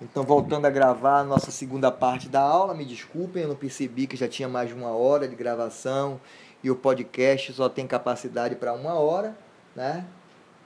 Então, 0.00 0.24
voltando 0.24 0.66
a 0.66 0.70
gravar 0.70 1.20
a 1.20 1.24
nossa 1.24 1.50
segunda 1.50 1.90
parte 1.90 2.28
da 2.28 2.40
aula, 2.40 2.74
me 2.74 2.84
desculpem, 2.84 3.42
eu 3.42 3.48
não 3.48 3.56
percebi 3.56 4.06
que 4.06 4.14
já 4.14 4.28
tinha 4.28 4.46
mais 4.46 4.68
de 4.68 4.74
uma 4.74 4.90
hora 4.90 5.26
de 5.26 5.34
gravação 5.34 6.20
e 6.62 6.70
o 6.70 6.76
podcast 6.76 7.54
só 7.54 7.66
tem 7.66 7.86
capacidade 7.86 8.56
para 8.56 8.74
uma 8.74 8.94
hora, 8.94 9.34
né? 9.74 10.04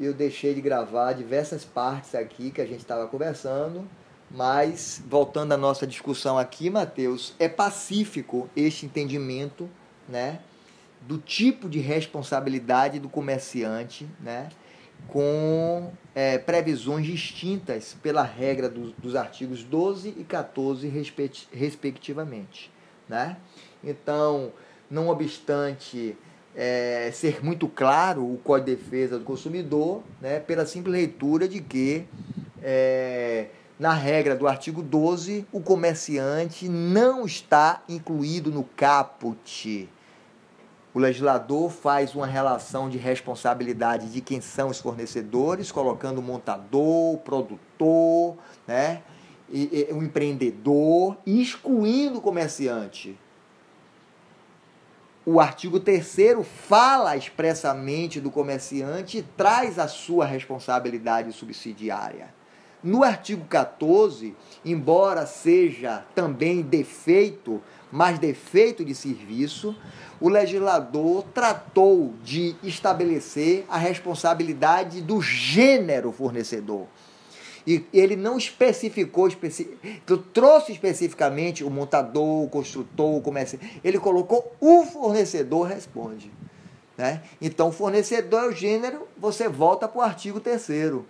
Eu 0.00 0.12
deixei 0.12 0.52
de 0.52 0.60
gravar 0.60 1.12
diversas 1.12 1.64
partes 1.64 2.14
aqui 2.14 2.50
que 2.50 2.60
a 2.60 2.66
gente 2.66 2.80
estava 2.80 3.06
conversando, 3.06 3.86
mas 4.28 5.00
voltando 5.06 5.52
à 5.52 5.56
nossa 5.56 5.86
discussão 5.86 6.36
aqui, 6.36 6.68
Mateus, 6.68 7.32
é 7.38 7.48
pacífico 7.48 8.50
este 8.56 8.84
entendimento, 8.84 9.70
né? 10.08 10.40
Do 11.02 11.18
tipo 11.18 11.68
de 11.68 11.78
responsabilidade 11.78 12.98
do 12.98 13.08
comerciante, 13.08 14.08
né? 14.18 14.48
Com 15.08 15.92
é, 16.14 16.38
previsões 16.38 17.06
distintas 17.06 17.96
pela 18.02 18.22
regra 18.22 18.68
do, 18.68 18.92
dos 18.92 19.16
artigos 19.16 19.62
12 19.64 20.14
e 20.18 20.24
14, 20.24 20.88
respectivamente. 21.52 22.70
Né? 23.08 23.36
Então, 23.82 24.52
não 24.90 25.08
obstante 25.08 26.16
é, 26.54 27.10
ser 27.12 27.44
muito 27.44 27.68
claro 27.68 28.22
o 28.22 28.38
Código 28.38 28.70
de 28.70 28.76
Defesa 28.76 29.18
do 29.18 29.24
Consumidor, 29.24 30.02
né, 30.20 30.40
pela 30.40 30.66
simples 30.66 30.92
leitura 30.92 31.48
de 31.48 31.60
que, 31.60 32.04
é, 32.62 33.46
na 33.78 33.94
regra 33.94 34.36
do 34.36 34.46
artigo 34.46 34.82
12, 34.82 35.46
o 35.52 35.60
comerciante 35.60 36.68
não 36.68 37.24
está 37.24 37.82
incluído 37.88 38.50
no 38.50 38.64
caput 38.64 39.88
o 40.92 40.98
legislador 40.98 41.70
faz 41.70 42.14
uma 42.14 42.26
relação 42.26 42.88
de 42.88 42.98
responsabilidade 42.98 44.10
de 44.10 44.20
quem 44.20 44.40
são 44.40 44.68
os 44.68 44.80
fornecedores, 44.80 45.70
colocando 45.70 46.18
o 46.18 46.22
montador, 46.22 47.14
o 47.14 47.18
produtor, 47.18 48.36
né, 48.66 49.02
e, 49.48 49.86
e, 49.88 49.92
o 49.92 50.02
empreendedor, 50.02 51.16
excluindo 51.24 52.18
o 52.18 52.20
comerciante. 52.20 53.16
O 55.24 55.38
artigo 55.38 55.78
3 55.78 56.44
fala 56.66 57.16
expressamente 57.16 58.20
do 58.20 58.30
comerciante 58.30 59.18
e 59.18 59.22
traz 59.22 59.78
a 59.78 59.86
sua 59.86 60.24
responsabilidade 60.24 61.32
subsidiária. 61.32 62.34
No 62.82 63.04
artigo 63.04 63.44
14, 63.44 64.34
embora 64.64 65.26
seja 65.26 66.04
também 66.14 66.62
defeito, 66.62 67.62
mas 67.90 68.18
defeito 68.18 68.84
de 68.84 68.94
serviço, 68.94 69.74
o 70.20 70.28
legislador 70.28 71.24
tratou 71.34 72.12
de 72.22 72.54
estabelecer 72.62 73.64
a 73.68 73.78
responsabilidade 73.78 75.00
do 75.00 75.20
gênero 75.20 76.12
fornecedor. 76.12 76.86
E 77.66 77.84
ele 77.92 78.16
não 78.16 78.38
especificou, 78.38 79.28
especi... 79.28 79.76
trouxe 80.32 80.72
especificamente 80.72 81.62
o 81.62 81.70
montador, 81.70 82.44
o 82.44 82.48
construtor, 82.48 83.16
o 83.16 83.20
comerciante. 83.20 83.80
Ele 83.84 83.98
colocou 83.98 84.54
o 84.60 84.84
fornecedor 84.84 85.66
responde. 85.66 86.30
Né? 86.96 87.22
Então, 87.40 87.72
fornecedor 87.72 88.44
é 88.44 88.48
o 88.48 88.52
gênero, 88.52 89.06
você 89.16 89.48
volta 89.48 89.88
para 89.88 89.98
o 89.98 90.02
artigo 90.02 90.40
3 90.40 91.02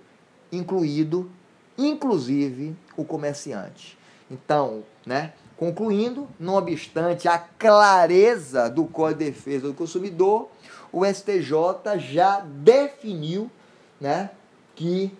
incluído, 0.53 1.31
inclusive, 1.77 2.77
o 2.97 3.05
comerciante. 3.05 3.99
Então, 4.31 4.85
né, 5.05 5.33
Concluindo, 5.61 6.27
não 6.39 6.55
obstante 6.55 7.29
a 7.29 7.37
clareza 7.39 8.71
do 8.71 8.87
Código 8.87 9.19
de 9.19 9.27
Defesa 9.27 9.69
do 9.69 9.75
Consumidor, 9.75 10.49
o 10.91 11.05
STJ 11.05 11.99
já 11.99 12.41
definiu 12.41 13.51
né, 14.01 14.31
que 14.75 15.13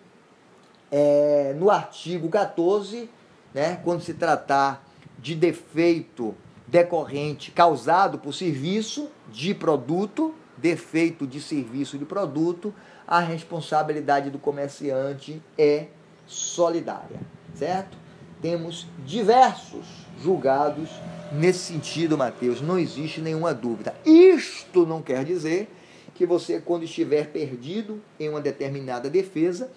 é, 0.91 1.55
no 1.59 1.71
artigo 1.71 2.31
14, 2.31 3.11
né, 3.53 3.83
quando 3.85 4.01
se 4.01 4.15
tratar 4.15 4.83
de 5.19 5.35
defeito 5.35 6.35
decorrente 6.67 7.51
causado 7.51 8.19
por 8.19 8.33
serviço 8.33 9.11
de 9.31 9.55
produto, 9.55 10.35
defeito 10.57 11.27
de 11.27 11.39
serviço 11.39 11.99
de 11.99 12.07
produto, 12.07 12.75
a 13.07 13.21
responsabilidade 13.21 14.31
do 14.31 14.39
comerciante 14.39 15.43
é 15.59 15.89
solidária, 16.27 17.21
certo? 17.55 17.99
Temos 18.41 18.87
diversos 19.05 20.09
julgados 20.23 20.91
nesse 21.33 21.59
sentido, 21.59 22.17
Mateus. 22.17 22.61
Não 22.61 22.79
existe 22.79 23.21
nenhuma 23.21 23.55
dúvida. 23.55 23.95
Isto 24.05 24.87
não 24.87 25.03
quer 25.03 25.25
dizer 25.25 25.69
que 26.15 26.27
você, 26.27 26.61
quando 26.61 26.85
estiver 26.85 27.29
perdido 27.29 28.01
em 28.19 28.29
uma 28.29 28.41
determinada 28.41 29.09
defesa, 29.09 29.71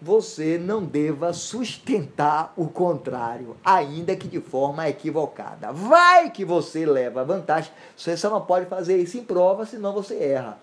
você 0.00 0.56
não 0.56 0.82
deva 0.82 1.32
sustentar 1.32 2.54
o 2.56 2.68
contrário, 2.68 3.56
ainda 3.62 4.16
que 4.16 4.26
de 4.26 4.40
forma 4.40 4.88
equivocada. 4.88 5.72
Vai 5.72 6.30
que 6.30 6.44
você 6.44 6.86
leva 6.86 7.24
vantagem, 7.24 7.70
você 7.94 8.16
só 8.16 8.30
não 8.30 8.40
pode 8.40 8.66
fazer 8.66 8.96
isso 8.96 9.18
em 9.18 9.22
prova, 9.22 9.66
senão 9.66 9.92
você 9.92 10.16
erra. 10.16 10.58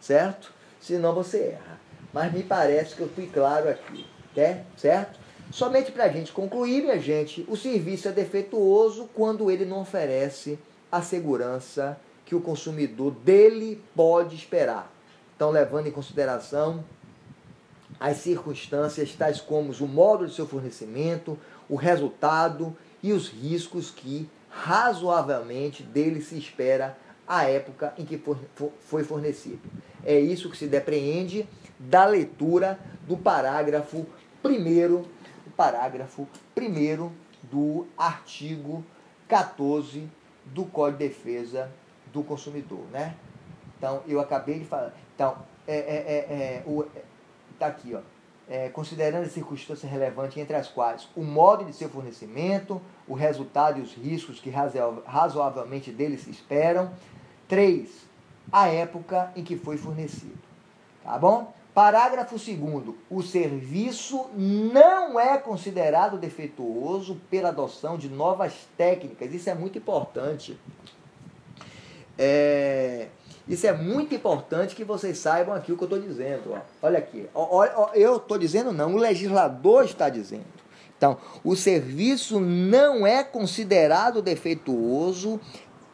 Certo? 0.00 0.52
Senão 0.80 1.12
você 1.12 1.38
erra. 1.38 1.80
Mas 2.12 2.32
me 2.32 2.42
parece 2.42 2.94
que 2.94 3.00
eu 3.00 3.08
fui 3.08 3.26
claro 3.26 3.68
aqui, 3.68 4.06
né? 4.36 4.64
certo? 4.76 5.18
Somente 5.50 5.90
para 5.90 6.04
a 6.04 6.08
gente 6.08 6.32
concluir, 6.32 6.82
minha 6.82 6.98
gente, 6.98 7.44
o 7.48 7.56
serviço 7.56 8.08
é 8.08 8.12
defeituoso 8.12 9.08
quando 9.14 9.50
ele 9.50 9.64
não 9.64 9.80
oferece 9.80 10.58
a 10.90 11.02
segurança 11.02 11.98
que 12.24 12.36
o 12.36 12.40
consumidor 12.40 13.10
dele 13.10 13.82
pode 13.94 14.36
esperar. 14.36 14.92
Então, 15.34 15.50
levando 15.50 15.88
em 15.88 15.90
consideração 15.90 16.84
as 17.98 18.18
circunstâncias 18.18 19.12
tais 19.14 19.40
como 19.40 19.72
o 19.72 19.88
modo 19.88 20.26
de 20.26 20.34
seu 20.34 20.46
fornecimento, 20.46 21.36
o 21.68 21.74
resultado 21.74 22.76
e 23.02 23.12
os 23.12 23.28
riscos 23.28 23.90
que 23.90 24.28
razoavelmente 24.48 25.82
dele 25.82 26.22
se 26.22 26.38
espera 26.38 26.96
à 27.26 27.44
época 27.44 27.92
em 27.98 28.04
que 28.04 28.22
foi 28.80 29.02
fornecido. 29.02 29.60
É 30.04 30.18
isso 30.18 30.48
que 30.48 30.56
se 30.56 30.66
depreende 30.66 31.48
da 31.78 32.06
leitura 32.06 32.78
do 33.08 33.16
parágrafo 33.16 34.06
1 34.44 35.04
parágrafo 35.60 36.26
1 36.56 37.10
do 37.42 37.86
artigo 37.98 38.82
14 39.28 40.08
do 40.46 40.64
Código 40.64 40.96
de 40.96 41.08
Defesa 41.08 41.70
do 42.10 42.22
Consumidor, 42.22 42.82
né? 42.90 43.14
Então, 43.76 44.02
eu 44.08 44.18
acabei 44.20 44.60
de 44.60 44.64
falar. 44.64 44.94
Então, 45.14 45.36
é, 45.68 45.76
é, 45.76 45.78
é, 45.78 46.34
é 46.34 46.62
o, 46.66 46.86
tá 47.58 47.66
aqui, 47.66 47.94
ó. 47.94 48.00
É, 48.48 48.70
considerando 48.70 49.24
as 49.24 49.32
circunstâncias 49.32 49.92
relevantes 49.92 50.38
entre 50.38 50.56
as 50.56 50.66
quais 50.66 51.06
o 51.14 51.22
modo 51.22 51.66
de 51.66 51.74
seu 51.74 51.90
fornecimento, 51.90 52.80
o 53.06 53.12
resultado 53.12 53.80
e 53.80 53.82
os 53.82 53.92
riscos 53.92 54.40
que 54.40 54.48
razoavelmente 54.48 55.92
dele 55.92 56.16
se 56.16 56.30
esperam. 56.30 56.90
3. 57.48 57.86
A 58.50 58.68
época 58.68 59.30
em 59.36 59.44
que 59.44 59.58
foi 59.58 59.76
fornecido. 59.76 60.38
Tá 61.04 61.18
bom? 61.18 61.52
Parágrafo 61.80 62.36
2. 62.36 62.94
O 63.08 63.22
serviço 63.22 64.26
não 64.36 65.18
é 65.18 65.38
considerado 65.38 66.18
defeituoso 66.18 67.18
pela 67.30 67.48
adoção 67.48 67.96
de 67.96 68.06
novas 68.06 68.52
técnicas. 68.76 69.32
Isso 69.32 69.48
é 69.48 69.54
muito 69.54 69.78
importante. 69.78 70.60
É, 72.18 73.06
isso 73.48 73.66
é 73.66 73.72
muito 73.72 74.14
importante 74.14 74.76
que 74.76 74.84
vocês 74.84 75.16
saibam 75.16 75.54
aqui 75.54 75.72
o 75.72 75.76
que 75.78 75.82
eu 75.82 75.86
estou 75.86 75.98
dizendo. 75.98 76.52
Ó. 76.52 76.58
Olha 76.82 76.98
aqui. 76.98 77.26
Ó, 77.32 77.66
ó, 77.74 77.94
eu 77.94 78.16
estou 78.18 78.36
dizendo, 78.36 78.72
não, 78.72 78.92
o 78.92 78.98
legislador 78.98 79.82
está 79.86 80.10
dizendo. 80.10 80.44
Então, 80.98 81.16
o 81.42 81.56
serviço 81.56 82.38
não 82.38 83.06
é 83.06 83.24
considerado 83.24 84.20
defeituoso 84.20 85.40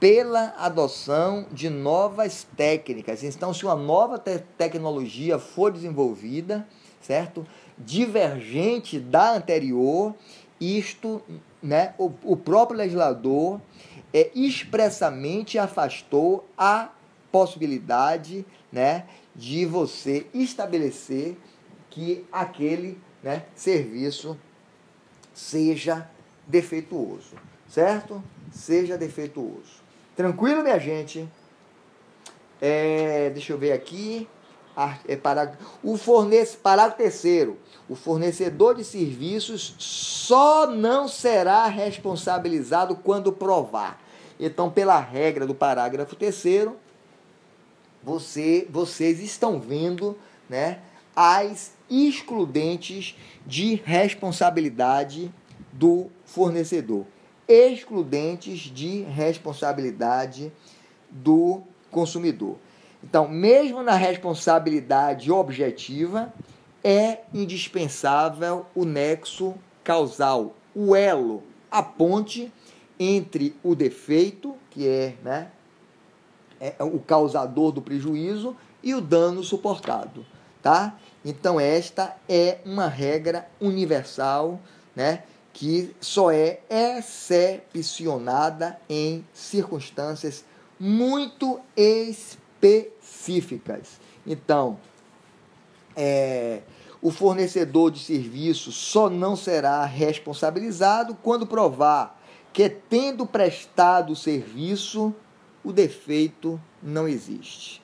pela 0.06 0.54
adoção 0.56 1.48
de 1.50 1.68
novas 1.68 2.46
técnicas. 2.56 3.24
Então, 3.24 3.52
se 3.52 3.64
uma 3.64 3.74
nova 3.74 4.20
te 4.20 4.38
tecnologia 4.56 5.36
for 5.36 5.72
desenvolvida, 5.72 6.64
certo? 7.02 7.44
Divergente 7.76 9.00
da 9.00 9.32
anterior, 9.32 10.14
isto, 10.60 11.20
né, 11.60 11.92
o, 11.98 12.12
o 12.22 12.36
próprio 12.36 12.78
legislador 12.78 13.60
é, 14.14 14.30
expressamente 14.32 15.58
afastou 15.58 16.48
a 16.56 16.90
possibilidade, 17.32 18.46
né, 18.70 19.06
de 19.34 19.66
você 19.66 20.24
estabelecer 20.32 21.36
que 21.90 22.24
aquele, 22.30 22.96
né, 23.24 23.42
serviço 23.56 24.38
seja 25.34 26.08
defeituoso, 26.46 27.34
certo? 27.68 28.22
Seja 28.52 28.96
defeituoso. 28.96 29.84
Tranquilo, 30.16 30.62
minha 30.62 30.78
gente? 30.78 31.28
É, 32.60 33.28
deixa 33.30 33.52
eu 33.52 33.58
ver 33.58 33.72
aqui. 33.72 34.26
É, 35.06 35.14
parágrafo, 35.16 35.62
o 35.82 35.96
fornece, 35.98 36.56
parágrafo 36.56 36.96
terceiro. 36.96 37.58
O 37.88 37.94
fornecedor 37.94 38.74
de 38.74 38.84
serviços 38.84 39.74
só 39.78 40.66
não 40.66 41.06
será 41.06 41.66
responsabilizado 41.66 42.96
quando 42.96 43.30
provar. 43.30 44.00
Então, 44.40 44.70
pela 44.70 44.98
regra 44.98 45.46
do 45.46 45.54
parágrafo 45.54 46.16
terceiro, 46.16 46.76
você, 48.02 48.66
vocês 48.70 49.20
estão 49.20 49.60
vendo 49.60 50.16
né, 50.48 50.80
as 51.14 51.72
excludentes 51.90 53.16
de 53.46 53.74
responsabilidade 53.76 55.32
do 55.72 56.10
fornecedor. 56.24 57.06
Excludentes 57.48 58.60
de 58.60 59.02
responsabilidade 59.02 60.52
do 61.10 61.62
consumidor. 61.90 62.56
Então, 63.02 63.28
mesmo 63.28 63.82
na 63.82 63.94
responsabilidade 63.94 65.30
objetiva, 65.30 66.32
é 66.82 67.20
indispensável 67.32 68.66
o 68.74 68.84
nexo 68.84 69.54
causal, 69.84 70.54
o 70.74 70.94
elo, 70.94 71.42
a 71.70 71.82
ponte 71.82 72.52
entre 72.98 73.54
o 73.62 73.74
defeito, 73.74 74.56
que 74.70 74.86
é, 74.86 75.14
né, 75.22 75.50
é 76.60 76.74
o 76.82 76.98
causador 76.98 77.72
do 77.72 77.82
prejuízo, 77.82 78.56
e 78.82 78.94
o 78.94 79.00
dano 79.00 79.42
suportado, 79.42 80.24
tá? 80.62 80.96
Então 81.24 81.58
esta 81.58 82.16
é 82.28 82.58
uma 82.64 82.88
regra 82.88 83.48
universal, 83.60 84.60
né, 84.94 85.24
que 85.56 85.92
só 86.02 86.30
é 86.30 86.60
excepcionada 86.68 88.78
em 88.90 89.24
circunstâncias 89.32 90.44
muito 90.78 91.58
específicas. 91.74 93.98
Então, 94.26 94.78
é, 95.96 96.60
o 97.00 97.10
fornecedor 97.10 97.90
de 97.90 98.00
serviço 98.00 98.70
só 98.70 99.08
não 99.08 99.34
será 99.34 99.82
responsabilizado 99.86 101.16
quando 101.22 101.46
provar 101.46 102.22
que, 102.52 102.68
tendo 102.68 103.24
prestado 103.24 104.12
o 104.12 104.16
serviço, 104.16 105.14
o 105.64 105.72
defeito 105.72 106.60
não 106.82 107.08
existe. 107.08 107.80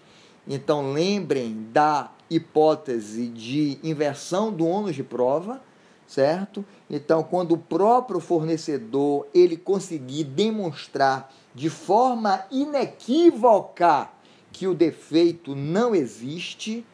Então, 0.47 0.93
lembrem 0.93 1.69
da 1.73 2.13
hipótese 2.29 3.29
de 3.29 3.79
inversão 3.83 4.53
do 4.53 4.67
ônus 4.67 4.95
de 4.95 5.03
prova, 5.03 5.72
certo? 6.12 6.62
Então, 6.91 7.23
quando 7.23 7.53
o 7.53 7.59
próprio 7.59 8.20
fornecedor 8.20 9.26
ele 9.32 9.56
conseguir 9.56 10.25
demonstrar 10.25 11.32
de 11.55 11.70
forma 11.70 12.44
inequívoca 12.50 14.11
que 14.53 14.67
o 14.67 14.75
defeito 14.75 15.56
não 15.56 15.94
existe, 15.94 16.85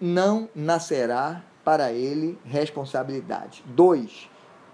não 0.00 0.48
nascerá 0.54 1.44
para 1.62 1.92
ele 1.92 2.38
responsabilidade. 2.44 3.62
2. 3.66 4.30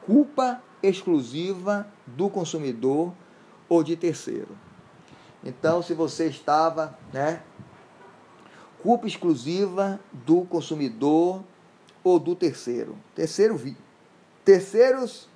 Culpa 0.07 0.63
exclusiva 0.81 1.87
do 2.07 2.31
consumidor 2.31 3.13
ou 3.69 3.83
de 3.83 3.97
terceiro. 3.97 4.57
Então, 5.43 5.83
se 5.83 5.93
você 5.93 6.29
estava, 6.29 6.97
né, 7.13 7.43
culpa 8.81 9.09
exclusiva 9.09 9.99
do 10.13 10.43
consumidor 10.43 11.43
ou 12.05 12.19
do 12.19 12.35
terceiro. 12.35 12.97
Terceiro, 13.15 13.61
terceiros, 14.45 15.29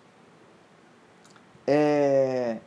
é, 1.66 2.58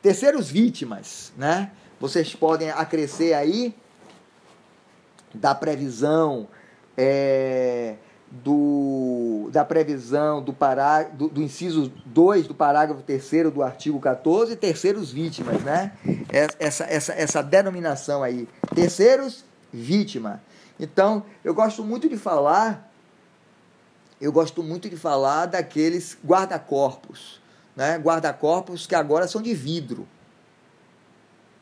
terceiros 0.00 0.50
vítimas, 0.50 1.32
né? 1.36 1.72
Vocês 2.00 2.34
podem 2.34 2.70
acrescer 2.70 3.34
aí 3.34 3.74
da 5.34 5.54
previsão 5.54 6.48
é, 6.96 7.96
do, 8.30 9.50
da 9.52 9.64
previsão 9.64 10.42
do, 10.42 10.54
pará, 10.54 11.02
do, 11.02 11.28
do, 11.28 11.42
inciso 11.42 11.92
2 12.06 12.46
do 12.46 12.54
parágrafo 12.54 13.02
3 13.02 13.52
do 13.52 13.62
artigo 13.62 14.00
14, 14.00 14.56
terceiros 14.56 15.12
vítimas, 15.12 15.62
né? 15.62 15.92
Essa, 16.58 16.84
essa, 16.84 17.12
essa 17.12 17.42
denominação 17.42 18.22
aí, 18.22 18.48
terceiros 18.74 19.44
vítima. 19.72 20.42
Então, 20.82 21.24
eu 21.42 21.54
gosto 21.54 21.82
muito 21.82 22.08
de 22.08 22.18
falar, 22.18 22.92
eu 24.20 24.30
gosto 24.30 24.62
muito 24.62 24.90
de 24.90 24.96
falar 24.98 25.46
daqueles 25.46 26.18
guarda-corpos, 26.22 27.40
né? 27.74 27.96
Guarda-corpos 27.98 28.86
que 28.86 28.94
agora 28.94 29.26
são 29.26 29.40
de 29.40 29.54
vidro. 29.54 30.06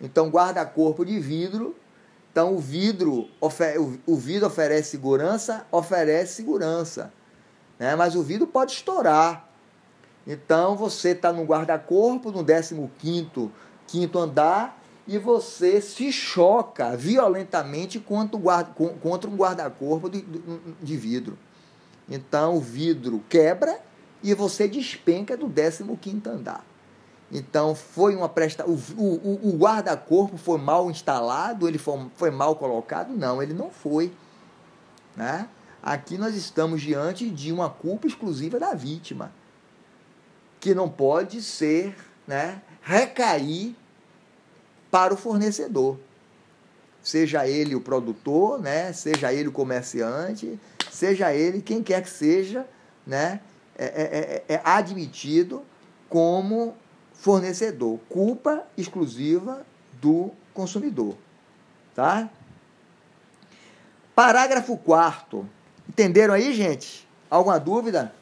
Então, 0.00 0.28
guarda-corpo 0.28 1.04
de 1.04 1.20
vidro 1.20 1.76
então 2.32 2.54
o 2.54 2.58
vidro, 2.58 3.28
o 4.06 4.16
vidro 4.16 4.46
oferece 4.46 4.90
segurança, 4.90 5.66
oferece 5.70 6.34
segurança, 6.34 7.12
né? 7.78 7.96
mas 7.96 8.14
o 8.14 8.22
vidro 8.22 8.46
pode 8.46 8.72
estourar. 8.72 9.48
Então 10.26 10.76
você 10.76 11.10
está 11.10 11.32
no 11.32 11.44
guarda-corpo, 11.44 12.30
no 12.30 12.44
15 12.44 13.50
quinto 13.88 14.18
andar, 14.18 14.79
e 15.10 15.18
você 15.18 15.80
se 15.80 16.12
choca 16.12 16.96
violentamente 16.96 17.98
contra, 17.98 18.38
guarda, 18.38 18.70
contra 19.02 19.28
um 19.28 19.34
guarda-corpo 19.34 20.08
de, 20.08 20.24
de 20.80 20.96
vidro. 20.96 21.36
Então 22.08 22.56
o 22.56 22.60
vidro 22.60 23.20
quebra 23.28 23.80
e 24.22 24.32
você 24.34 24.68
despenca 24.68 25.36
do 25.36 25.50
15 25.50 26.28
andar. 26.28 26.64
Então 27.28 27.74
foi 27.74 28.14
uma 28.14 28.28
presta 28.28 28.64
o, 28.64 28.74
o, 28.96 29.48
o 29.48 29.56
guarda-corpo 29.58 30.36
foi 30.36 30.58
mal 30.58 30.88
instalado, 30.88 31.66
ele 31.66 31.78
foi, 31.78 32.06
foi 32.14 32.30
mal 32.30 32.54
colocado? 32.54 33.10
Não, 33.10 33.42
ele 33.42 33.52
não 33.52 33.68
foi. 33.68 34.12
Né? 35.16 35.48
Aqui 35.82 36.18
nós 36.18 36.36
estamos 36.36 36.82
diante 36.82 37.28
de 37.28 37.50
uma 37.50 37.68
culpa 37.68 38.06
exclusiva 38.06 38.60
da 38.60 38.74
vítima, 38.74 39.32
que 40.60 40.72
não 40.72 40.88
pode 40.88 41.42
ser, 41.42 41.96
né, 42.28 42.62
recair 42.80 43.74
para 44.90 45.14
o 45.14 45.16
fornecedor. 45.16 45.98
Seja 47.02 47.46
ele 47.46 47.74
o 47.74 47.80
produtor, 47.80 48.60
né, 48.60 48.92
seja 48.92 49.32
ele 49.32 49.48
o 49.48 49.52
comerciante, 49.52 50.58
seja 50.90 51.32
ele 51.32 51.62
quem 51.62 51.82
quer 51.82 52.02
que 52.02 52.10
seja, 52.10 52.66
né, 53.06 53.40
é, 53.76 53.84
é, 53.84 54.44
é, 54.48 54.54
é 54.56 54.60
admitido 54.64 55.62
como 56.08 56.76
fornecedor. 57.14 57.98
Culpa 58.08 58.64
exclusiva 58.76 59.64
do 60.00 60.30
consumidor. 60.52 61.16
Tá? 61.94 62.28
Parágrafo 64.14 64.76
4 64.76 65.48
Entenderam 65.90 66.34
aí, 66.34 66.54
gente? 66.54 67.04
Alguma 67.28 67.58
dúvida? 67.58 68.14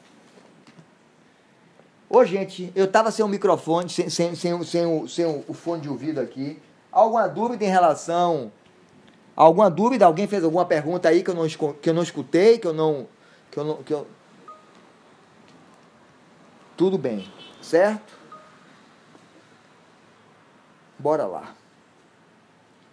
Ô, 2.10 2.24
gente, 2.24 2.72
eu 2.74 2.90
tava 2.90 3.10
sem 3.10 3.22
o 3.24 3.28
microfone, 3.28 3.90
sem, 3.90 4.08
sem, 4.08 4.34
sem, 4.34 4.64
sem, 4.64 4.86
o, 4.86 5.06
sem 5.06 5.44
o 5.46 5.52
fone 5.52 5.82
de 5.82 5.88
ouvido 5.90 6.20
aqui. 6.20 6.58
Alguma 6.90 7.28
dúvida 7.28 7.64
em 7.64 7.68
relação. 7.68 8.50
Alguma 9.36 9.70
dúvida? 9.70 10.06
Alguém 10.06 10.26
fez 10.26 10.42
alguma 10.42 10.64
pergunta 10.64 11.08
aí 11.08 11.22
que 11.22 11.30
eu 11.30 11.34
não, 11.34 11.46
que 11.46 11.90
eu 11.90 11.94
não 11.94 12.02
escutei, 12.02 12.58
que 12.58 12.66
eu 12.66 12.72
não. 12.72 13.06
Que 13.50 13.58
eu 13.58 13.64
não 13.64 13.82
que 13.82 13.92
eu... 13.92 14.06
Tudo 16.76 16.96
bem, 16.96 17.30
certo? 17.60 18.16
Bora 20.98 21.26
lá. 21.26 21.54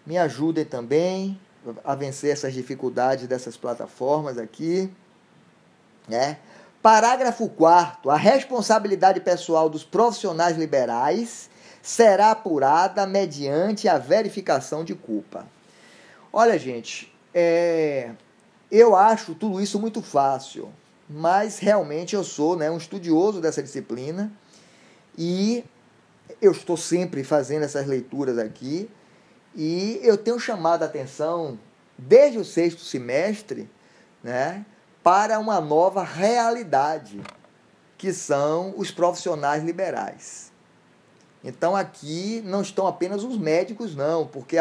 Me 0.06 0.18
ajudem 0.18 0.66
também 0.66 1.40
a 1.84 1.96
vencer 1.96 2.32
essas 2.32 2.54
dificuldades 2.54 3.28
dessas 3.28 3.56
plataformas 3.56 4.38
aqui. 4.38 4.92
Né? 6.08 6.38
Parágrafo 6.86 7.50
4 7.50 8.12
A 8.12 8.16
responsabilidade 8.16 9.20
pessoal 9.20 9.68
dos 9.68 9.84
profissionais 9.84 10.56
liberais 10.56 11.50
será 11.82 12.30
apurada 12.30 13.08
mediante 13.08 13.88
a 13.88 13.98
verificação 13.98 14.84
de 14.84 14.94
culpa. 14.94 15.48
Olha, 16.32 16.60
gente, 16.60 17.12
é, 17.34 18.12
eu 18.70 18.96
acho 18.96 19.34
tudo 19.34 19.60
isso 19.60 19.80
muito 19.80 20.00
fácil, 20.00 20.72
mas 21.10 21.58
realmente 21.58 22.14
eu 22.14 22.24
sou 22.24 22.56
né, 22.56 22.70
um 22.70 22.78
estudioso 22.78 23.42
dessa 23.42 23.64
disciplina 23.64 24.32
e 25.18 25.66
eu 26.40 26.52
estou 26.52 26.78
sempre 26.78 27.24
fazendo 27.24 27.64
essas 27.64 27.88
leituras 27.88 28.38
aqui 28.38 28.88
e 29.56 30.00
eu 30.04 30.20
tenho 30.20 30.40
chamado 30.40 30.84
a 30.84 30.86
atenção 30.86 31.58
desde 31.98 32.38
o 32.38 32.46
sexto 32.46 32.82
semestre 32.82 33.68
né, 34.24 34.64
para 35.06 35.38
uma 35.38 35.62
nova 35.62 36.04
realidade, 36.04 37.22
que 37.96 38.12
são 38.12 38.74
os 38.76 38.90
profissionais 38.90 39.64
liberais. 39.64 40.52
Então 41.44 41.76
aqui 41.76 42.42
não 42.44 42.64
estão 42.64 42.88
apenas 42.88 43.24
os 43.24 43.38
médicos, 43.38 43.96
não, 43.96 44.26
porque 44.26 44.58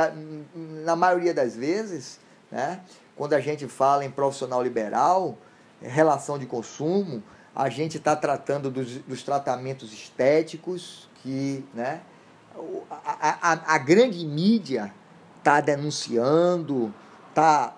na 0.54 0.94
maioria 0.94 1.32
das 1.32 1.56
vezes, 1.56 2.20
né, 2.52 2.82
quando 3.16 3.32
a 3.32 3.40
gente 3.40 3.66
fala 3.66 4.04
em 4.04 4.10
profissional 4.10 4.62
liberal, 4.62 5.38
relação 5.80 6.38
de 6.38 6.44
consumo, 6.44 7.22
a 7.56 7.70
gente 7.70 7.96
está 7.96 8.14
tratando 8.14 8.70
dos, 8.70 8.98
dos 8.98 9.22
tratamentos 9.22 9.94
estéticos, 9.94 11.08
que 11.22 11.64
né, 11.72 12.02
a, 12.90 13.52
a, 13.52 13.74
a 13.76 13.78
grande 13.78 14.26
mídia 14.26 14.92
está 15.38 15.62
denunciando, 15.62 16.92
está 17.30 17.74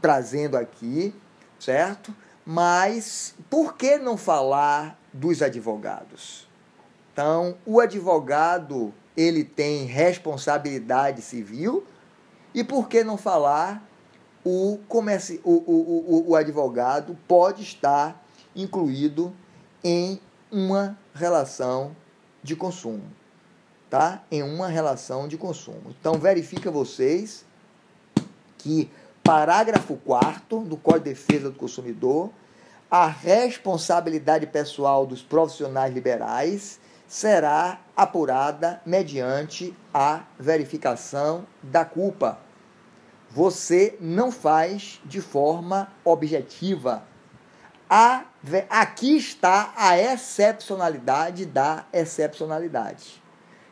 trazendo 0.00 0.56
aqui, 0.56 1.14
certo? 1.62 2.14
Mas 2.44 3.34
por 3.48 3.76
que 3.76 3.96
não 3.96 4.16
falar 4.16 4.98
dos 5.12 5.42
advogados? 5.42 6.48
Então, 7.12 7.56
o 7.64 7.78
advogado 7.78 8.92
ele 9.16 9.44
tem 9.44 9.84
responsabilidade 9.84 11.22
civil 11.22 11.84
e 12.52 12.64
por 12.64 12.88
que 12.88 13.04
não 13.04 13.16
falar 13.16 13.86
o, 14.44 14.80
comerci... 14.88 15.40
o, 15.44 15.52
o, 15.52 16.26
o, 16.26 16.30
o 16.30 16.36
advogado 16.36 17.16
pode 17.28 17.62
estar 17.62 18.20
incluído 18.56 19.32
em 19.84 20.20
uma 20.50 20.98
relação 21.14 21.94
de 22.42 22.56
consumo, 22.56 23.04
tá? 23.88 24.24
Em 24.30 24.42
uma 24.42 24.66
relação 24.66 25.28
de 25.28 25.36
consumo. 25.36 25.94
Então 26.00 26.14
verifica 26.14 26.70
vocês 26.70 27.44
que 28.58 28.90
parágrafo 29.22 29.96
4 29.96 30.60
do 30.60 30.76
Código 30.76 31.04
de 31.04 31.10
Defesa 31.10 31.50
do 31.50 31.56
Consumidor, 31.56 32.30
a 32.90 33.06
responsabilidade 33.06 34.46
pessoal 34.46 35.06
dos 35.06 35.22
profissionais 35.22 35.94
liberais 35.94 36.78
será 37.08 37.80
apurada 37.96 38.80
mediante 38.84 39.74
a 39.94 40.24
verificação 40.38 41.46
da 41.62 41.84
culpa. 41.84 42.38
Você 43.30 43.96
não 44.00 44.30
faz 44.30 45.00
de 45.04 45.20
forma 45.20 45.90
objetiva. 46.04 47.02
aqui 48.68 49.16
está 49.16 49.72
a 49.76 49.98
excepcionalidade 49.98 51.46
da 51.46 51.86
excepcionalidade. 51.92 53.22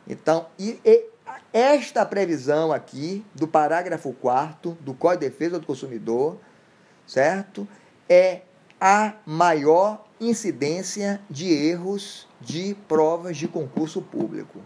Então, 0.07 0.47
e, 0.57 0.79
e, 0.83 1.10
esta 1.53 2.05
previsão 2.05 2.71
aqui 2.71 3.25
do 3.35 3.47
parágrafo 3.47 4.13
4 4.13 4.77
do 4.79 4.93
Código 4.93 5.23
de 5.23 5.29
Defesa 5.29 5.59
do 5.59 5.65
Consumidor, 5.65 6.37
certo? 7.05 7.67
É 8.07 8.41
a 8.79 9.13
maior 9.25 10.05
incidência 10.19 11.21
de 11.29 11.51
erros 11.51 12.27
de 12.39 12.75
provas 12.87 13.37
de 13.37 13.47
concurso 13.47 14.01
público. 14.01 14.59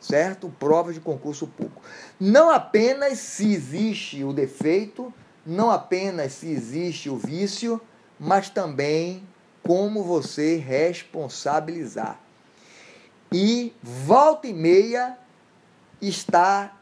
Certo? 0.00 0.52
Provas 0.58 0.94
de 0.94 1.00
concurso 1.00 1.46
público. 1.46 1.80
Não 2.18 2.50
apenas 2.50 3.18
se 3.18 3.52
existe 3.52 4.24
o 4.24 4.32
defeito, 4.32 5.14
não 5.46 5.70
apenas 5.70 6.32
se 6.32 6.50
existe 6.50 7.08
o 7.08 7.16
vício, 7.16 7.80
mas 8.18 8.48
também 8.48 9.22
como 9.62 10.02
você 10.02 10.56
responsabilizar. 10.56 12.18
E 13.30 13.72
volta 13.82 14.48
e 14.48 14.52
meia 14.52 15.16
está 16.08 16.76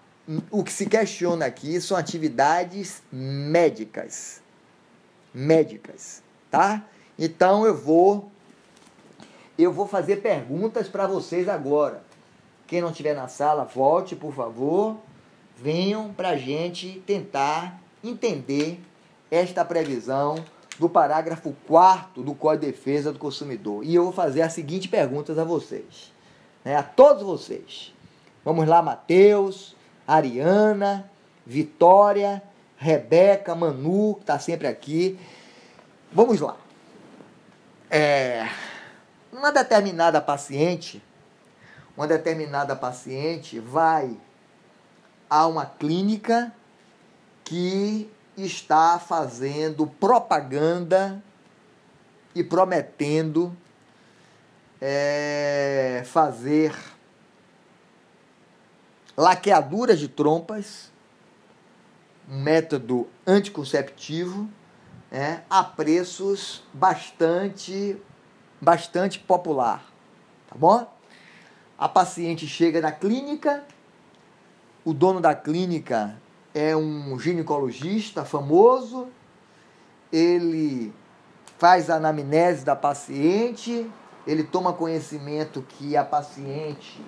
o 0.50 0.64
que 0.64 0.72
se 0.72 0.86
questiona 0.86 1.46
aqui 1.46 1.80
são 1.80 1.96
atividades 1.96 3.02
médicas. 3.12 4.40
Médicas, 5.34 6.22
tá? 6.50 6.84
Então 7.18 7.66
eu 7.66 7.76
vou 7.76 8.30
eu 9.58 9.70
vou 9.70 9.86
fazer 9.86 10.16
perguntas 10.16 10.88
para 10.88 11.06
vocês 11.06 11.48
agora. 11.48 12.02
Quem 12.66 12.80
não 12.80 12.90
estiver 12.90 13.14
na 13.14 13.28
sala, 13.28 13.64
volte, 13.64 14.16
por 14.16 14.32
favor. 14.32 14.96
Venham 15.56 16.14
para 16.14 16.30
a 16.30 16.36
gente 16.36 17.02
tentar 17.06 17.78
entender 18.02 18.80
esta 19.30 19.64
previsão 19.64 20.42
do 20.78 20.88
parágrafo 20.88 21.54
4 21.66 22.22
do 22.22 22.34
Código 22.34 22.64
de 22.64 22.72
Defesa 22.72 23.12
do 23.12 23.18
Consumidor. 23.18 23.84
E 23.84 23.94
eu 23.94 24.04
vou 24.04 24.12
fazer 24.12 24.40
as 24.40 24.54
seguintes 24.54 24.90
perguntas 24.90 25.38
a 25.38 25.44
vocês, 25.44 26.10
né, 26.64 26.74
a 26.74 26.82
todos 26.82 27.22
vocês. 27.22 27.92
Vamos 28.44 28.66
lá, 28.66 28.80
Mateus, 28.80 29.76
Ariana, 30.06 31.10
Vitória, 31.46 32.42
Rebeca, 32.76 33.54
Manu, 33.54 34.14
que 34.14 34.22
está 34.22 34.38
sempre 34.38 34.66
aqui. 34.66 35.18
Vamos 36.10 36.40
lá. 36.40 36.56
É, 37.90 38.48
uma 39.30 39.52
determinada 39.52 40.20
paciente, 40.22 41.02
uma 41.94 42.06
determinada 42.06 42.74
paciente 42.74 43.60
vai 43.60 44.16
a 45.28 45.46
uma 45.46 45.66
clínica 45.66 46.50
que 47.44 48.10
está 48.36 48.98
fazendo 48.98 49.86
propaganda 49.86 51.22
e 52.34 52.42
prometendo 52.42 53.54
é, 54.80 56.02
fazer 56.06 56.74
laqueaduras 59.16 59.98
de 59.98 60.08
trompas, 60.08 60.90
um 62.28 62.40
método 62.42 63.08
anticonceptivo, 63.26 64.48
né, 65.10 65.42
a 65.50 65.64
preços 65.64 66.62
bastante, 66.72 68.00
bastante 68.60 69.18
popular, 69.18 69.84
tá 70.48 70.56
bom? 70.56 70.88
A 71.76 71.88
paciente 71.88 72.46
chega 72.46 72.80
na 72.80 72.92
clínica, 72.92 73.64
o 74.84 74.94
dono 74.94 75.20
da 75.20 75.34
clínica 75.34 76.16
é 76.54 76.76
um 76.76 77.18
ginecologista 77.18 78.24
famoso, 78.24 79.08
ele 80.12 80.92
faz 81.58 81.90
a 81.90 81.96
anamnese 81.96 82.64
da 82.64 82.76
paciente, 82.76 83.90
ele 84.26 84.44
toma 84.44 84.72
conhecimento 84.72 85.62
que 85.62 85.96
a 85.96 86.04
paciente 86.04 87.00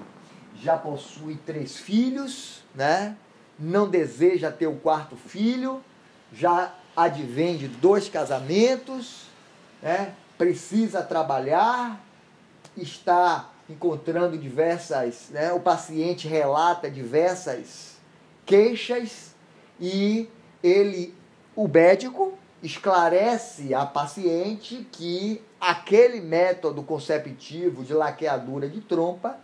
já 0.60 0.76
possui 0.76 1.36
três 1.36 1.76
filhos, 1.76 2.62
né? 2.74 3.16
não 3.58 3.88
deseja 3.88 4.50
ter 4.50 4.66
o 4.66 4.76
quarto 4.76 5.16
filho, 5.16 5.82
já 6.32 6.74
advém 6.96 7.56
de 7.56 7.68
dois 7.68 8.08
casamentos, 8.08 9.26
né? 9.82 10.14
precisa 10.36 11.02
trabalhar, 11.02 12.00
está 12.76 13.50
encontrando 13.68 14.36
diversas, 14.36 15.28
né? 15.30 15.52
o 15.52 15.60
paciente 15.60 16.26
relata 16.26 16.90
diversas 16.90 17.96
queixas 18.44 19.34
e 19.80 20.28
ele, 20.62 21.14
o 21.56 21.68
médico, 21.68 22.38
esclarece 22.62 23.74
a 23.74 23.84
paciente 23.84 24.86
que 24.92 25.42
aquele 25.60 26.20
método 26.20 26.82
conceptivo 26.82 27.82
de 27.82 27.92
laqueadura 27.92 28.68
de 28.68 28.80
trompa 28.80 29.38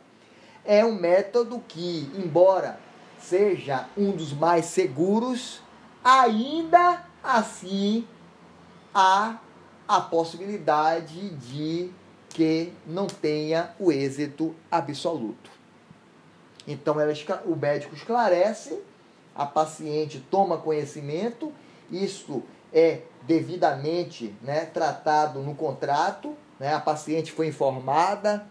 é 0.68 0.84
um 0.84 0.92
método 0.92 1.64
que, 1.66 2.12
embora 2.14 2.78
seja 3.18 3.88
um 3.96 4.10
dos 4.10 4.34
mais 4.34 4.66
seguros, 4.66 5.62
ainda 6.04 7.06
assim 7.24 8.06
há 8.94 9.38
a 9.88 9.98
possibilidade 9.98 11.30
de 11.30 11.90
que 12.28 12.70
não 12.86 13.06
tenha 13.06 13.74
o 13.80 13.90
êxito 13.90 14.54
absoluto. 14.70 15.50
Então 16.66 17.00
ela, 17.00 17.14
o 17.46 17.56
médico 17.56 17.94
esclarece, 17.94 18.78
a 19.34 19.46
paciente 19.46 20.22
toma 20.30 20.58
conhecimento, 20.58 21.50
isso 21.90 22.42
é 22.74 23.00
devidamente 23.22 24.34
né, 24.42 24.66
tratado 24.66 25.40
no 25.40 25.54
contrato, 25.54 26.36
né, 26.60 26.74
a 26.74 26.80
paciente 26.80 27.32
foi 27.32 27.46
informada, 27.46 28.46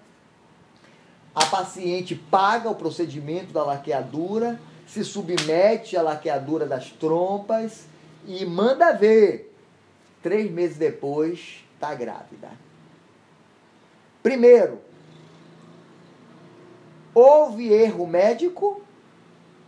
a 1.38 1.46
paciente 1.46 2.16
paga 2.16 2.68
o 2.68 2.74
procedimento 2.74 3.54
da 3.54 3.64
laqueadura, 3.64 4.60
se 4.88 5.04
submete 5.04 5.96
à 5.96 6.02
laqueadura 6.02 6.66
das 6.66 6.90
trompas 6.90 7.86
e 8.26 8.44
manda 8.44 8.92
ver. 8.92 9.54
Três 10.24 10.50
meses 10.50 10.78
depois, 10.78 11.64
está 11.76 11.94
grávida. 11.94 12.50
Primeiro, 14.24 14.82
houve 17.14 17.72
erro 17.72 18.08
médico? 18.08 18.82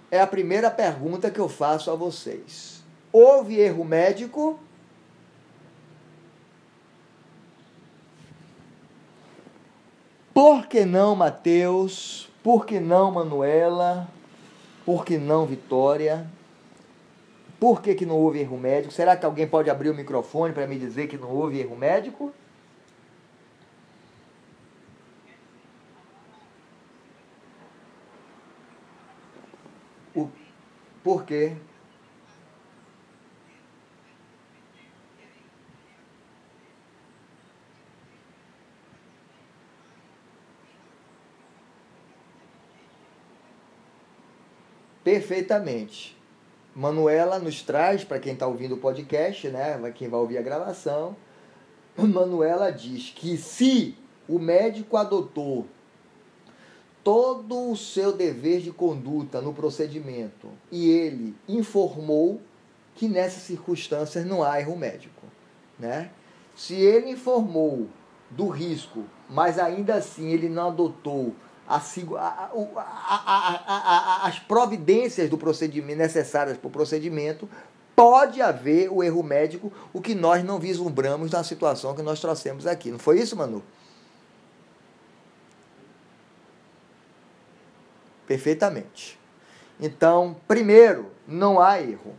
É 0.10 0.20
a 0.20 0.26
primeira 0.26 0.72
pergunta 0.72 1.30
que 1.30 1.40
eu 1.40 1.48
faço 1.48 1.92
a 1.92 1.96
vocês. 1.96 2.84
Houve 3.14 3.60
erro 3.60 3.86
médico? 3.86 4.60
Por 10.34 10.68
que 10.68 10.86
não 10.86 11.16
Mateus? 11.16 12.30
Por 12.44 12.66
que 12.66 12.80
não 12.80 13.12
Manuela? 13.12 14.08
Por 14.86 15.06
que 15.06 15.18
não 15.18 15.46
Vitória? 15.46 16.28
Por 17.60 17.82
que, 17.82 17.94
que 17.94 18.06
não 18.06 18.16
houve 18.16 18.40
erro 18.40 18.58
médico? 18.58 18.94
Será 18.94 19.18
que 19.18 19.26
alguém 19.26 19.46
pode 19.48 19.70
abrir 19.70 19.90
o 19.90 19.94
microfone 19.94 20.54
para 20.54 20.66
me 20.66 20.80
dizer 20.80 21.08
que 21.08 21.18
não 21.18 21.30
houve 21.30 21.60
erro 21.60 21.76
médico? 21.76 22.32
O... 30.16 30.30
Por 31.04 31.26
quê? 31.26 31.58
Perfeitamente. 45.10 46.16
Manuela 46.76 47.40
nos 47.40 47.64
traz, 47.64 48.04
para 48.04 48.20
quem 48.20 48.34
está 48.34 48.46
ouvindo 48.46 48.76
o 48.76 48.78
podcast, 48.78 49.50
né, 49.50 49.92
quem 49.96 50.08
vai 50.08 50.20
ouvir 50.20 50.38
a 50.38 50.42
gravação, 50.44 51.16
Manuela 51.98 52.72
diz 52.72 53.12
que 53.16 53.36
se 53.36 53.98
o 54.28 54.38
médico 54.38 54.96
adotou 54.96 55.66
todo 57.04 57.72
o 57.72 57.76
seu 57.76 58.12
dever 58.12 58.62
de 58.62 58.72
conduta 58.72 59.42
no 59.42 59.52
procedimento 59.52 60.48
e 60.72 60.92
ele 60.92 61.36
informou 61.48 62.40
que 62.94 63.08
nessas 63.08 63.42
circunstâncias 63.42 64.24
não 64.24 64.44
há 64.44 64.60
erro 64.62 64.78
médico. 64.78 65.26
Né? 65.80 66.12
Se 66.56 66.76
ele 66.76 67.10
informou 67.10 67.88
do 68.30 68.48
risco, 68.48 69.06
mas 69.28 69.58
ainda 69.58 69.96
assim 69.96 70.30
ele 70.30 70.48
não 70.48 70.68
adotou 70.68 71.34
a, 71.70 72.52
a, 72.76 74.28
as 74.28 74.40
providências 74.40 75.30
do 75.30 75.38
procedimento 75.38 76.00
necessárias 76.00 76.58
para 76.58 76.68
o 76.68 76.72
procedimento, 76.72 77.48
pode 77.96 78.42
haver 78.42 78.90
o 78.92 79.04
erro 79.04 79.22
médico, 79.22 79.72
o 79.94 80.02
que 80.02 80.16
nós 80.16 80.44
não 80.44 80.58
vislumbramos 80.58 81.32
na 81.32 81.44
situação 81.44 81.94
que 81.94 82.02
nós 82.02 82.20
trouxemos 82.20 82.66
aqui. 82.66 82.90
Não 82.90 82.98
foi 82.98 83.20
isso, 83.20 83.36
Manu? 83.36 83.62
Perfeitamente. 88.26 89.20
Então, 89.80 90.36
primeiro, 90.48 91.12
não 91.28 91.60
há 91.60 91.82
erro. 91.82 92.16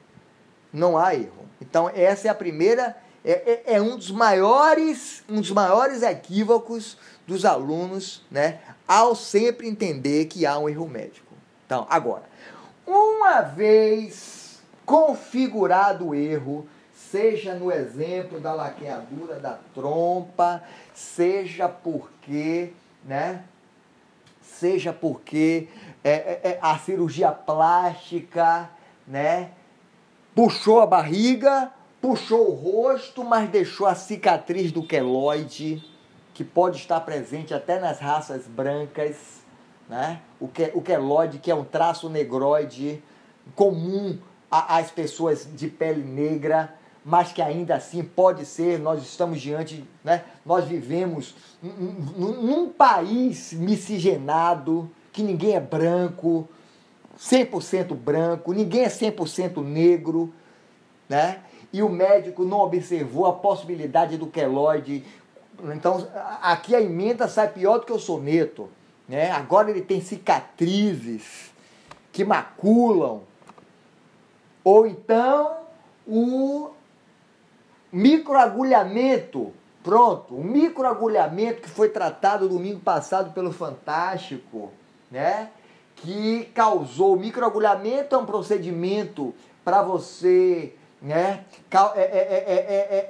Não 0.72 0.98
há 0.98 1.14
erro. 1.14 1.48
Então, 1.60 1.90
essa 1.94 2.28
é 2.28 2.30
a 2.30 2.34
primeira, 2.34 2.96
é, 3.24 3.64
é, 3.66 3.74
é 3.76 3.82
um 3.82 3.96
dos 3.96 4.10
maiores, 4.10 5.22
um 5.28 5.40
dos 5.40 5.50
maiores 5.50 6.02
equívocos 6.02 6.96
dos 7.30 7.44
alunos, 7.44 8.22
né, 8.28 8.58
ao 8.86 9.14
sempre 9.14 9.68
entender 9.68 10.24
que 10.26 10.44
há 10.44 10.58
um 10.58 10.68
erro 10.68 10.88
médico. 10.88 11.32
Então, 11.64 11.86
agora, 11.88 12.24
uma 12.84 13.40
vez 13.40 14.60
configurado 14.84 16.08
o 16.08 16.14
erro, 16.14 16.66
seja 16.92 17.54
no 17.54 17.70
exemplo 17.70 18.40
da 18.40 18.52
laqueadura 18.52 19.36
da 19.36 19.56
trompa, 19.72 20.60
seja 20.92 21.68
porque, 21.68 22.72
né, 23.04 23.44
seja 24.42 24.92
porque 24.92 25.68
é, 26.02 26.10
é, 26.10 26.40
é, 26.42 26.58
a 26.60 26.76
cirurgia 26.78 27.30
plástica, 27.30 28.68
né? 29.06 29.52
Puxou 30.34 30.80
a 30.80 30.86
barriga, 30.86 31.70
puxou 32.00 32.50
o 32.50 32.54
rosto, 32.54 33.22
mas 33.22 33.48
deixou 33.48 33.86
a 33.86 33.94
cicatriz 33.94 34.72
do 34.72 34.82
queloide, 34.82 35.82
que 36.40 36.44
pode 36.44 36.78
estar 36.78 36.98
presente 37.00 37.52
até 37.52 37.78
nas 37.78 37.98
raças 37.98 38.46
brancas, 38.46 39.42
né? 39.86 40.22
O, 40.40 40.48
que, 40.48 40.70
o 40.72 40.80
queloide, 40.80 41.38
que 41.38 41.50
é 41.50 41.54
um 41.54 41.64
traço 41.64 42.08
negroide 42.08 43.02
comum 43.54 44.16
às 44.50 44.90
pessoas 44.90 45.46
de 45.54 45.68
pele 45.68 46.02
negra, 46.02 46.74
mas 47.04 47.30
que 47.30 47.42
ainda 47.42 47.74
assim 47.74 48.02
pode 48.02 48.46
ser, 48.46 48.78
nós 48.78 49.02
estamos 49.02 49.38
diante, 49.38 49.86
né? 50.02 50.24
nós 50.46 50.64
vivemos 50.64 51.34
num, 51.62 52.70
país 52.70 53.52
miscigenado, 53.52 54.90
que 55.12 55.22
ninguém 55.22 55.56
é 55.56 55.60
branco, 55.60 56.48
100% 57.18 57.94
branco, 57.94 58.54
ninguém 58.54 58.84
é 58.84 58.88
100% 58.88 59.62
negro, 59.62 60.32
né? 61.06 61.42
E 61.72 61.82
o 61.82 61.88
médico 61.88 62.44
não 62.44 62.60
observou 62.60 63.26
a 63.26 63.32
possibilidade 63.32 64.16
do 64.16 64.26
queloide. 64.26 65.04
Então, 65.74 66.06
aqui 66.42 66.74
a 66.74 66.80
emenda 66.80 67.28
sai 67.28 67.48
pior 67.48 67.78
do 67.78 67.86
que 67.86 67.92
o 67.92 67.98
soneto, 67.98 68.68
né? 69.08 69.30
Agora 69.30 69.70
ele 69.70 69.82
tem 69.82 70.00
cicatrizes 70.00 71.50
que 72.12 72.24
maculam. 72.24 73.22
Ou 74.64 74.86
então, 74.86 75.58
o 76.06 76.70
microagulhamento. 77.92 79.52
Pronto, 79.82 80.34
o 80.34 80.44
microagulhamento 80.44 81.62
que 81.62 81.68
foi 81.70 81.88
tratado 81.88 82.48
domingo 82.48 82.80
passado 82.80 83.32
pelo 83.32 83.50
Fantástico 83.50 84.70
né? 85.10 85.50
Que 85.96 86.44
causou 86.54 87.18
microagulhamento 87.18 88.14
é 88.14 88.18
um 88.18 88.24
procedimento 88.24 89.34
para 89.64 89.82
você 89.82 90.74
né, 91.00 91.44
é, 91.96 92.00
é, 92.00 93.08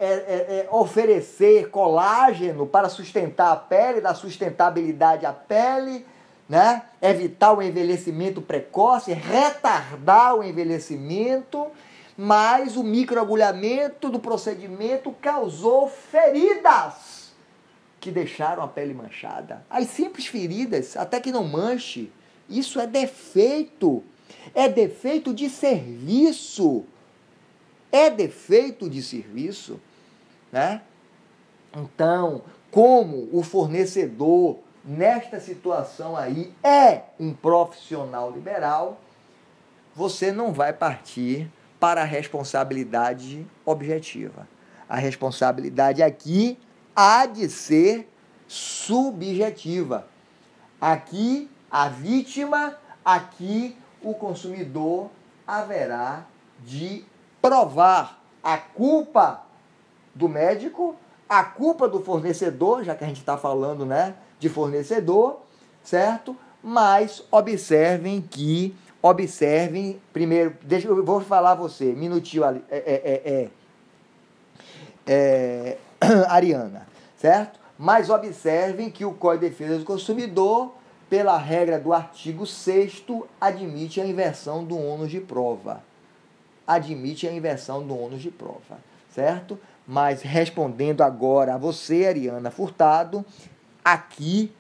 é, 0.61 0.69
oferecer 0.71 1.71
colágeno 1.71 2.67
para 2.67 2.89
sustentar 2.89 3.53
a 3.53 3.57
pele, 3.57 4.01
dar 4.01 4.15
sustentabilidade 4.15 5.27
à 5.27 5.33
pele, 5.33 6.07
né, 6.49 6.83
evitar 7.03 7.53
o 7.53 7.63
envelhecimento 7.63 8.41
precoce, 8.41 9.13
retardar 9.13 10.37
o 10.37 10.45
envelhecimento, 10.45 11.67
mas 12.17 12.77
o 12.77 12.83
microagulhamento 12.83 14.09
do 14.11 14.19
procedimento 14.19 15.13
causou 15.21 15.89
feridas 15.89 17.33
que 18.01 18.11
deixaram 18.11 18.63
a 18.63 18.69
pele 18.69 18.95
manchada. 18.95 19.65
As 19.69 19.89
simples 19.89 20.27
feridas, 20.27 20.97
até 20.97 21.21
que 21.21 21.31
não 21.31 21.45
manche, 21.45 22.11
isso 22.49 22.81
é 22.81 22.87
defeito. 22.87 24.03
É 24.55 24.69
defeito 24.69 25.35
de 25.35 25.49
serviço. 25.51 26.85
É 27.93 28.11
defeito 28.11 28.89
de 28.89 29.03
serviço, 29.03 29.81
né? 30.53 30.83
Então, 31.77 32.43
como 32.71 33.29
o 33.33 33.43
fornecedor 33.43 34.59
nesta 34.85 35.39
situação 35.41 36.17
aí 36.17 36.53
é 36.63 37.03
um 37.19 37.33
profissional 37.33 38.31
liberal, 38.31 39.01
você 39.95 40.33
não 40.33 40.53
vai 40.53 40.73
partir 40.73 41.51
para 41.79 42.03
a 42.03 42.05
responsabilidade 42.05 43.47
objetiva. 43.65 44.49
A 44.89 44.97
responsabilidade 44.97 46.03
aqui 46.03 46.59
há 46.95 47.27
de 47.27 47.49
ser 47.49 48.09
subjetiva. 48.47 50.07
Aqui 50.81 51.51
a 51.71 51.89
vítima, 51.89 52.77
aqui 53.05 53.77
o 54.03 54.15
consumidor 54.15 55.11
haverá 55.47 56.27
de 56.65 57.05
provar 57.41 58.23
a 58.43 58.57
culpa 58.59 59.43
do 60.15 60.29
médico, 60.29 60.97
a 61.29 61.45
culpa 61.45 61.89
do 61.89 62.01
fornecedor, 62.01 62.85
já 62.85 62.95
que 62.95 63.05
a 63.05 63.07
gente 63.07 63.21
está 63.21 63.37
falando 63.37 63.87
né, 63.87 64.15
de 64.39 64.49
fornecedor, 64.49 65.41
certo? 65.83 66.37
Mas 66.63 67.23
observem 67.31 68.21
que, 68.21 68.75
observem, 69.01 70.01
primeiro, 70.13 70.57
deixa 70.63 70.89
eu 70.89 71.05
vou 71.05 71.21
falar 71.21 71.53
a 71.53 71.55
você, 71.55 71.93
minutinho 71.93 72.45
é, 72.45 72.61
é, 72.71 73.23
é, 73.25 73.51
é, 75.07 75.77
Ariana, 76.29 76.87
certo? 77.17 77.59
Mas 77.79 78.11
observem 78.11 78.91
que 78.91 79.05
o 79.05 79.13
Código 79.13 79.45
de 79.45 79.51
Defesa 79.51 79.79
do 79.79 79.85
Consumidor, 79.85 80.75
pela 81.09 81.39
regra 81.39 81.79
do 81.79 81.93
artigo 81.93 82.47
6 82.47 83.05
admite 83.41 84.01
a 84.01 84.07
inversão 84.07 84.63
do 84.63 84.79
ônus 84.79 85.11
de 85.11 85.21
prova. 85.21 85.83
Admite 86.73 87.27
a 87.27 87.33
inversão 87.33 87.85
do 87.85 87.99
ônus 87.99 88.23
de 88.23 88.31
prova, 88.31 88.79
certo? 89.13 89.59
Mas 89.85 90.23
respondendo 90.23 91.03
agora 91.03 91.55
a 91.55 91.59
você, 91.59 92.07
Ariana 92.07 92.49
Furtado, 92.49 93.27
aqui, 93.85 94.53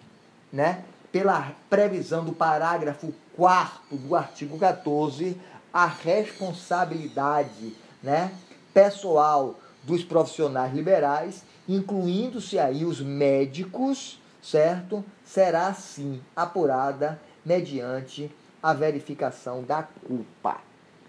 né, 0.52 0.82
pela 1.12 1.52
previsão 1.68 2.24
do 2.24 2.32
parágrafo 2.32 3.14
4 3.36 3.96
do 3.96 4.16
artigo 4.16 4.58
14, 4.58 5.40
a 5.72 5.86
responsabilidade, 5.86 7.76
né, 8.02 8.32
pessoal 8.74 9.54
dos 9.84 10.02
profissionais 10.02 10.74
liberais, 10.74 11.44
incluindo-se 11.68 12.58
aí 12.58 12.84
os 12.84 13.00
médicos, 13.00 14.20
certo? 14.42 15.04
Será 15.24 15.72
sim 15.74 16.20
apurada 16.34 17.20
mediante 17.46 18.34
a 18.60 18.72
verificação 18.72 19.62
da 19.62 19.84
culpa, 19.84 20.58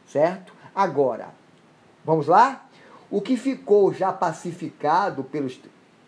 certo? 0.06 0.61
Agora, 0.74 1.34
vamos 2.04 2.28
lá? 2.28 2.68
O 3.10 3.22
que 3.22 3.36
ficou 3.36 3.94
já 3.94 4.12
pacificado 4.12 5.24
pelos 5.24 5.60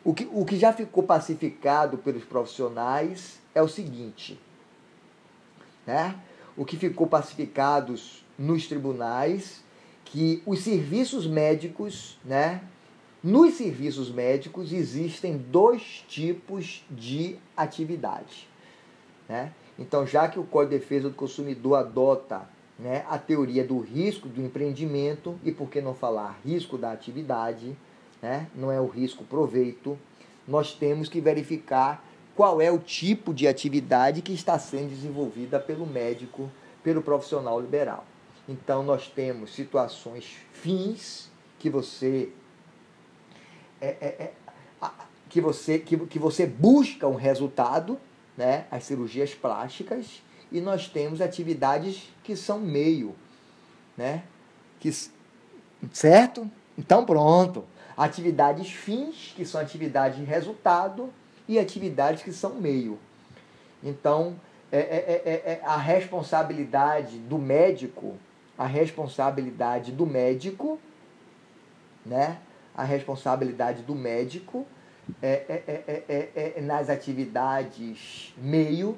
o 0.05 0.13
que, 0.13 0.27
o 0.31 0.43
que 0.43 0.57
já 0.57 0.73
ficou 0.73 1.03
pacificado 1.03 1.97
pelos 1.97 2.25
profissionais 2.25 3.39
é 3.55 3.61
o 3.61 3.69
seguinte, 3.69 4.39
né? 5.87 6.19
O 6.57 6.65
que 6.65 6.75
ficou 6.75 7.07
pacificado 7.07 7.95
nos 8.37 8.67
tribunais 8.67 9.63
que 10.05 10.43
os 10.45 10.59
serviços 10.59 11.25
médicos, 11.25 12.19
né? 12.23 12.61
Nos 13.23 13.53
serviços 13.53 14.11
médicos 14.11 14.73
existem 14.73 15.37
dois 15.37 16.03
tipos 16.09 16.83
de 16.91 17.37
atividade. 17.55 18.49
Né? 19.29 19.53
Então, 19.79 20.05
já 20.05 20.27
que 20.27 20.37
o 20.37 20.43
Código 20.43 20.73
de 20.73 20.79
Defesa 20.79 21.09
do 21.09 21.15
Consumidor 21.15 21.75
adota 21.75 22.47
né, 22.77 23.05
a 23.09 23.17
teoria 23.17 23.63
do 23.63 23.79
risco 23.79 24.27
do 24.27 24.41
empreendimento, 24.41 25.39
e 25.43 25.51
por 25.51 25.69
que 25.69 25.81
não 25.81 25.93
falar 25.93 26.39
risco 26.43 26.77
da 26.77 26.91
atividade, 26.91 27.75
né? 28.21 28.47
não 28.55 28.71
é 28.71 28.79
o 28.79 28.87
risco 28.87 29.23
proveito, 29.23 29.97
nós 30.47 30.73
temos 30.73 31.07
que 31.07 31.21
verificar 31.21 32.03
qual 32.35 32.61
é 32.61 32.71
o 32.71 32.79
tipo 32.79 33.33
de 33.33 33.47
atividade 33.47 34.21
que 34.21 34.33
está 34.33 34.57
sendo 34.57 34.89
desenvolvida 34.89 35.59
pelo 35.59 35.85
médico, 35.85 36.49
pelo 36.83 37.01
profissional 37.01 37.59
liberal. 37.59 38.05
Então 38.47 38.83
nós 38.83 39.07
temos 39.07 39.53
situações 39.53 40.35
fins 40.51 41.31
que 41.59 41.69
você 41.69 42.29
é, 43.79 43.87
é, 44.01 44.07
é, 44.19 44.33
que 45.29 45.39
você 45.39 45.79
que, 45.79 45.97
que 45.97 46.19
você 46.19 46.45
busca 46.45 47.07
um 47.07 47.15
resultado, 47.15 47.97
né? 48.35 48.65
As 48.69 48.83
cirurgias 48.83 49.33
plásticas 49.33 50.21
e 50.53 50.61
nós 50.61 50.87
temos 50.87 51.19
atividades 51.19 52.13
que 52.23 52.35
são 52.35 52.59
meio, 52.59 53.15
né? 53.97 54.23
Que 54.79 54.91
Certo? 55.91 56.49
Então 56.77 57.05
pronto. 57.05 57.65
Atividades 57.97 58.71
fins, 58.71 59.33
que 59.35 59.45
são 59.45 59.59
atividades 59.59 60.19
de 60.19 60.23
resultado, 60.23 61.11
e 61.47 61.59
atividades 61.59 62.23
que 62.23 62.31
são 62.31 62.55
meio. 62.55 62.97
Então, 63.83 64.35
é, 64.71 64.79
é, 64.79 65.21
é, 65.25 65.51
é 65.53 65.61
a 65.63 65.75
responsabilidade 65.75 67.17
do 67.17 67.37
médico, 67.37 68.15
a 68.57 68.65
responsabilidade 68.65 69.91
do 69.91 70.05
médico, 70.05 70.79
né? 72.05 72.37
A 72.75 72.83
responsabilidade 72.83 73.83
do 73.83 73.93
médico 73.93 74.65
é, 75.21 75.61
é, 76.07 76.53
é, 76.57 76.61
nas 76.61 76.89
atividades 76.89 78.33
meio, 78.37 78.97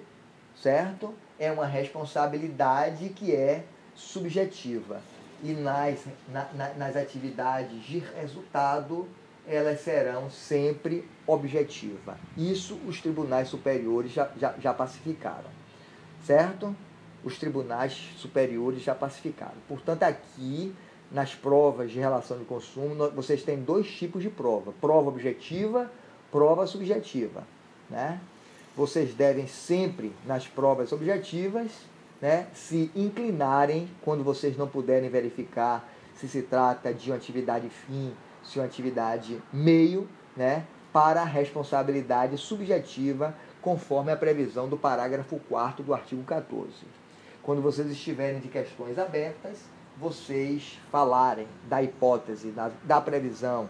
certo? 0.55 1.13
É 1.39 1.51
uma 1.51 1.65
responsabilidade 1.65 3.09
que 3.09 3.35
é 3.35 3.63
subjetiva. 3.93 5.01
E 5.43 5.51
nas, 5.53 6.05
na, 6.29 6.73
nas 6.75 6.95
atividades 6.95 7.83
de 7.83 7.99
resultado, 7.99 9.07
elas 9.47 9.81
serão 9.81 10.29
sempre 10.29 11.07
objetiva. 11.27 12.17
Isso 12.37 12.79
os 12.87 13.01
tribunais 13.01 13.47
superiores 13.47 14.11
já, 14.11 14.29
já, 14.39 14.55
já 14.59 14.73
pacificaram, 14.73 15.49
certo? 16.23 16.75
Os 17.23 17.37
tribunais 17.37 17.93
superiores 18.17 18.81
já 18.81 18.95
pacificaram. 18.95 19.57
Portanto, 19.67 20.03
aqui 20.03 20.73
nas 21.11 21.35
provas 21.35 21.91
de 21.91 21.99
relação 21.99 22.37
de 22.37 22.45
consumo, 22.45 23.09
vocês 23.11 23.43
têm 23.43 23.61
dois 23.61 23.87
tipos 23.87 24.23
de 24.23 24.29
prova: 24.29 24.73
prova 24.81 25.09
objetiva, 25.09 25.91
prova 26.31 26.65
subjetiva. 26.65 27.43
Né? 27.89 28.19
Vocês 28.75 29.13
devem 29.13 29.47
sempre, 29.47 30.13
nas 30.25 30.47
provas 30.47 30.91
objetivas, 30.91 31.71
né, 32.21 32.47
se 32.53 32.91
inclinarem 32.95 33.89
quando 34.01 34.23
vocês 34.23 34.57
não 34.57 34.67
puderem 34.67 35.09
verificar 35.09 35.87
se 36.15 36.27
se 36.27 36.41
trata 36.41 36.93
de 36.93 37.11
uma 37.11 37.17
atividade 37.17 37.69
fim, 37.69 38.13
se 38.43 38.59
uma 38.59 38.65
atividade 38.65 39.41
meio, 39.51 40.07
né, 40.35 40.65
para 40.91 41.21
a 41.21 41.25
responsabilidade 41.25 42.37
subjetiva, 42.37 43.35
conforme 43.61 44.11
a 44.11 44.15
previsão 44.15 44.69
do 44.69 44.77
parágrafo 44.77 45.39
4 45.49 45.83
do 45.83 45.93
artigo 45.93 46.23
14. 46.23 46.69
Quando 47.43 47.61
vocês 47.61 47.89
estiverem 47.89 48.39
de 48.39 48.47
questões 48.47 48.97
abertas, 48.97 49.59
vocês 49.97 50.79
falarem 50.91 51.47
da 51.67 51.81
hipótese, 51.83 52.49
da, 52.51 52.71
da 52.83 53.01
previsão 53.01 53.69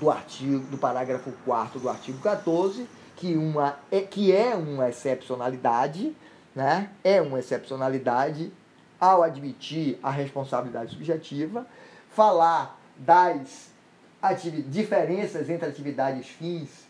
do 0.00 0.10
artigo, 0.10 0.58
do 0.66 0.78
parágrafo 0.78 1.32
4 1.44 1.80
do 1.80 1.88
artigo 1.88 2.18
14, 2.18 2.86
que, 3.18 3.36
uma, 3.36 3.76
é, 3.90 4.00
que 4.00 4.32
é 4.32 4.54
uma 4.54 4.88
excepcionalidade, 4.88 6.14
né? 6.54 6.90
é 7.02 7.20
uma 7.20 7.40
excepcionalidade 7.40 8.52
ao 8.98 9.22
admitir 9.22 9.98
a 10.02 10.10
responsabilidade 10.10 10.92
subjetiva, 10.92 11.66
falar 12.10 12.80
das 12.96 13.70
diferenças 14.66 15.50
entre 15.50 15.68
atividades 15.68 16.28
fins 16.28 16.86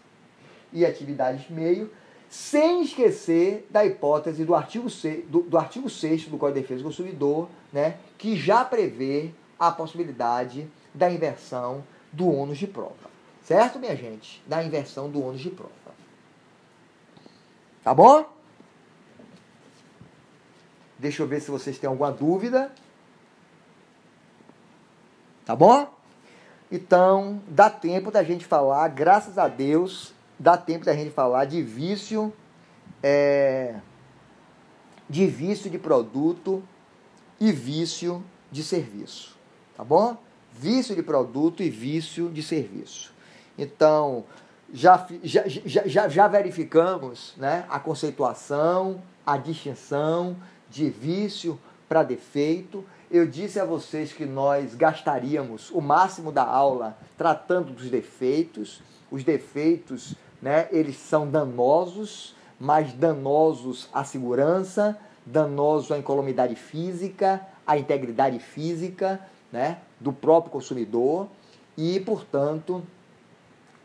e 0.72 0.84
atividades 0.84 1.48
meio, 1.50 1.90
sem 2.28 2.82
esquecer 2.82 3.66
da 3.70 3.86
hipótese 3.86 4.44
do 4.44 4.54
artigo 4.54 4.90
6 4.90 5.26
do, 5.28 5.40
do, 5.40 5.56
artigo 5.56 5.88
6 5.88 6.26
do 6.26 6.36
Código 6.36 6.56
de 6.56 6.62
Defesa 6.62 6.82
do 6.82 6.86
Consumidor, 6.86 7.48
né, 7.72 7.96
que 8.18 8.36
já 8.36 8.64
prevê 8.64 9.30
a 9.58 9.70
possibilidade 9.70 10.68
da 10.92 11.10
inversão 11.10 11.82
do 12.12 12.30
ônus 12.30 12.58
de 12.58 12.66
prova. 12.66 13.08
Certo, 13.42 13.78
minha 13.78 13.96
gente? 13.96 14.42
Da 14.46 14.62
inversão 14.62 15.10
do 15.10 15.24
ônus 15.24 15.40
de 15.40 15.48
prova. 15.48 15.72
Tá 17.88 17.94
bom? 17.94 18.30
Deixa 20.98 21.22
eu 21.22 21.26
ver 21.26 21.40
se 21.40 21.50
vocês 21.50 21.78
têm 21.78 21.88
alguma 21.88 22.12
dúvida. 22.12 22.70
Tá 25.46 25.56
bom? 25.56 25.90
Então, 26.70 27.40
dá 27.48 27.70
tempo 27.70 28.10
da 28.10 28.22
gente 28.22 28.44
falar, 28.44 28.86
graças 28.88 29.38
a 29.38 29.48
Deus, 29.48 30.12
dá 30.38 30.54
tempo 30.54 30.84
da 30.84 30.92
gente 30.92 31.12
falar 31.12 31.46
de 31.46 31.62
vício, 31.62 32.30
é, 33.02 33.76
de 35.08 35.26
vício 35.26 35.70
de 35.70 35.78
produto 35.78 36.62
e 37.40 37.50
vício 37.50 38.22
de 38.52 38.62
serviço. 38.62 39.34
Tá 39.74 39.82
bom? 39.82 40.14
Vício 40.52 40.94
de 40.94 41.02
produto 41.02 41.62
e 41.62 41.70
vício 41.70 42.28
de 42.28 42.42
serviço. 42.42 43.14
Então, 43.56 44.26
já, 44.72 45.06
já, 45.22 45.44
já, 45.46 46.08
já 46.08 46.28
verificamos 46.28 47.34
né, 47.36 47.64
a 47.68 47.80
conceituação, 47.80 49.00
a 49.24 49.36
distinção 49.36 50.36
de 50.68 50.90
vício 50.90 51.58
para 51.88 52.02
defeito. 52.02 52.84
Eu 53.10 53.26
disse 53.26 53.58
a 53.58 53.64
vocês 53.64 54.12
que 54.12 54.26
nós 54.26 54.74
gastaríamos 54.74 55.70
o 55.70 55.80
máximo 55.80 56.30
da 56.30 56.44
aula 56.44 56.98
tratando 57.16 57.72
dos 57.72 57.90
defeitos. 57.90 58.82
Os 59.10 59.24
defeitos, 59.24 60.14
né, 60.42 60.68
eles 60.70 60.96
são 60.96 61.28
danosos, 61.28 62.36
mas 62.60 62.92
danosos 62.92 63.88
à 63.92 64.04
segurança, 64.04 64.98
danoso 65.24 65.94
à 65.94 65.98
incolumidade 65.98 66.54
física, 66.54 67.40
à 67.66 67.78
integridade 67.78 68.38
física, 68.38 69.20
né, 69.50 69.78
do 69.98 70.12
próprio 70.12 70.52
consumidor 70.52 71.28
e, 71.76 71.98
portanto, 72.00 72.82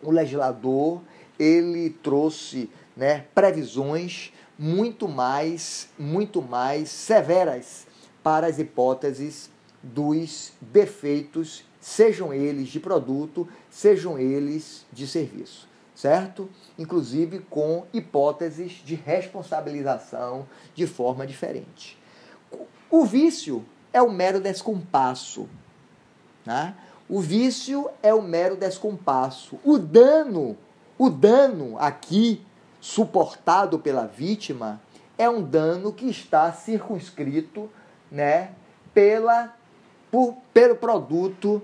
o 0.04 0.12
legislador 0.12 1.02
ele 1.40 1.90
trouxe 1.90 2.70
né, 2.96 3.26
previsões 3.34 4.32
muito 4.58 5.08
mais, 5.08 5.90
muito 5.98 6.42
mais 6.42 6.90
severas 6.90 7.88
para 8.22 8.48
as 8.48 8.60
hipóteses 8.60 9.50
dos 9.82 10.54
defeitos, 10.62 11.66
sejam 11.82 12.34
eles 12.34 12.70
de 12.70 12.80
produto, 12.80 13.48
sejam 13.70 14.18
eles 14.18 14.86
de 14.94 15.06
serviço, 15.06 15.68
certo? 15.94 16.50
Inclusive 16.80 17.40
com 17.50 17.86
hipóteses 17.92 18.82
de 18.86 18.96
responsabilização 18.96 20.48
de 20.74 20.88
forma 20.88 21.28
diferente. 21.28 21.98
O 22.90 23.04
vício 23.06 23.66
é 23.92 24.02
o 24.02 24.12
mero 24.12 24.40
descompasso, 24.40 25.50
né? 26.46 26.76
O 27.10 27.20
vício 27.20 27.90
é 28.02 28.14
o 28.14 28.22
mero 28.22 28.56
descompasso. 28.56 29.60
O 29.64 29.78
dano, 29.78 30.58
o 30.98 31.10
dano 31.10 31.78
aqui 31.78 32.42
suportado 32.80 33.80
pela 33.80 34.06
vítima 34.06 34.82
é 35.18 35.30
um 35.30 35.42
dano 35.42 35.92
que 35.94 36.10
está 36.10 36.52
circunscrito, 36.52 37.70
né, 38.12 38.52
pela 38.94 39.54
por, 40.12 40.36
pelo 40.54 40.76
produto, 40.76 41.62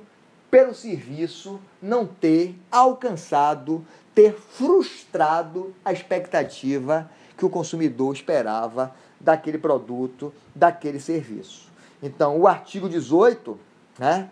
pelo 0.49 0.73
serviço 0.73 1.60
não 1.82 2.06
ter 2.06 2.56
alcançado, 2.71 3.86
ter 4.15 4.34
frustrado 4.34 5.73
a 5.86 5.93
expectativa 5.93 7.10
que 7.38 7.45
o 7.45 7.49
consumidor 7.49 8.13
esperava 8.15 8.93
daquele 9.19 9.58
produto, 9.58 10.34
daquele 10.56 10.99
serviço. 10.99 11.69
Então, 12.02 12.38
o 12.39 12.47
artigo 12.47 12.89
18, 12.89 13.60
né, 13.99 14.30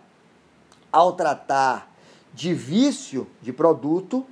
ao 0.92 1.12
tratar 1.12 1.92
de 2.32 2.54
vício 2.54 3.26
de 3.42 3.52
produto, 3.52 4.24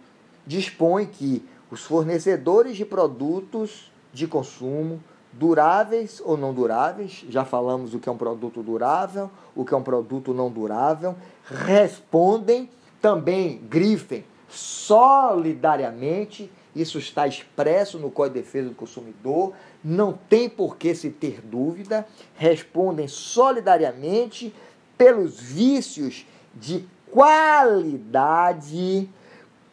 dispõe 0.46 1.06
que 1.06 1.44
os 1.70 1.82
fornecedores 1.82 2.76
de 2.76 2.84
produtos 2.84 3.90
de 4.12 4.26
consumo, 4.26 5.00
duráveis 5.32 6.20
ou 6.24 6.36
não 6.36 6.54
duráveis, 6.54 7.24
já 7.28 7.44
falamos 7.44 7.94
o 7.94 7.98
que 7.98 8.08
é 8.08 8.12
um 8.12 8.16
produto 8.16 8.62
durável, 8.62 9.28
o 9.54 9.64
que 9.64 9.74
é 9.74 9.76
um 9.76 9.82
produto 9.82 10.32
não 10.32 10.50
durável, 10.50 11.14
respondem, 11.44 12.70
também 13.00 13.58
grifem 13.68 14.24
solidariamente, 14.48 16.50
isso 16.74 16.98
está 16.98 17.26
expresso 17.26 17.98
no 17.98 18.10
Código 18.10 18.36
de 18.36 18.42
Defesa 18.42 18.68
do 18.68 18.74
Consumidor, 18.74 19.52
não 19.82 20.18
tem 20.28 20.48
por 20.48 20.76
que 20.76 20.94
se 20.94 21.10
ter 21.10 21.40
dúvida, 21.42 22.06
respondem 22.34 23.08
solidariamente 23.08 24.54
pelos 24.96 25.40
vícios 25.40 26.24
de 26.56 26.86
qualidade 27.12 29.08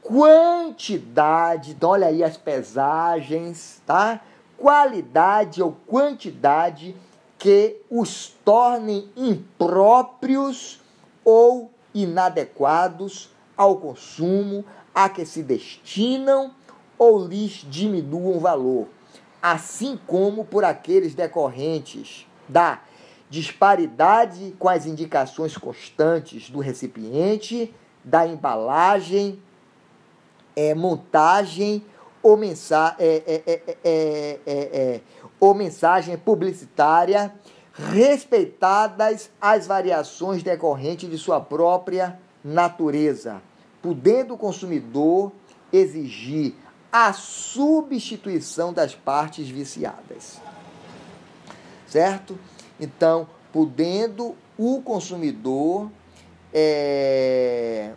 quantidade, 0.04 1.72
então 1.72 1.92
olha 1.92 2.08
aí 2.08 2.24
as 2.24 2.36
pesagens, 2.36 3.82
tá? 3.86 4.22
Qualidade 4.58 5.64
ou 5.64 5.76
quantidade 5.88 6.96
que 7.40 7.78
os 7.90 8.28
tornem 8.46 9.10
impróprios 9.16 10.82
ou 11.24 11.72
inadequados 11.94 13.30
ao 13.56 13.78
consumo 13.78 14.66
a 14.94 15.10
que 15.10 15.26
se 15.26 15.42
destinam 15.42 16.52
ou 16.98 17.26
lhes 17.26 17.66
diminuam 17.70 18.40
valor, 18.40 18.88
assim 19.42 19.98
como 20.06 20.46
por 20.46 20.64
aqueles 20.64 21.16
decorrentes 21.16 22.28
da 22.48 22.82
disparidade 23.34 24.56
com 24.60 24.70
as 24.70 24.86
indicações 24.86 25.58
constantes 25.58 26.52
do 26.52 26.60
recipiente, 26.60 27.74
da 28.04 28.28
embalagem, 28.28 29.42
é, 30.56 30.76
montagem 30.76 31.84
ou, 32.22 32.38
mensa 32.38 32.96
é, 33.00 33.42
é, 33.84 34.40
é, 34.46 35.02
ou 35.40 35.56
mensagem 35.56 36.16
publicitária 36.16 37.34
respeitadas 37.74 39.32
as 39.42 39.66
variações 39.66 40.44
decorrentes 40.44 41.10
de 41.10 41.18
sua 41.18 41.42
própria 41.42 42.20
natureza, 42.44 43.42
podendo 43.82 44.36
o 44.36 44.38
consumidor 44.38 45.32
exigir 45.72 46.54
a 46.92 47.12
substituição 47.14 48.72
das 48.72 48.94
partes 48.94 49.50
viciadas. 49.50 50.40
Certo? 51.88 52.38
Então, 52.80 53.28
podendo 53.52 54.36
o 54.58 54.82
consumidor 54.82 55.90
é, 56.54 57.94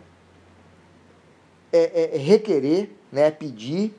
é, 1.71 2.15
é, 2.15 2.17
requerer, 2.17 2.91
né, 3.11 3.29
pedir 3.29 3.93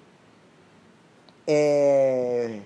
é, 1.46 2.60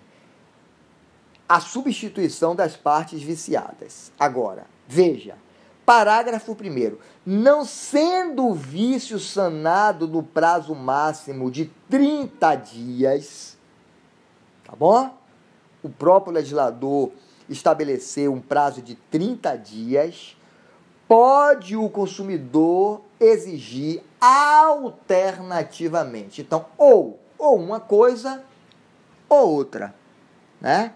a 1.48 1.60
substituição 1.60 2.56
das 2.56 2.76
partes 2.76 3.22
viciadas. 3.22 4.10
Agora, 4.18 4.66
veja, 4.88 5.36
parágrafo 5.84 6.52
1. 6.52 6.96
Não 7.24 7.64
sendo 7.64 8.46
o 8.46 8.54
vício 8.54 9.18
sanado 9.18 10.08
no 10.08 10.22
prazo 10.22 10.74
máximo 10.74 11.50
de 11.50 11.66
30 11.90 12.54
dias, 12.56 13.58
tá 14.64 14.74
bom? 14.74 15.14
O 15.82 15.88
próprio 15.88 16.32
legislador 16.32 17.12
estabeleceu 17.52 18.32
um 18.32 18.40
prazo 18.40 18.82
de 18.82 18.94
30 18.94 19.56
dias, 19.56 20.36
pode 21.06 21.76
o 21.76 21.88
consumidor 21.88 23.02
exigir 23.20 24.02
alternativamente. 24.20 26.40
Então, 26.40 26.66
ou, 26.76 27.20
ou 27.38 27.56
uma 27.58 27.78
coisa 27.80 28.42
ou 29.28 29.50
outra, 29.50 29.94
né? 30.60 30.94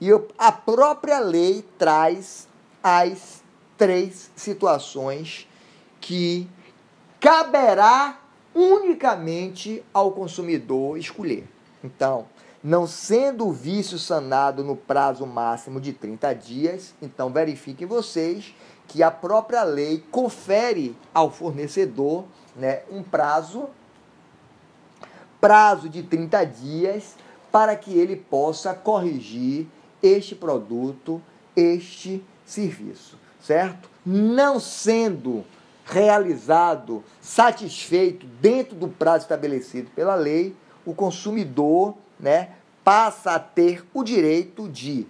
E 0.00 0.08
a 0.36 0.52
própria 0.52 1.20
lei 1.20 1.64
traz 1.78 2.46
as 2.82 3.42
três 3.76 4.30
situações 4.36 5.48
que 6.00 6.48
caberá 7.18 8.20
unicamente 8.54 9.82
ao 9.92 10.12
consumidor 10.12 10.98
escolher. 10.98 11.48
Então, 11.82 12.26
não 12.66 12.84
sendo 12.84 13.46
o 13.46 13.52
vício 13.52 13.96
sanado 13.96 14.64
no 14.64 14.74
prazo 14.74 15.24
máximo 15.24 15.80
de 15.80 15.92
30 15.92 16.34
dias, 16.34 16.96
então 17.00 17.30
verifiquem 17.30 17.86
vocês 17.86 18.52
que 18.88 19.04
a 19.04 19.10
própria 19.10 19.62
lei 19.62 20.04
confere 20.10 20.96
ao 21.14 21.30
fornecedor 21.30 22.24
né, 22.56 22.82
um 22.90 23.04
prazo, 23.04 23.68
prazo 25.40 25.88
de 25.88 26.02
30 26.02 26.44
dias, 26.44 27.14
para 27.52 27.76
que 27.76 27.96
ele 27.96 28.16
possa 28.16 28.74
corrigir 28.74 29.68
este 30.02 30.34
produto, 30.34 31.22
este 31.54 32.20
serviço, 32.44 33.16
certo? 33.40 33.88
Não 34.04 34.58
sendo 34.58 35.44
realizado, 35.84 37.04
satisfeito 37.20 38.26
dentro 38.26 38.74
do 38.74 38.88
prazo 38.88 39.22
estabelecido 39.22 39.88
pela 39.92 40.16
lei, 40.16 40.56
o 40.84 40.92
consumidor, 40.92 41.94
né, 42.18 42.50
passa 42.84 43.32
a 43.32 43.38
ter 43.38 43.84
o 43.92 44.02
direito 44.02 44.68
de 44.68 45.06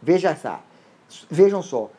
veja 0.00 0.36
só, 0.36 0.62
vejam 1.28 1.62
só, 1.62 1.90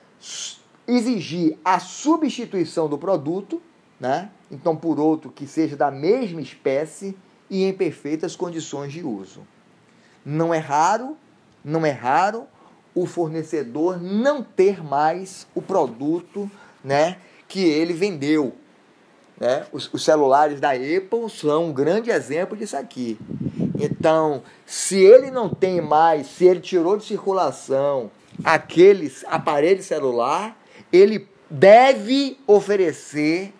exigir 0.87 1.57
a 1.63 1.79
substituição 1.79 2.87
do 2.87 2.97
produto, 2.97 3.61
né? 3.99 4.31
Então 4.49 4.75
por 4.75 4.99
outro 4.99 5.29
que 5.29 5.45
seja 5.45 5.75
da 5.75 5.91
mesma 5.91 6.39
espécie 6.39 7.17
e 7.49 7.65
em 7.65 7.73
perfeitas 7.73 8.35
condições 8.35 8.93
de 8.93 9.03
uso. 9.03 9.45
Não 10.25 10.53
é 10.53 10.57
raro, 10.57 11.17
não 11.63 11.85
é 11.85 11.91
raro 11.91 12.47
o 12.95 13.05
fornecedor 13.05 14.01
não 14.01 14.41
ter 14.41 14.83
mais 14.83 15.45
o 15.53 15.61
produto, 15.61 16.49
né, 16.83 17.19
que 17.47 17.59
ele 17.59 17.93
vendeu. 17.93 18.55
Né? 19.39 19.65
Os, 19.71 19.91
os 19.93 20.03
celulares 20.03 20.59
da 20.59 20.71
Apple 20.71 21.29
são 21.29 21.65
um 21.65 21.73
grande 21.73 22.09
exemplo 22.09 22.57
disso 22.57 22.75
aqui. 22.75 23.19
Então, 23.79 24.41
se 24.65 24.97
ele 24.99 25.29
não 25.29 25.49
tem 25.49 25.79
mais, 25.79 26.27
se 26.27 26.45
ele 26.45 26.59
tirou 26.59 26.97
de 26.97 27.05
circulação 27.05 28.09
aqueles 28.43 29.23
aparelho 29.27 29.83
celular, 29.83 30.57
ele 30.91 31.27
deve 31.49 32.39
oferecer 32.47 33.53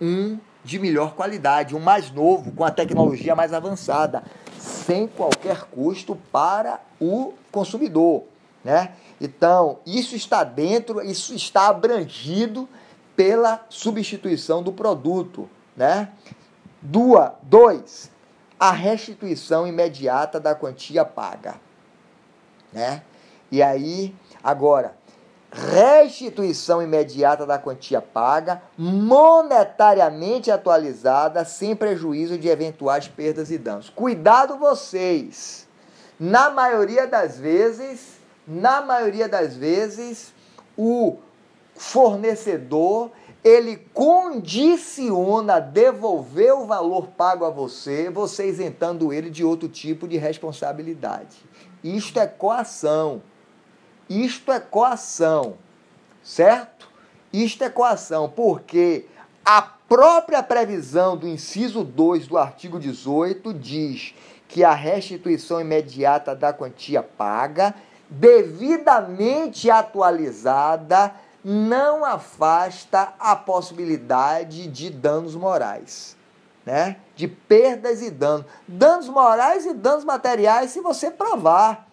um 0.00 0.38
de 0.64 0.78
melhor 0.78 1.14
qualidade, 1.14 1.74
um 1.74 1.80
mais 1.80 2.10
novo, 2.10 2.52
com 2.52 2.64
a 2.64 2.70
tecnologia 2.70 3.34
mais 3.34 3.52
avançada 3.52 4.22
sem 4.58 5.06
qualquer 5.06 5.62
custo 5.64 6.16
para 6.32 6.80
o 7.00 7.34
consumidor. 7.50 8.24
Né? 8.64 8.92
Então, 9.20 9.78
isso 9.86 10.14
está 10.14 10.44
dentro, 10.44 11.00
isso 11.02 11.34
está 11.34 11.68
abrangido 11.68 12.68
pela 13.18 13.66
substituição 13.68 14.62
do 14.62 14.72
produto. 14.72 15.50
Né? 15.76 16.08
Dua, 16.80 17.34
dois, 17.42 18.12
a 18.60 18.70
restituição 18.70 19.66
imediata 19.66 20.38
da 20.38 20.54
quantia 20.54 21.04
paga. 21.04 21.56
Né? 22.72 23.02
E 23.50 23.60
aí, 23.60 24.14
agora, 24.40 24.94
restituição 25.50 26.80
imediata 26.80 27.44
da 27.44 27.58
quantia 27.58 28.00
paga, 28.00 28.62
monetariamente 28.76 30.48
atualizada, 30.52 31.44
sem 31.44 31.74
prejuízo 31.74 32.38
de 32.38 32.46
eventuais 32.46 33.08
perdas 33.08 33.50
e 33.50 33.58
danos. 33.58 33.90
Cuidado 33.90 34.56
vocês. 34.58 35.66
Na 36.20 36.50
maioria 36.50 37.04
das 37.08 37.36
vezes, 37.36 38.20
na 38.46 38.80
maioria 38.80 39.28
das 39.28 39.56
vezes, 39.56 40.32
o 40.76 41.18
fornecedor 41.78 43.10
ele 43.42 43.76
condiciona 43.94 45.60
devolver 45.60 46.52
o 46.52 46.66
valor 46.66 47.06
pago 47.08 47.44
a 47.44 47.50
você, 47.50 48.10
você 48.10 48.48
isentando 48.48 49.12
ele 49.12 49.30
de 49.30 49.44
outro 49.44 49.68
tipo 49.68 50.08
de 50.08 50.18
responsabilidade. 50.18 51.38
Isto 51.82 52.18
é 52.18 52.26
coação. 52.26 53.22
Isto 54.08 54.50
é 54.52 54.58
coação, 54.58 55.56
certo? 56.22 56.88
Isto 57.32 57.62
é 57.62 57.70
coação, 57.70 58.28
porque 58.28 59.06
a 59.44 59.62
própria 59.62 60.42
previsão 60.42 61.16
do 61.16 61.28
inciso 61.28 61.84
2 61.84 62.26
do 62.26 62.38
artigo 62.38 62.80
18 62.80 63.54
diz 63.54 64.14
que 64.48 64.64
a 64.64 64.72
restituição 64.72 65.60
imediata 65.60 66.34
da 66.34 66.54
quantia 66.54 67.02
paga, 67.02 67.74
devidamente 68.08 69.70
atualizada, 69.70 71.14
não 71.44 72.04
afasta 72.04 73.14
a 73.18 73.34
possibilidade 73.36 74.66
de 74.66 74.90
danos 74.90 75.34
morais, 75.34 76.16
né? 76.64 76.96
De 77.14 77.28
perdas 77.28 78.02
e 78.02 78.10
danos. 78.10 78.46
Danos 78.66 79.08
morais 79.08 79.64
e 79.66 79.74
danos 79.74 80.04
materiais 80.04 80.70
se 80.70 80.80
você 80.80 81.10
provar. 81.10 81.86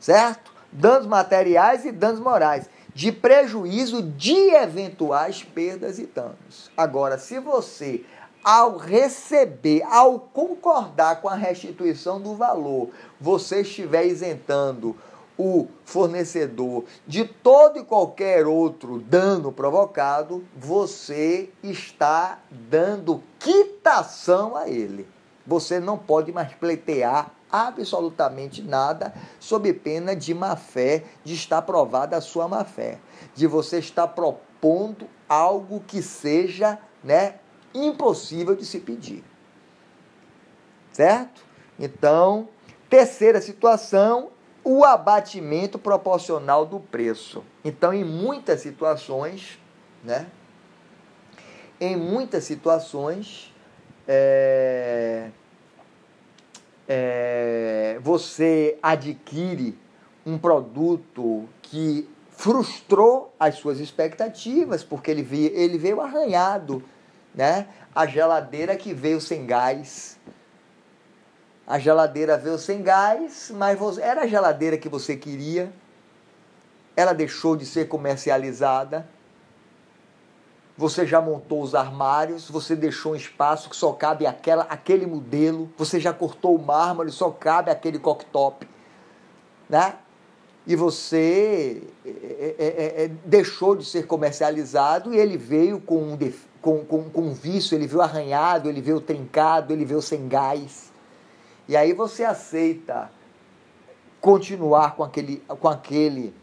Certo? 0.00 0.52
danos 0.72 1.06
materiais 1.06 1.84
e 1.84 1.92
danos 1.92 2.18
morais, 2.18 2.68
de 2.94 3.12
prejuízo 3.12 4.02
de 4.02 4.50
eventuais 4.54 5.42
perdas 5.42 5.98
e 5.98 6.06
danos. 6.06 6.70
Agora, 6.76 7.18
se 7.18 7.38
você, 7.38 8.04
ao 8.42 8.76
receber, 8.76 9.82
ao 9.82 10.18
concordar 10.18 11.20
com 11.20 11.28
a 11.28 11.34
restituição 11.34 12.20
do 12.20 12.34
valor, 12.34 12.90
você 13.20 13.60
estiver 13.60 14.06
isentando 14.06 14.96
o 15.42 15.66
fornecedor 15.84 16.84
de 17.04 17.24
todo 17.24 17.80
e 17.80 17.84
qualquer 17.84 18.46
outro 18.46 19.00
dano 19.00 19.50
provocado, 19.50 20.44
você 20.56 21.50
está 21.62 22.38
dando 22.50 23.20
quitação 23.40 24.56
a 24.56 24.68
ele. 24.68 25.08
Você 25.44 25.80
não 25.80 25.98
pode 25.98 26.30
mais 26.30 26.52
pleitear 26.54 27.32
absolutamente 27.50 28.62
nada, 28.62 29.12
sob 29.40 29.72
pena 29.74 30.14
de 30.14 30.32
má 30.32 30.54
fé, 30.54 31.04
de 31.24 31.34
estar 31.34 31.60
provada 31.62 32.16
a 32.16 32.20
sua 32.20 32.46
má 32.46 32.64
fé, 32.64 32.98
de 33.34 33.46
você 33.46 33.78
estar 33.78 34.06
propondo 34.08 35.06
algo 35.28 35.80
que 35.80 36.00
seja, 36.00 36.78
né, 37.02 37.34
impossível 37.74 38.54
de 38.54 38.64
se 38.64 38.78
pedir. 38.78 39.24
Certo? 40.92 41.44
Então, 41.78 42.48
terceira 42.88 43.40
situação, 43.40 44.31
o 44.64 44.84
abatimento 44.84 45.78
proporcional 45.78 46.64
do 46.64 46.78
preço. 46.78 47.44
Então, 47.64 47.92
em 47.92 48.04
muitas 48.04 48.60
situações, 48.60 49.58
né? 50.04 50.26
Em 51.80 51.96
muitas 51.96 52.44
situações, 52.44 53.52
é, 54.06 55.30
é, 56.88 57.98
você 58.00 58.78
adquire 58.82 59.78
um 60.24 60.38
produto 60.38 61.48
que 61.60 62.08
frustrou 62.30 63.34
as 63.38 63.56
suas 63.56 63.80
expectativas, 63.80 64.84
porque 64.84 65.10
ele 65.10 65.22
veio, 65.22 65.50
ele 65.54 65.78
veio 65.78 66.00
arranhado, 66.00 66.82
né? 67.34 67.66
A 67.94 68.06
geladeira 68.06 68.76
que 68.76 68.94
veio 68.94 69.20
sem 69.20 69.44
gás, 69.44 70.18
A 71.72 71.78
geladeira 71.78 72.36
veio 72.36 72.58
sem 72.58 72.82
gás, 72.82 73.50
mas 73.54 73.78
você, 73.78 74.02
era 74.02 74.24
a 74.24 74.26
geladeira 74.26 74.76
que 74.76 74.90
você 74.90 75.16
queria. 75.16 75.72
Ela 76.94 77.14
deixou 77.14 77.56
de 77.56 77.64
ser 77.64 77.88
comercializada. 77.88 79.08
Você 80.76 81.06
já 81.06 81.18
montou 81.18 81.62
os 81.62 81.74
armários, 81.74 82.46
você 82.50 82.76
deixou 82.76 83.12
um 83.12 83.16
espaço 83.16 83.70
que 83.70 83.76
só 83.76 83.90
cabe 83.94 84.26
aquela, 84.26 84.64
aquele 84.64 85.06
modelo, 85.06 85.72
você 85.78 85.98
já 85.98 86.12
cortou 86.12 86.56
o 86.56 86.62
mármore, 86.62 87.10
só 87.10 87.30
cabe 87.30 87.70
aquele 87.70 87.98
cooktop, 87.98 88.68
né? 89.66 89.94
E 90.66 90.76
você 90.76 91.82
é, 92.04 92.54
é, 92.58 92.66
é, 92.66 93.04
é 93.04 93.08
deixou 93.24 93.74
de 93.74 93.86
ser 93.86 94.06
comercializado 94.06 95.14
e 95.14 95.16
ele 95.16 95.38
veio 95.38 95.80
com 95.80 96.02
um, 96.02 96.18
com, 96.60 96.84
com, 96.84 97.04
com 97.08 97.22
um 97.22 97.32
vício, 97.32 97.74
ele 97.74 97.86
veio 97.86 98.02
arranhado, 98.02 98.68
ele 98.68 98.82
veio 98.82 99.00
trincado, 99.00 99.72
ele 99.72 99.86
veio 99.86 100.02
sem 100.02 100.28
gás. 100.28 100.91
E 101.68 101.76
aí 101.76 101.92
você 101.92 102.24
aceita 102.24 103.10
continuar 104.20 104.94
com 104.94 105.02
aquele, 105.02 105.38
com 105.38 105.68
aquele 105.68 106.34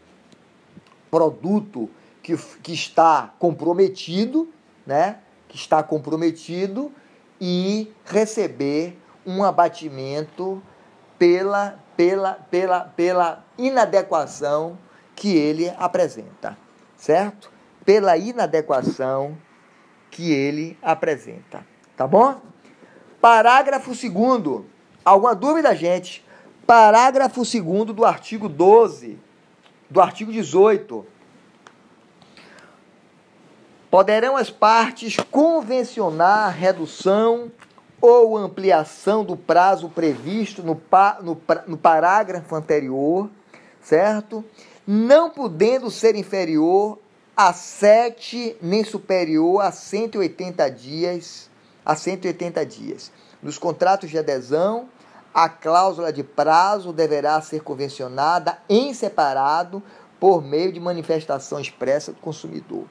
produto 1.10 1.88
que, 2.22 2.36
que 2.62 2.72
está 2.72 3.32
comprometido, 3.38 4.48
né? 4.86 5.18
que 5.48 5.56
está 5.56 5.82
comprometido 5.82 6.92
e 7.40 7.92
receber 8.04 8.96
um 9.26 9.42
abatimento 9.42 10.62
pela, 11.18 11.78
pela, 11.96 12.34
pela, 12.34 12.80
pela 12.80 13.44
inadequação 13.58 14.78
que 15.16 15.36
ele 15.36 15.72
apresenta, 15.76 16.56
certo? 16.96 17.50
Pela 17.84 18.16
inadequação 18.16 19.36
que 20.10 20.32
ele 20.32 20.78
apresenta, 20.80 21.66
tá 21.96 22.06
bom? 22.06 22.40
Parágrafo 23.20 23.90
2 23.90 24.64
Alguma 25.10 25.34
dúvida, 25.34 25.74
gente? 25.74 26.24
Parágrafo 26.64 27.42
2 27.42 27.92
do 27.92 28.04
artigo 28.04 28.48
12, 28.48 29.18
do 29.90 30.00
artigo 30.00 30.30
18. 30.30 31.04
Poderão 33.90 34.36
as 34.36 34.50
partes 34.50 35.16
convencionar 35.16 36.56
redução 36.56 37.50
ou 38.00 38.38
ampliação 38.38 39.24
do 39.24 39.36
prazo 39.36 39.88
previsto 39.88 40.62
no, 40.62 40.80
no, 41.22 41.42
no 41.66 41.76
parágrafo 41.76 42.54
anterior, 42.54 43.28
certo? 43.82 44.44
Não 44.86 45.28
podendo 45.28 45.90
ser 45.90 46.14
inferior 46.14 47.00
a 47.36 47.52
7 47.52 48.58
nem 48.62 48.84
superior 48.84 49.60
a 49.60 49.72
180 49.72 50.70
dias, 50.70 51.50
a 51.84 51.96
180 51.96 52.64
dias. 52.64 53.10
Nos 53.42 53.58
contratos 53.58 54.08
de 54.08 54.16
adesão, 54.16 54.88
a 55.32 55.48
cláusula 55.48 56.12
de 56.12 56.22
prazo 56.22 56.92
deverá 56.92 57.40
ser 57.40 57.62
convencionada 57.62 58.58
em 58.68 58.92
separado 58.92 59.82
por 60.18 60.42
meio 60.42 60.72
de 60.72 60.80
manifestação 60.80 61.60
expressa 61.60 62.12
do 62.12 62.20
consumidor. 62.20 62.84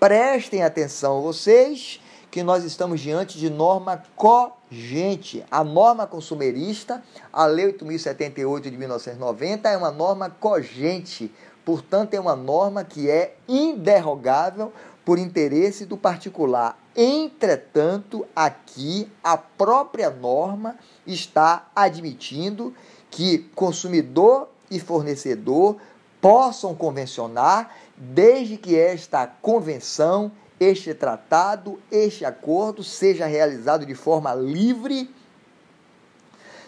Prestem 0.00 0.62
atenção 0.62 1.22
vocês 1.22 2.00
que 2.30 2.42
nós 2.42 2.64
estamos 2.64 3.00
diante 3.00 3.36
de 3.36 3.50
norma 3.50 4.02
cogente. 4.16 5.44
A 5.50 5.62
norma 5.62 6.06
consumerista, 6.06 7.02
a 7.30 7.44
Lei 7.44 7.66
8078 7.66 8.70
de 8.70 8.76
1990, 8.78 9.68
é 9.68 9.76
uma 9.76 9.90
norma 9.90 10.30
cogente. 10.30 11.30
Portanto, 11.62 12.14
é 12.14 12.20
uma 12.20 12.34
norma 12.34 12.82
que 12.82 13.08
é 13.10 13.36
inderrogável 13.46 14.72
por 15.04 15.18
interesse 15.18 15.84
do 15.84 15.96
particular. 15.96 16.78
Entretanto, 16.96 18.26
aqui 18.34 19.10
a 19.22 19.36
própria 19.36 20.10
norma 20.10 20.76
está 21.06 21.68
admitindo 21.74 22.74
que 23.10 23.38
consumidor 23.54 24.48
e 24.70 24.78
fornecedor 24.78 25.76
possam 26.20 26.74
convencionar 26.74 27.74
desde 27.96 28.56
que 28.56 28.76
esta 28.76 29.26
convenção, 29.26 30.30
este 30.58 30.94
tratado, 30.94 31.80
este 31.90 32.24
acordo 32.24 32.84
seja 32.84 33.26
realizado 33.26 33.84
de 33.84 33.94
forma 33.94 34.34
livre, 34.34 35.12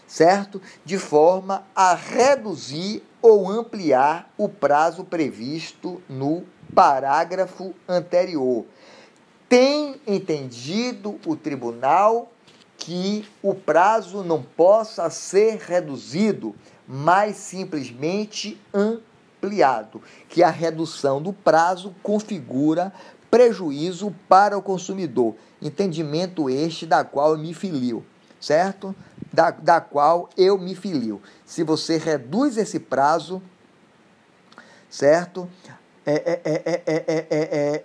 certo? 0.06 0.60
De 0.84 0.98
forma 0.98 1.64
a 1.74 1.94
reduzir 1.94 3.02
ou 3.22 3.48
ampliar 3.48 4.30
o 4.36 4.48
prazo 4.48 5.04
previsto 5.04 6.02
no 6.08 6.44
parágrafo 6.74 7.74
anterior. 7.88 8.64
Tem 9.48 10.00
entendido 10.06 11.18
o 11.26 11.36
tribunal 11.36 12.30
que 12.76 13.24
o 13.42 13.54
prazo 13.54 14.22
não 14.22 14.42
possa 14.42 15.08
ser 15.10 15.58
reduzido, 15.58 16.54
mas 16.86 17.36
simplesmente 17.36 18.60
ampliado 18.72 20.02
que 20.28 20.42
a 20.42 20.50
redução 20.50 21.20
do 21.22 21.32
prazo 21.32 21.94
configura 22.02 22.92
prejuízo 23.30 24.14
para 24.28 24.56
o 24.56 24.62
consumidor. 24.62 25.34
Entendimento 25.60 26.48
este 26.48 26.86
da 26.86 27.04
qual 27.04 27.32
eu 27.32 27.38
me 27.38 27.54
filio, 27.54 28.04
certo? 28.40 28.94
Da, 29.32 29.50
da 29.50 29.80
qual 29.80 30.28
eu 30.36 30.58
me 30.58 30.74
filio. 30.74 31.20
Se 31.44 31.64
você 31.64 31.96
reduz 31.96 32.56
esse 32.56 32.78
prazo, 32.78 33.42
certo? 34.88 35.48
É, 36.06 36.40
é, 36.44 36.82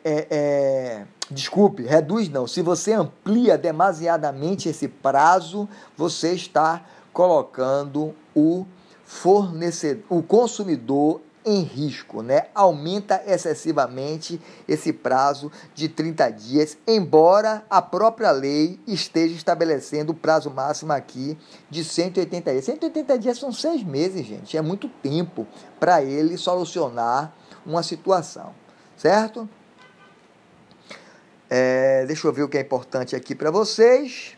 é, 0.03 0.27
é, 0.29 1.05
desculpe, 1.31 1.83
reduz 1.83 2.27
não. 2.27 2.45
Se 2.47 2.61
você 2.61 2.93
amplia 2.93 3.57
demasiadamente 3.57 4.67
esse 4.67 4.87
prazo, 4.87 5.69
você 5.95 6.33
está 6.33 6.83
colocando 7.13 8.13
o 8.35 8.65
fornecedor, 9.05 10.03
o 10.09 10.21
consumidor 10.21 11.21
em 11.45 11.61
risco, 11.61 12.21
né? 12.21 12.47
Aumenta 12.53 13.23
excessivamente 13.25 14.39
esse 14.67 14.91
prazo 14.91 15.51
de 15.73 15.87
30 15.87 16.29
dias, 16.31 16.77
embora 16.85 17.63
a 17.69 17.81
própria 17.81 18.31
lei 18.31 18.79
esteja 18.85 19.33
estabelecendo 19.33 20.11
o 20.11 20.15
prazo 20.15 20.51
máximo 20.51 20.91
aqui 20.91 21.37
de 21.69 21.83
180 21.83 22.51
dias. 22.51 22.65
180 22.65 23.17
dias 23.17 23.37
são 23.39 23.51
seis 23.51 23.83
meses, 23.83 24.25
gente. 24.25 24.57
É 24.57 24.61
muito 24.61 24.89
tempo 25.01 25.47
para 25.79 26.03
ele 26.03 26.37
solucionar 26.37 27.33
uma 27.69 27.83
situação, 27.83 28.53
certo? 28.97 29.47
É, 31.49 32.05
deixa 32.05 32.27
eu 32.27 32.33
ver 32.33 32.43
o 32.43 32.49
que 32.49 32.57
é 32.57 32.61
importante 32.61 33.15
aqui 33.15 33.33
para 33.33 33.51
vocês. 33.51 34.37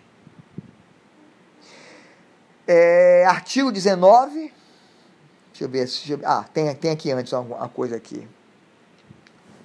É, 2.68 3.26
artigo 3.26 3.72
19 3.72 4.54
Deixa 5.62 5.66
eu 5.66 5.70
ver. 5.70 6.18
Ver. 6.18 6.26
Ah, 6.26 6.46
tem, 6.52 6.74
tem 6.76 6.92
aqui 6.92 7.12
antes 7.12 7.32
uma 7.34 7.70
coisa 7.70 7.96
aqui. 7.96 8.28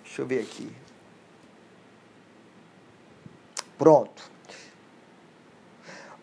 Deixa 0.04 0.22
eu 0.22 0.26
ver 0.26 0.40
aqui. 0.40 0.70
Pronto. 3.78 4.30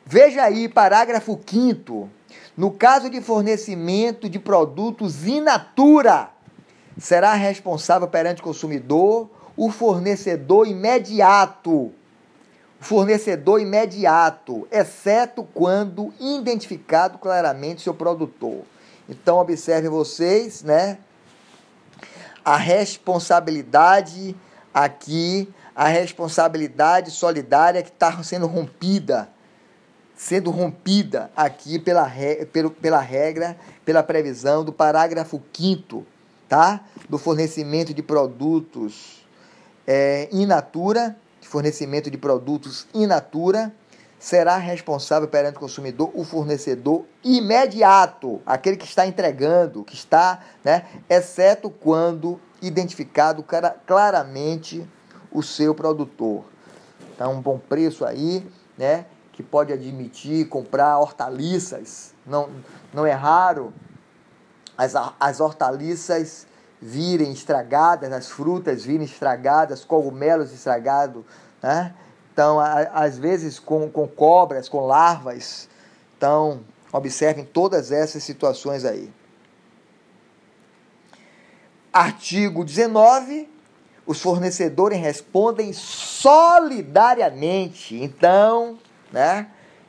Veja 0.06 0.44
aí, 0.44 0.68
parágrafo 0.68 1.40
5 1.46 2.10
No 2.58 2.72
caso 2.72 3.10
de 3.10 3.22
fornecimento 3.22 4.30
de 4.30 4.38
produtos 4.38 5.26
in 5.26 5.42
natura, 5.42 6.30
será 6.98 7.34
responsável 7.34 8.08
perante 8.08 8.42
o 8.42 8.44
consumidor 8.44 9.30
o 9.56 9.70
fornecedor 9.70 10.68
imediato. 10.68 11.92
O 12.80 12.86
fornecedor 12.86 13.62
imediato, 13.62 14.68
exceto 14.72 15.48
quando 15.54 16.14
identificado 16.20 17.18
claramente 17.18 17.82
seu 17.82 17.94
produtor. 17.94 18.64
Então, 19.08 19.38
observem 19.38 19.90
vocês, 19.90 20.64
né? 20.64 20.98
A 22.44 22.58
responsabilidadade 22.58 24.36
aqui, 24.74 25.48
a 25.74 25.88
responsabilidade 25.88 27.10
solidária 27.10 27.82
que 27.82 27.90
está 27.90 28.22
sendo 28.22 28.48
rompida, 28.48 29.30
sendo 30.14 30.52
rompida 30.52 31.32
aqui 31.36 31.80
pela, 31.80 32.12
pela 32.82 33.00
regra, 33.00 33.56
pela 33.86 34.04
previsão 34.04 34.64
do 34.66 34.74
parágrafo 34.74 35.42
5 35.54 36.06
tá? 36.54 36.82
do 37.10 37.18
fornecimento 37.18 37.96
de 37.96 38.04
produtos 38.04 39.26
é, 39.88 40.30
in 40.32 40.46
natura, 40.46 41.18
fornecimento 41.42 42.12
de 42.12 42.18
produtos 42.18 42.86
in 42.94 43.08
natura, 43.08 43.74
será 44.20 44.58
responsável 44.58 45.28
perante 45.28 45.58
o 45.58 45.60
consumidor 45.60 46.12
o 46.14 46.24
fornecedor 46.24 47.06
imediato, 47.24 48.40
aquele 48.46 48.78
que 48.78 48.86
está 48.86 49.08
entregando, 49.08 49.84
que 49.84 49.96
está, 49.96 50.42
né, 50.64 50.86
exceto 51.10 51.72
quando 51.72 52.40
identificado 52.62 53.44
claramente 53.88 54.88
o 55.32 55.42
seu 55.42 55.74
produtor. 55.74 56.46
Então, 57.16 57.34
um 57.34 57.42
bom 57.42 57.58
preço 57.58 58.06
aí, 58.06 58.46
né, 58.78 59.08
que 59.32 59.42
pode 59.42 59.74
admitir 59.74 60.48
comprar 60.50 61.00
hortaliças. 61.00 62.14
Não, 62.24 62.52
não 62.94 63.08
é 63.08 63.12
raro 63.12 63.74
as, 64.78 64.94
as 65.20 65.40
hortaliças 65.40 66.46
virem 66.84 67.32
estragadas, 67.32 68.12
as 68.12 68.30
frutas 68.30 68.84
virem 68.84 69.06
estragadas, 69.06 69.86
cogumelos 69.86 70.52
estragados, 70.52 71.24
né? 71.62 71.94
Então, 72.32 72.60
a, 72.60 72.82
às 72.82 73.18
vezes 73.18 73.60
com, 73.60 73.90
com 73.90 74.08
cobras, 74.08 74.68
com 74.68 74.86
larvas. 74.86 75.70
Então, 76.18 76.62
Observem 76.94 77.44
todas 77.44 77.92
essas 77.92 78.24
situações 78.24 78.86
aí. 78.86 79.12
Artigo 81.92 82.64
19. 82.64 83.50
Os 84.06 84.22
fornecedores 84.22 85.00
respondem 85.00 85.74
solidariamente. 85.74 87.96
Então, 87.96 88.78
né? 89.12 89.48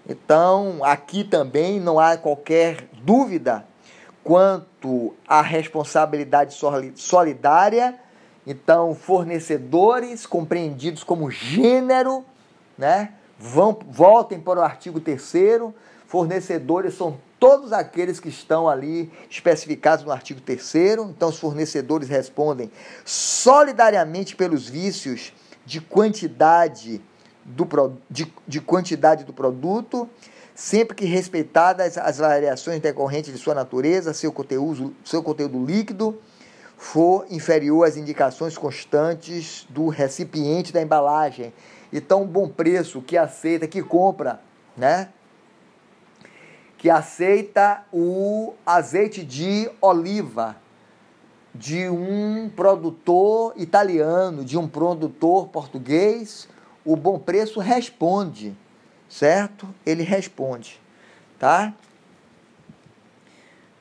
Então, 0.09 0.82
aqui 0.82 1.24
também 1.24 1.78
não 1.78 2.01
há 2.01 2.16
qualquer 2.16 2.88
dúvida 3.03 3.66
quanto 4.25 5.14
à 5.29 5.43
responsabilidade 5.43 6.59
solidária. 6.97 8.01
Então, 8.47 8.95
fornecedores 8.95 10.27
compreendidos 10.27 11.05
como 11.05 11.31
gênero, 11.31 12.25
né? 12.77 13.12
Vão, 13.39 13.79
voltem 13.89 14.41
para 14.41 14.61
o 14.61 14.62
artigo 14.62 14.99
3 14.99 15.35
Fornecedores 16.07 16.95
são 16.95 17.18
todos 17.39 17.72
aqueles 17.72 18.20
que 18.20 18.29
estão 18.29 18.68
ali 18.68 19.12
especificados 19.29 20.05
no 20.05 20.12
artigo 20.12 20.41
3 20.41 20.75
Então, 21.11 21.29
os 21.29 21.39
fornecedores 21.39 22.09
respondem 22.09 22.70
solidariamente 23.05 24.35
pelos 24.35 24.68
vícios 24.68 25.33
de 25.66 25.81
quantidade 25.81 27.01
do, 27.45 27.66
de, 28.09 28.33
de 28.47 28.61
quantidade 28.61 29.25
do 29.25 29.33
produto, 29.33 30.09
sempre 30.55 30.94
que 30.94 31.05
respeitadas 31.05 31.98
as 31.98 32.18
variações 32.18 32.80
decorrentes 32.80 33.32
de 33.32 33.38
sua 33.38 33.55
natureza, 33.55 34.14
seu 34.14 34.32
conteúdo, 34.32 34.94
seu 35.05 35.22
conteúdo 35.22 35.64
líquido 35.64 36.18
for 36.76 37.26
inferior 37.30 37.86
às 37.86 37.96
indicações 37.96 38.57
constantes 38.57 39.66
do 39.68 39.88
recipiente 39.88 40.72
da 40.72 40.80
embalagem. 40.80 41.52
Então, 41.92 42.22
um 42.22 42.26
bom 42.26 42.48
preço 42.48 43.00
que 43.02 43.16
aceita, 43.16 43.66
que 43.66 43.82
compra, 43.82 44.40
né? 44.76 45.09
Que 46.78 46.90
aceita 46.90 47.84
o 47.92 48.52
azeite 48.66 49.24
de 49.24 49.70
oliva 49.80 50.57
de 51.55 51.88
um 51.88 52.50
produtor 52.55 53.55
italiano, 53.57 54.44
de 54.44 54.59
um 54.59 54.68
produtor 54.68 55.48
português, 55.48 56.48
o 56.84 56.96
bom 56.96 57.18
preço 57.18 57.61
responde, 57.61 58.57
certo? 59.14 59.72
Ele 59.86 60.02
responde, 60.02 60.80
tá? 61.38 61.72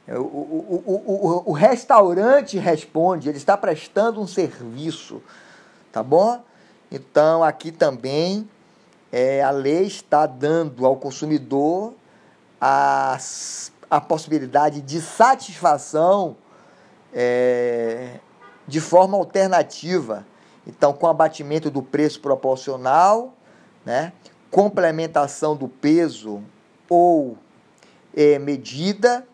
O, 0.07 0.19
o, 0.19 0.83
o, 0.85 1.43
o, 1.51 1.53
restaurante 1.53 2.59
responde, 2.59 3.29
ele 3.29 3.37
está 3.37 3.57
prestando 3.57 4.21
um 4.21 4.27
serviço, 4.27 5.23
tá 5.91 6.03
bom? 6.03 6.43
Então, 6.91 7.43
aqui 7.43 7.71
também 7.71 8.47
é, 9.11 9.41
a 9.41 9.49
lei 9.49 9.87
está 9.87 10.27
dando 10.27 10.85
ao 10.85 10.97
consumidor 10.97 11.93
a, 12.61 13.17
a 13.89 14.01
possibilidade 14.01 14.81
de 14.81 15.01
satisfação 15.01 16.35
é, 17.11 18.19
de 18.67 18.79
forma 18.79 19.17
alternativa 19.17 20.25
então, 20.67 20.93
com 20.93 21.07
abatimento 21.07 21.69
do 21.69 21.81
preço 21.81 22.21
proporcional, 22.21 23.33
né? 23.85 24.13
Complementação 24.53 25.55
do 25.55 25.67
peso 25.67 26.43
ou 26.87 27.35
é, 28.15 28.37
medida, 28.37 29.25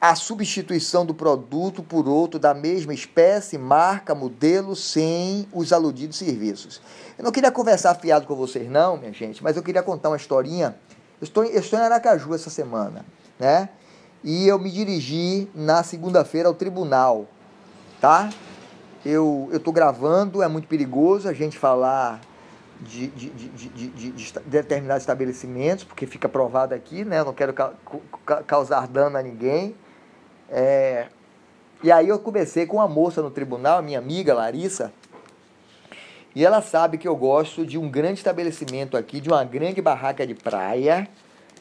a 0.00 0.14
substituição 0.14 1.04
do 1.04 1.12
produto 1.12 1.82
por 1.82 2.06
outro 2.06 2.38
da 2.38 2.54
mesma 2.54 2.94
espécie, 2.94 3.58
marca, 3.58 4.14
modelo, 4.14 4.76
sem 4.76 5.48
os 5.52 5.72
aludidos 5.72 6.16
serviços. 6.16 6.80
Eu 7.18 7.24
não 7.24 7.32
queria 7.32 7.50
conversar 7.50 7.96
fiado 7.96 8.24
com 8.24 8.36
vocês, 8.36 8.70
não, 8.70 8.96
minha 8.96 9.12
gente, 9.12 9.42
mas 9.42 9.56
eu 9.56 9.64
queria 9.64 9.82
contar 9.82 10.10
uma 10.10 10.16
historinha. 10.16 10.76
Eu 11.20 11.24
estou, 11.24 11.42
eu 11.42 11.58
estou 11.58 11.76
em 11.76 11.82
Aracaju 11.82 12.32
essa 12.32 12.48
semana, 12.48 13.04
né? 13.40 13.68
E 14.22 14.46
eu 14.46 14.60
me 14.60 14.70
dirigi 14.70 15.50
na 15.52 15.82
segunda-feira 15.82 16.48
ao 16.48 16.54
tribunal, 16.54 17.26
tá? 18.00 18.30
eu 19.04 19.50
estou 19.52 19.72
gravando, 19.72 20.40
é 20.40 20.46
muito 20.46 20.68
perigoso 20.68 21.28
a 21.28 21.32
gente 21.32 21.58
falar 21.58 22.20
de, 22.82 23.06
de, 23.08 23.30
de, 23.30 23.88
de, 23.88 24.10
de 24.10 24.32
determinados 24.46 25.02
estabelecimentos, 25.02 25.84
porque 25.84 26.06
fica 26.06 26.28
provado 26.28 26.74
aqui, 26.74 27.04
né? 27.04 27.20
Eu 27.20 27.24
não 27.24 27.32
quero 27.32 27.52
ca 27.52 27.72
causar 28.46 28.86
dano 28.86 29.16
a 29.16 29.22
ninguém. 29.22 29.74
É... 30.48 31.06
E 31.82 31.90
aí 31.90 32.08
eu 32.08 32.18
comecei 32.18 32.66
com 32.66 32.76
uma 32.76 32.88
moça 32.88 33.22
no 33.22 33.30
tribunal, 33.30 33.82
minha 33.82 33.98
amiga 33.98 34.34
Larissa, 34.34 34.92
e 36.34 36.44
ela 36.44 36.62
sabe 36.62 36.96
que 36.96 37.06
eu 37.06 37.14
gosto 37.14 37.66
de 37.66 37.76
um 37.76 37.90
grande 37.90 38.18
estabelecimento 38.18 38.96
aqui, 38.96 39.20
de 39.20 39.28
uma 39.28 39.44
grande 39.44 39.82
barraca 39.82 40.26
de 40.26 40.34
praia, 40.34 41.08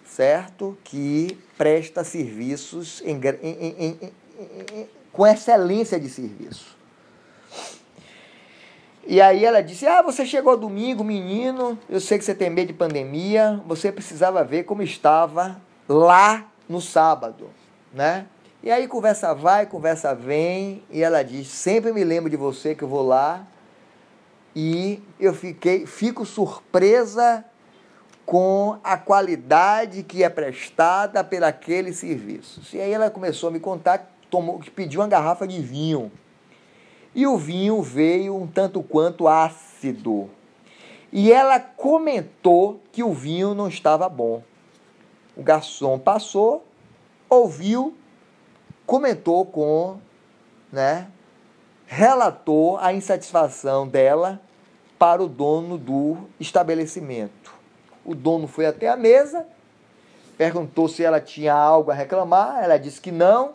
certo? 0.06 0.78
Que 0.84 1.38
presta 1.58 2.04
serviços 2.04 3.02
em, 3.04 3.20
em, 3.42 3.98
em, 4.02 4.88
com 5.12 5.28
excelência 5.28 6.00
de 6.00 6.10
serviço. 6.10 6.78
E 9.06 9.20
aí 9.20 9.44
ela 9.44 9.62
disse: 9.62 9.88
Ah, 9.88 10.02
você 10.02 10.26
chegou 10.26 10.58
domingo, 10.58 11.04
menino. 11.04 11.78
Eu 11.90 12.00
sei 12.00 12.18
que 12.18 12.26
você 12.26 12.36
tem 12.36 12.50
medo 12.50 12.68
de 12.68 12.74
pandemia. 12.74 13.62
Você 13.66 13.92
precisava 13.92 14.44
ver 14.44 14.64
como 14.64 14.82
estava 14.82 15.60
lá 15.88 16.46
no 16.70 16.80
sábado, 16.80 17.50
né? 17.94 18.26
E 18.64 18.70
aí 18.70 18.88
conversa 18.88 19.34
vai, 19.34 19.66
conversa 19.66 20.14
vem. 20.14 20.84
E 20.90 21.02
ela 21.02 21.24
diz: 21.24 21.48
Sempre 21.48 21.92
me 21.92 22.04
lembro 22.04 22.30
de 22.30 22.38
você 22.38 22.76
que 22.76 22.84
eu 22.84 22.88
vou 22.88 23.06
lá. 23.06 23.46
E 24.56 25.02
eu 25.20 25.34
fiquei, 25.34 25.86
fico 25.86 26.26
surpresa 26.26 27.44
com 28.26 28.78
a 28.84 28.98
qualidade 28.98 30.04
que 30.04 30.24
é 30.24 30.30
prestada 30.30 31.24
por 31.24 31.44
aqueles 31.44 31.98
serviços. 31.98 32.74
E 32.74 32.80
aí 32.80 32.92
ela 32.92 33.10
começou 33.10 33.50
a 33.50 33.52
me 33.52 33.60
contar, 33.60 34.14
tomou, 34.30 34.62
pediu 34.76 35.02
uma 35.02 35.08
garrafa 35.08 35.48
de 35.48 35.62
vinho 35.62 36.12
e 37.14 37.28
o 37.28 37.38
vinho 37.38 37.82
veio 37.82 38.36
um 38.36 38.48
tanto 38.48 38.82
quanto 38.82 39.28
ácido. 39.28 40.30
E 41.12 41.32
ela 41.32 41.60
comentou 41.60 42.80
que 42.92 43.04
o 43.04 43.14
vinho 43.14 43.54
não 43.54 43.68
estava 43.68 44.08
bom. 44.08 44.42
O 45.36 45.44
garçom 45.44 46.00
passou, 46.00 46.66
ouviu, 47.30 47.96
comentou 48.86 49.46
com, 49.46 49.98
né, 50.72 51.08
relatou 51.86 52.78
a 52.78 52.94
insatisfação 52.94 53.88
dela 53.88 54.40
para 54.98 55.22
o 55.22 55.28
dono 55.28 55.78
do 55.78 56.18
estabelecimento. 56.40 57.54
O 58.06 58.16
dono 58.16 58.48
foi 58.48 58.66
até 58.66 58.88
a 58.88 58.96
mesa, 58.96 59.46
perguntou 60.38 60.88
se 60.88 61.04
ela 61.04 61.20
tinha 61.20 61.54
algo 61.54 61.92
a 61.92 61.94
reclamar, 61.94 62.64
ela 62.64 62.78
disse 62.78 63.02
que 63.02 63.12
não, 63.12 63.54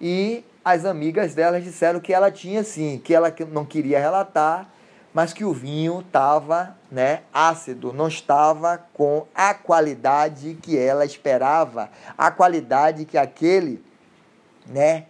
e 0.00 0.44
as 0.64 0.84
amigas 0.84 1.34
delas 1.34 1.62
disseram 1.62 2.00
que 2.00 2.12
ela 2.12 2.30
tinha 2.30 2.64
sim, 2.64 3.00
que 3.02 3.14
ela 3.14 3.32
não 3.52 3.64
queria 3.64 4.00
relatar, 4.00 4.68
mas 5.12 5.32
que 5.32 5.44
o 5.44 5.52
vinho 5.52 6.00
estava 6.00 6.76
né, 6.90 7.20
ácido, 7.32 7.92
não 7.92 8.08
estava 8.08 8.78
com 8.94 9.26
a 9.34 9.52
qualidade 9.52 10.58
que 10.60 10.76
ela 10.76 11.04
esperava, 11.04 11.90
a 12.16 12.30
qualidade 12.30 13.04
que 13.04 13.18
aquele 13.18 13.84
né, 14.66 15.04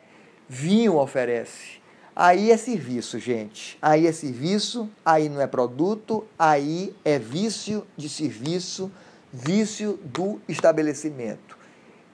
vinho 0.49 0.97
oferece. 0.97 1.83
Aí 2.17 2.51
é 2.51 2.57
serviço, 2.57 3.19
gente. 3.19 3.79
Aí 3.81 4.07
é 4.07 4.13
serviço, 4.13 4.89
aí 5.05 5.29
não 5.29 5.41
é 5.41 5.47
produto, 5.47 6.27
aí 6.39 6.95
é 7.05 7.19
vício 7.19 7.87
de 7.97 8.09
serviço, 8.09 8.91
vício 9.33 9.99
do 10.05 10.41
estabelecimento. 10.49 11.57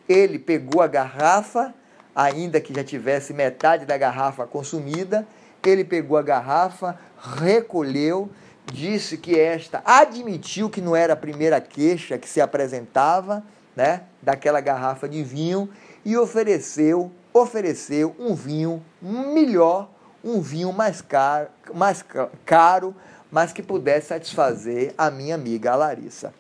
Ele 0.09 0.39
pegou 0.39 0.81
a 0.81 0.87
garrafa 0.87 1.75
ainda 2.15 2.61
que 2.61 2.75
já 2.75 2.85
tivesse 2.85 3.33
metade 3.33 3.85
da 3.85 3.97
garrafa 3.97 4.47
consumida, 4.47 5.27
ele 5.69 5.85
pegou 5.85 6.17
a 6.17 6.23
garrafa, 6.23 6.99
recolheu, 7.39 8.31
disse 8.73 9.19
que 9.19 9.39
esta 9.39 9.83
admitiu 9.85 10.71
que 10.71 10.81
não 10.81 10.97
era 10.97 11.13
a 11.13 11.17
primeira 11.17 11.61
queixa 11.61 12.17
que 12.17 12.29
se 12.29 12.41
apresentava, 12.41 13.45
né, 13.77 14.03
daquela 14.23 14.61
garrafa 14.61 15.09
de 15.09 15.23
vinho 15.23 15.69
e 16.05 16.17
ofereceu, 16.17 17.11
ofereceu 17.33 18.15
um 18.19 18.35
vinho 18.35 18.83
melhor, 19.01 19.89
um 20.25 20.41
vinho 20.41 20.73
mais 20.73 21.01
caro, 21.01 21.49
mais 21.75 22.05
caro, 22.45 22.95
mas 23.31 23.53
que 23.53 23.63
pudesse 23.63 24.09
satisfazer 24.09 24.93
a 24.99 25.11
minha 25.11 25.35
amiga 25.35 25.73
a 25.73 25.77
Larissa. 25.77 26.33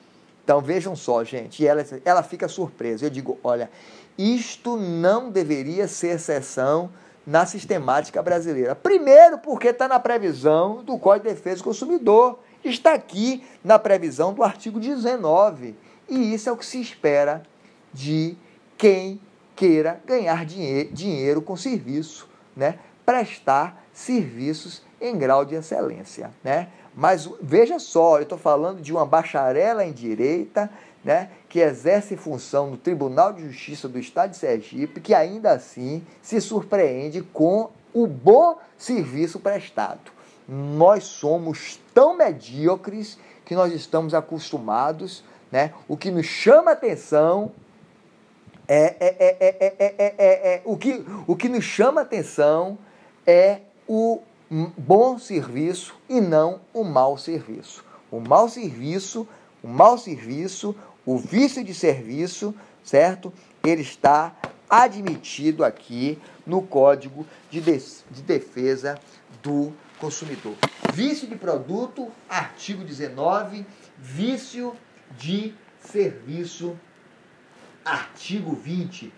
Então 0.44 0.60
vejam 0.60 0.96
só, 0.96 1.22
gente, 1.22 1.64
ela, 1.64 1.84
ela 2.04 2.22
fica 2.22 2.48
surpresa. 2.48 3.06
Eu 3.06 3.10
digo, 3.10 3.38
olha, 3.44 3.70
isto 4.20 4.76
não 4.76 5.30
deveria 5.30 5.88
ser 5.88 6.16
exceção 6.16 6.90
na 7.26 7.46
sistemática 7.46 8.22
brasileira. 8.22 8.74
Primeiro, 8.74 9.38
porque 9.38 9.68
está 9.68 9.88
na 9.88 9.98
previsão 9.98 10.82
do 10.82 10.98
Código 10.98 11.28
de 11.28 11.34
Defesa 11.34 11.58
do 11.58 11.64
Consumidor, 11.64 12.38
está 12.64 12.92
aqui 12.92 13.42
na 13.64 13.78
previsão 13.78 14.34
do 14.34 14.42
artigo 14.42 14.78
19. 14.78 15.74
E 16.08 16.34
isso 16.34 16.48
é 16.48 16.52
o 16.52 16.56
que 16.56 16.66
se 16.66 16.80
espera 16.80 17.42
de 17.92 18.36
quem 18.76 19.20
queira 19.56 20.00
ganhar 20.04 20.44
dinhe 20.44 20.84
dinheiro 20.84 21.40
com 21.40 21.56
serviço, 21.56 22.28
né? 22.56 22.78
prestar 23.06 23.84
serviços 23.92 24.82
em 25.00 25.16
grau 25.16 25.44
de 25.44 25.54
excelência. 25.54 26.30
Né? 26.44 26.68
Mas 26.94 27.28
veja 27.40 27.78
só, 27.78 28.18
eu 28.18 28.24
estou 28.24 28.38
falando 28.38 28.80
de 28.82 28.92
uma 28.92 29.06
bacharela 29.06 29.84
em 29.84 29.92
direita 29.92 30.70
né, 31.04 31.30
que 31.48 31.60
exerce 31.60 32.16
função 32.16 32.70
no 32.70 32.76
Tribunal 32.76 33.32
de 33.32 33.46
Justiça 33.46 33.88
do 33.88 33.98
Estado 33.98 34.30
de 34.30 34.36
Sergipe, 34.36 35.00
que 35.00 35.14
ainda 35.14 35.52
assim 35.52 36.04
se 36.20 36.40
surpreende 36.40 37.22
com 37.22 37.70
o 37.92 38.06
bom 38.06 38.58
serviço 38.76 39.40
prestado. 39.40 40.12
Nós 40.48 41.04
somos 41.04 41.80
tão 41.94 42.16
medíocres 42.16 43.18
que 43.44 43.54
nós 43.54 43.72
estamos 43.72 44.14
acostumados, 44.14 45.24
né? 45.50 45.72
O 45.88 45.96
que 45.96 46.10
nos 46.10 46.26
chama 46.26 46.72
atenção 46.72 47.52
é, 48.72 48.96
é, 49.00 49.36
é, 49.40 49.94
é, 49.98 50.54
é, 50.54 50.62
o, 50.64 50.76
que, 50.76 51.04
o 51.26 51.34
que 51.34 51.48
nos 51.48 51.64
chama 51.64 52.02
atenção 52.02 52.78
é 53.26 53.62
o 53.88 54.20
bom 54.78 55.18
serviço 55.18 55.96
e 56.08 56.20
não 56.20 56.60
o 56.72 56.84
mau 56.84 57.18
serviço. 57.18 57.84
O 58.12 58.20
mau 58.20 58.48
serviço, 58.48 59.26
o 59.60 59.66
mau 59.66 59.98
serviço, 59.98 60.76
o 61.10 61.18
vício 61.18 61.64
de 61.64 61.74
serviço, 61.74 62.54
certo? 62.84 63.32
Ele 63.64 63.82
está 63.82 64.32
admitido 64.68 65.64
aqui 65.64 66.16
no 66.46 66.62
Código 66.62 67.26
de, 67.50 67.60
de 67.60 68.22
Defesa 68.22 68.96
do 69.42 69.72
Consumidor. 69.98 70.54
Vício 70.94 71.26
de 71.26 71.34
produto, 71.34 72.12
artigo 72.28 72.84
19, 72.84 73.66
vício 73.98 74.72
de 75.18 75.52
serviço, 75.80 76.78
artigo 77.84 78.54
20. 78.54 79.12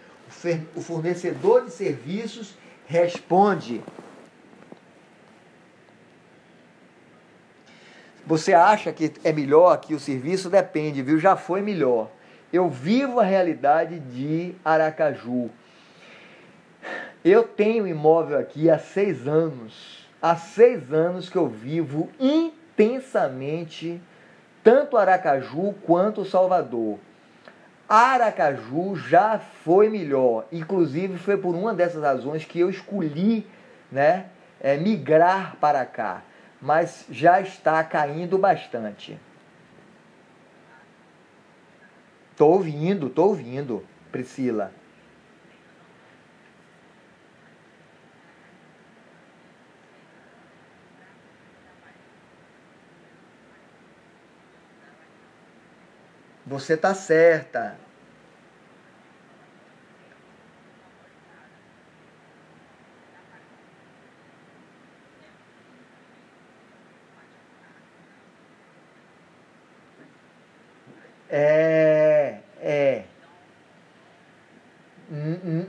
O 0.75 0.81
fornecedor 0.81 1.67
de 1.67 1.73
serviços 1.73 2.55
responde. 2.87 3.83
Você 8.27 8.53
acha 8.55 8.93
que 8.93 9.13
é 9.25 9.33
melhor 9.33 9.77
que 9.79 9.95
o 9.95 10.01
serviço? 10.01 10.49
Depende, 10.49 11.03
viu? 11.03 11.19
Já 11.19 11.37
foi 11.37 11.61
melhor. 11.61 12.09
Eu 12.53 12.69
vivo 12.69 13.19
a 13.19 13.25
realidade 13.25 13.99
de 13.99 14.55
Aracaju. 14.65 15.51
Eu 17.25 17.45
tenho 17.45 17.87
imóvel 17.87 18.39
aqui 18.39 18.71
há 18.71 18.79
seis 18.79 19.27
anos. 19.27 20.07
Há 20.21 20.37
seis 20.37 20.93
anos 20.93 21.29
que 21.29 21.37
eu 21.37 21.49
vivo 21.49 22.11
intensamente 22.21 24.01
tanto 24.63 24.97
Aracaju 24.97 25.75
quanto 25.85 26.25
Salvador. 26.25 26.99
Aracaju 27.89 28.97
já 28.97 29.39
foi 29.39 29.89
melhor. 29.89 30.47
Inclusive 30.53 31.19
foi 31.19 31.37
por 31.37 31.55
uma 31.55 31.75
dessas 31.75 32.03
razões 32.03 32.45
que 32.45 32.61
eu 32.61 32.71
escolhi 32.71 33.47
né, 33.91 34.27
é, 34.61 34.77
migrar 34.77 35.57
para 35.61 35.85
cá. 35.85 36.23
Mas 36.63 37.05
já 37.11 37.41
está 37.41 37.83
caindo 37.83 38.39
bastante. 38.39 39.19
Tô 42.37 42.47
ouvindo, 42.47 43.11
tô 43.11 43.25
ouvindo, 43.25 43.85
Priscila. 44.13 44.73
Você 56.47 56.77
tá 56.77 56.95
certa. 56.95 57.77
É, 71.35 72.35
é. 72.61 73.03
Hum, 75.11 75.39
hum. 75.43 75.67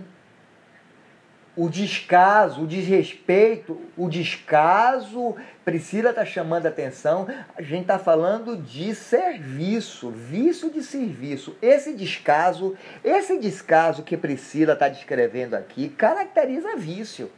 O 1.56 1.70
descaso, 1.70 2.64
o 2.64 2.68
desrespeito, 2.68 3.80
o 3.96 4.10
descaso, 4.10 5.36
Priscila 5.64 6.10
está 6.10 6.26
chamando 6.26 6.66
a 6.66 6.70
atenção, 6.70 7.28
a 7.56 7.62
gente 7.62 7.84
está 7.84 8.00
falando 8.00 8.58
de 8.58 8.94
serviço, 8.96 10.10
vício 10.10 10.72
de 10.72 10.84
serviço. 10.84 11.56
Esse 11.62 11.94
descaso, 11.94 12.76
esse 13.04 13.38
descaso 13.38 14.02
que 14.02 14.18
Priscila 14.18 14.74
está 14.74 14.90
descrevendo 14.90 15.54
aqui, 15.54 15.90
caracteriza 15.90 16.76
vício, 16.76 17.32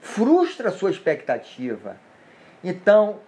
frustra 0.00 0.70
sua 0.70 0.90
expectativa. 0.90 1.96
Então, 2.62 3.18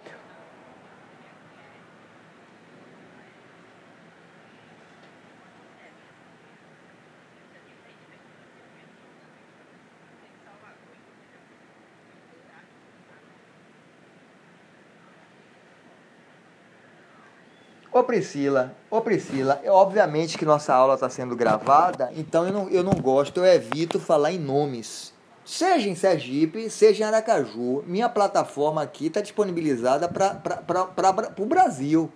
Priscila, 18.05 18.73
ô 18.89 19.01
Priscila, 19.01 19.61
obviamente 19.67 20.37
que 20.37 20.45
nossa 20.45 20.73
aula 20.73 20.93
está 20.93 21.09
sendo 21.09 21.35
gravada, 21.35 22.11
então 22.15 22.47
eu 22.47 22.53
não, 22.53 22.69
eu 22.69 22.83
não 22.83 22.93
gosto, 22.93 23.39
eu 23.39 23.45
evito 23.45 23.99
falar 23.99 24.31
em 24.31 24.39
nomes. 24.39 25.13
Seja 25.43 25.89
em 25.89 25.95
Sergipe, 25.95 26.69
seja 26.69 27.03
em 27.03 27.07
Aracaju, 27.07 27.83
minha 27.85 28.09
plataforma 28.09 28.81
aqui 28.81 29.07
está 29.07 29.21
disponibilizada 29.21 30.07
para 30.07 31.33
o 31.37 31.45
Brasil. 31.45 32.11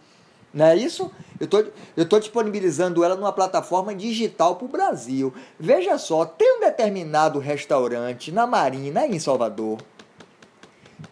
Não 0.51 0.65
é 0.65 0.75
isso? 0.75 1.11
Eu 1.39 1.47
tô, 1.47 1.63
estou 1.95 2.19
disponibilizando 2.19 3.03
ela 3.03 3.15
numa 3.15 3.31
plataforma 3.31 3.93
digital 3.93 4.55
para 4.55 4.65
o 4.65 4.69
Brasil. 4.69 5.31
Veja 5.59 5.97
só, 5.99 6.25
tem 6.25 6.57
um 6.57 6.59
determinado 6.61 7.37
restaurante 7.37 8.31
na 8.31 8.47
Marina, 8.47 9.05
em 9.05 9.19
Salvador. 9.19 9.77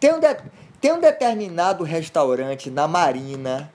Tem 0.00 0.12
um, 0.12 0.18
de, 0.18 0.36
tem 0.80 0.92
um 0.92 1.00
determinado 1.00 1.84
restaurante 1.84 2.68
na 2.68 2.88
Marina 2.88 3.72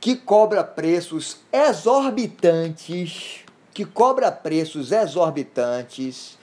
que 0.00 0.16
cobra 0.16 0.62
preços 0.62 1.38
exorbitantes, 1.52 3.44
que 3.72 3.84
cobra 3.84 4.30
preços 4.30 4.92
exorbitantes 4.92 6.38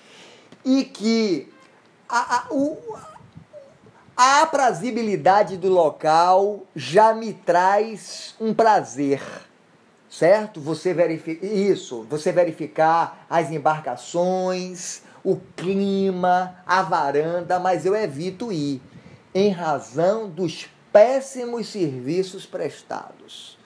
e 0.65 0.83
que 0.83 1.51
a, 2.07 2.37
a, 2.37 2.47
o, 2.51 2.77
a 4.15 4.41
aprazibilidade 4.43 5.57
do 5.57 5.69
local 5.69 6.63
já 6.75 7.13
me 7.13 7.33
traz 7.33 8.35
um 8.39 8.53
prazer, 8.53 9.21
certo? 10.09 10.61
Você 10.61 10.93
verifica 10.93 11.45
isso, 11.45 12.05
você 12.09 12.31
verificar 12.31 13.25
as 13.29 13.49
embarcações, 13.49 15.01
o 15.23 15.37
clima, 15.55 16.55
a 16.67 16.81
varanda, 16.81 17.59
mas 17.59 17.85
eu 17.85 17.95
evito 17.95 18.51
ir 18.51 18.81
em 19.33 19.49
razão 19.49 20.29
dos 20.29 20.67
péssimos 20.93 21.67
serviços 21.67 22.45
prestados. 22.45 23.57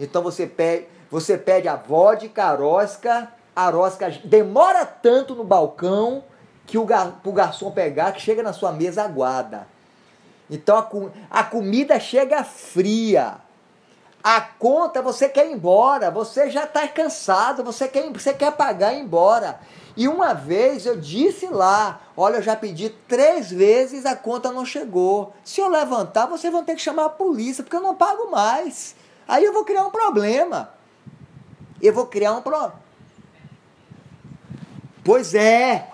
Então 0.00 0.22
você 0.22 0.46
pede, 0.46 0.86
você 1.10 1.36
pede 1.36 1.68
a 1.68 1.76
vodka, 1.76 2.42
a 2.42 2.54
rosca, 2.54 3.28
a 3.54 3.68
rosca 3.68 4.10
demora 4.24 4.86
tanto 4.86 5.34
no 5.34 5.44
balcão 5.44 6.24
que 6.66 6.78
o 6.78 6.86
gar, 6.86 7.20
garçom 7.24 7.70
pegar 7.70 8.12
que 8.12 8.20
chega 8.20 8.42
na 8.42 8.54
sua 8.54 8.72
mesa 8.72 9.04
aguada. 9.04 9.68
Então 10.50 10.78
a, 10.78 11.40
a 11.40 11.44
comida 11.44 12.00
chega 12.00 12.42
fria. 12.42 13.36
A 14.24 14.40
conta 14.40 15.02
você 15.02 15.28
quer 15.28 15.48
ir 15.48 15.52
embora, 15.52 16.10
você 16.10 16.48
já 16.48 16.64
está 16.64 16.86
cansado, 16.88 17.64
você 17.64 17.88
quer, 17.88 18.08
você 18.10 18.32
quer 18.32 18.52
pagar 18.52 18.94
e 18.94 18.98
ir 18.98 19.02
embora. 19.02 19.60
E 19.96 20.08
uma 20.08 20.32
vez 20.32 20.86
eu 20.86 20.98
disse 20.98 21.46
lá: 21.46 22.00
olha, 22.16 22.36
eu 22.36 22.42
já 22.42 22.56
pedi 22.56 22.90
três 23.08 23.50
vezes, 23.50 24.06
a 24.06 24.16
conta 24.16 24.50
não 24.50 24.64
chegou. 24.64 25.34
Se 25.44 25.60
eu 25.60 25.68
levantar, 25.68 26.26
vocês 26.26 26.52
vão 26.52 26.64
ter 26.64 26.74
que 26.74 26.82
chamar 26.82 27.06
a 27.06 27.10
polícia, 27.10 27.62
porque 27.62 27.76
eu 27.76 27.82
não 27.82 27.94
pago 27.94 28.30
mais. 28.30 28.94
Aí 29.26 29.44
eu 29.44 29.52
vou 29.52 29.64
criar 29.64 29.84
um 29.84 29.90
problema. 29.90 30.72
Eu 31.80 31.92
vou 31.92 32.06
criar 32.06 32.32
um 32.32 32.42
problema. 32.42 32.80
Pois 35.04 35.34
é, 35.34 35.88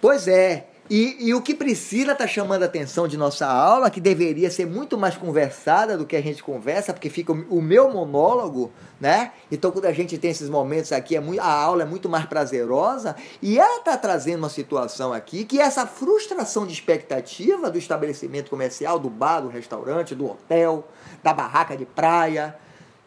pois 0.00 0.26
é. 0.26 0.69
E, 0.90 1.28
e, 1.28 1.34
o 1.34 1.40
que 1.40 1.54
Priscila 1.54 2.14
está 2.14 2.26
chamando 2.26 2.64
a 2.64 2.66
atenção 2.66 3.06
de 3.06 3.16
nossa 3.16 3.46
aula, 3.46 3.88
que 3.90 4.00
deveria 4.00 4.50
ser 4.50 4.66
muito 4.66 4.98
mais 4.98 5.16
conversada 5.16 5.96
do 5.96 6.04
que 6.04 6.16
a 6.16 6.20
gente 6.20 6.42
conversa, 6.42 6.92
porque 6.92 7.08
fica 7.08 7.30
o, 7.30 7.62
meu 7.62 7.92
monólogo, 7.92 8.72
né? 9.00 9.30
Então, 9.52 9.70
quando 9.70 9.84
a 9.84 9.92
gente 9.92 10.18
tem 10.18 10.32
esses 10.32 10.48
momentos 10.48 10.90
aqui, 10.90 11.14
é 11.14 11.20
muito, 11.20 11.40
a 11.40 11.48
aula 11.48 11.82
é 11.82 11.86
muito 11.86 12.08
mais 12.08 12.26
prazerosa. 12.26 13.14
E 13.40 13.56
ela 13.56 13.78
está 13.78 13.96
trazendo 13.96 14.40
uma 14.40 14.48
situação 14.48 15.12
aqui 15.12 15.44
que 15.44 15.60
essa 15.60 15.86
frustração 15.86 16.66
de 16.66 16.72
expectativa 16.72 17.70
do 17.70 17.78
estabelecimento 17.78 18.50
comercial, 18.50 18.98
do 18.98 19.08
bar, 19.08 19.42
do 19.42 19.48
restaurante, 19.48 20.12
do 20.16 20.28
hotel, 20.28 20.88
da 21.22 21.32
barraca 21.32 21.76
de 21.76 21.86
praia, 21.86 22.56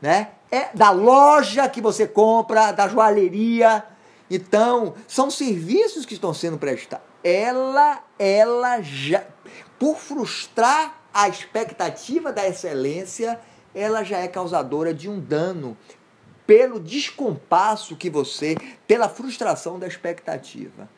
né? 0.02 0.30
É 0.50 0.70
da 0.74 0.92
loja 0.92 1.68
que 1.68 1.82
você 1.82 2.08
compra, 2.08 2.72
da 2.72 2.88
joalheria. 2.88 3.84
Então, 4.36 4.96
são 5.08 5.30
serviços 5.30 6.06
que 6.06 6.16
estão 6.16 6.34
sendo 6.34 6.58
prestados 6.58 7.14
ela, 7.24 8.04
ela 8.20 8.82
já, 8.82 9.24
por 9.80 9.98
frustrar 9.98 11.02
a 11.14 11.30
expectativa 11.30 12.34
da 12.34 12.48
excelência, 12.48 13.40
ela 13.74 14.04
já 14.04 14.18
é 14.18 14.28
causadora 14.28 14.94
de 14.94 15.10
um 15.10 15.20
dano 15.20 15.78
pelo 16.46 16.80
descompasso 16.80 17.96
que 17.96 18.10
você, 18.10 18.58
pela 18.86 19.08
frustração 19.08 19.80
da 19.80 19.88
expectativa. 19.88 20.90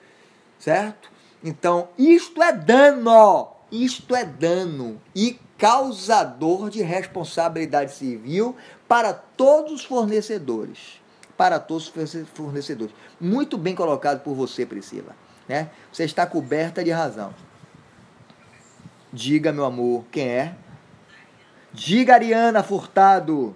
Certo? 0.57 1.11
Então, 1.43 1.89
isto 1.97 2.41
é 2.41 2.51
dano. 2.51 3.51
Isto 3.71 4.15
é 4.15 4.23
dano 4.23 5.01
e 5.13 5.39
causador 5.57 6.69
de 6.69 6.81
responsabilidade 6.81 7.93
civil 7.93 8.55
para 8.87 9.11
todos 9.13 9.73
os 9.73 9.83
fornecedores. 9.83 11.01
Para 11.37 11.59
todos 11.59 11.91
os 11.95 12.27
fornecedores. 12.33 12.95
Muito 13.19 13.57
bem 13.57 13.75
colocado 13.75 14.21
por 14.21 14.33
você, 14.33 14.65
Priscila. 14.65 15.15
Né? 15.47 15.69
Você 15.91 16.03
está 16.03 16.25
coberta 16.25 16.83
de 16.83 16.91
razão. 16.91 17.33
Diga, 19.11 19.51
meu 19.51 19.65
amor, 19.65 20.05
quem 20.11 20.27
é? 20.27 20.55
Diga, 21.71 22.13
Ariana 22.13 22.63
Furtado. 22.63 23.55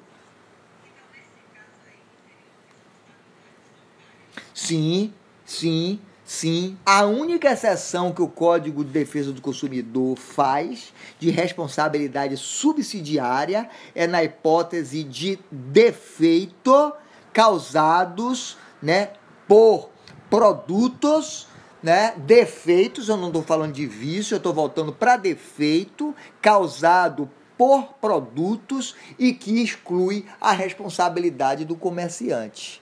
Sim, 4.54 5.14
sim, 5.46 6.00
sim. 6.24 6.78
A 6.86 7.06
única 7.06 7.52
exceção 7.52 8.12
que 8.12 8.22
o 8.22 8.28
Código 8.28 8.84
de 8.84 8.92
Defesa 8.92 9.32
do 9.32 9.42
Consumidor 9.42 10.18
faz 10.18 10.94
de 11.18 11.30
responsabilidade 11.30 12.36
subsidiária 12.36 13.70
é 13.96 14.06
na 14.06 14.24
hipótese 14.24 15.04
de 15.04 15.40
defeito 15.50 16.94
causados 17.34 18.58
né, 18.82 19.12
por 19.48 19.90
produtos 20.30 21.48
né, 21.82 22.14
defeitos, 22.18 23.10
eu 23.10 23.18
não 23.18 23.28
estou 23.28 23.42
falando 23.42 23.74
de 23.74 23.86
vício, 23.86 24.36
eu 24.36 24.38
estou 24.38 24.54
voltando 24.54 24.92
para 24.92 25.18
defeito 25.18 26.16
causado 26.42 27.30
por 27.58 27.94
produtos 27.96 28.96
e 29.18 29.34
que 29.34 29.62
exclui 29.62 30.26
a 30.40 30.52
responsabilidade 30.52 31.66
do 31.66 31.76
comerciante. 31.76 32.82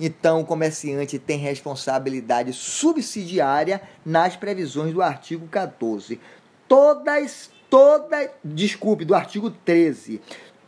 Então, 0.00 0.40
o 0.40 0.44
comerciante 0.44 1.18
tem 1.18 1.38
responsabilidade 1.38 2.52
subsidiária 2.52 3.80
nas 4.04 4.36
previsões 4.36 4.94
do 4.94 5.02
artigo 5.02 5.48
14. 5.48 6.20
Todas, 6.68 7.50
todas, 7.68 8.30
desculpe, 8.44 9.04
do 9.04 9.14
artigo 9.14 9.50
13. 9.50 10.20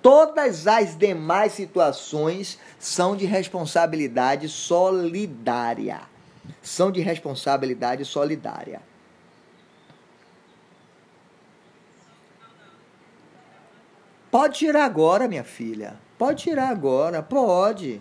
Todas 0.02 0.66
as 0.66 0.96
demais 0.96 1.52
situações 1.52 2.58
são 2.78 3.14
de 3.14 3.26
responsabilidade 3.26 4.48
solidária. 4.48 6.00
São 6.62 6.90
de 6.90 7.00
responsabilidade 7.00 8.04
solidária. 8.04 8.80
Pode 14.30 14.58
tirar 14.58 14.84
agora, 14.84 15.26
minha 15.26 15.44
filha. 15.44 15.98
Pode 16.16 16.44
tirar 16.44 16.68
agora, 16.68 17.22
pode. 17.22 18.00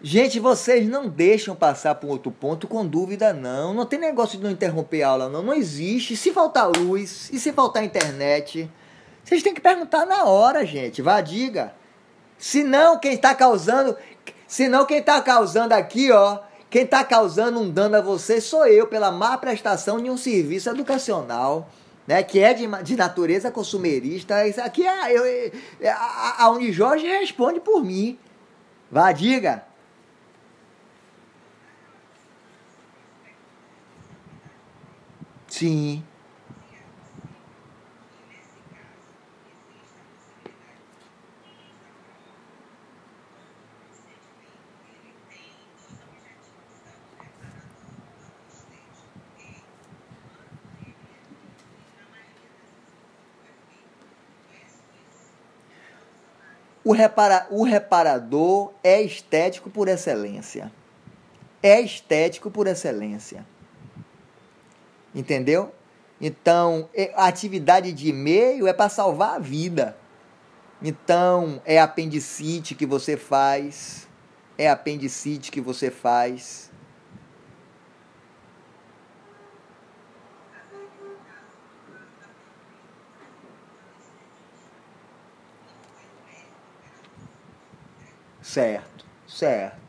Gente, 0.00 0.38
vocês 0.38 0.88
não 0.88 1.08
deixam 1.08 1.56
passar 1.56 1.96
para 1.96 2.08
um 2.08 2.12
outro 2.12 2.30
ponto 2.30 2.68
com 2.68 2.86
dúvida, 2.86 3.32
não. 3.32 3.74
Não 3.74 3.84
tem 3.84 3.98
negócio 3.98 4.38
de 4.38 4.44
não 4.44 4.50
interromper 4.50 5.02
a 5.02 5.08
aula, 5.08 5.28
não. 5.28 5.42
Não 5.42 5.52
existe. 5.52 6.16
Se 6.16 6.32
faltar 6.32 6.70
luz 6.70 7.28
e 7.32 7.40
se 7.40 7.52
faltar 7.52 7.82
internet, 7.82 8.70
vocês 9.24 9.42
têm 9.42 9.52
que 9.52 9.60
perguntar 9.60 10.06
na 10.06 10.24
hora, 10.24 10.64
gente. 10.64 11.02
Vá, 11.02 11.20
diga. 11.20 11.74
Se 12.38 12.62
não, 12.62 12.96
quem 12.98 13.14
está 13.14 13.34
causando. 13.34 13.96
Se 14.46 14.68
não, 14.68 14.86
quem 14.86 14.98
está 14.98 15.20
causando 15.20 15.74
aqui, 15.74 16.12
ó. 16.12 16.38
Quem 16.70 16.82
está 16.82 17.02
causando 17.02 17.58
um 17.58 17.68
dano 17.68 17.96
a 17.96 18.00
você 18.00 18.40
sou 18.40 18.66
eu, 18.66 18.86
pela 18.86 19.10
má 19.10 19.36
prestação 19.36 20.00
de 20.00 20.08
um 20.08 20.16
serviço 20.16 20.70
educacional. 20.70 21.68
Né, 22.06 22.22
que 22.22 22.38
é 22.38 22.54
de, 22.54 22.66
de 22.84 22.96
natureza 22.96 23.50
consumerista. 23.50 24.46
Isso 24.46 24.60
aqui 24.62 24.86
é. 24.86 25.12
Eu, 25.12 25.52
é 25.80 25.90
a, 25.90 26.44
a 26.44 26.50
Unijorge 26.50 27.04
responde 27.06 27.60
por 27.60 27.84
mim. 27.84 28.18
Vá, 28.90 29.12
diga. 29.12 29.67
Sim. 35.58 36.04
O, 56.84 56.92
repara, 56.92 57.48
o 57.50 57.64
reparador 57.64 58.72
é 58.84 59.02
estético 59.02 59.68
por 59.68 59.88
excelência. 59.88 60.70
É 61.60 61.80
estético 61.80 62.48
por 62.48 62.68
excelência. 62.68 63.44
Entendeu? 65.18 65.74
Então, 66.20 66.88
a 67.16 67.26
atividade 67.26 67.90
de 67.90 68.12
meio 68.12 68.68
é 68.68 68.72
para 68.72 68.88
salvar 68.88 69.34
a 69.34 69.38
vida. 69.40 69.96
Então, 70.80 71.60
é 71.64 71.80
apendicite 71.80 72.76
que 72.76 72.86
você 72.86 73.16
faz, 73.16 74.06
é 74.56 74.70
apendicite 74.70 75.50
que 75.50 75.60
você 75.60 75.90
faz. 75.90 76.70
Certo, 88.40 89.04
certo. 89.26 89.87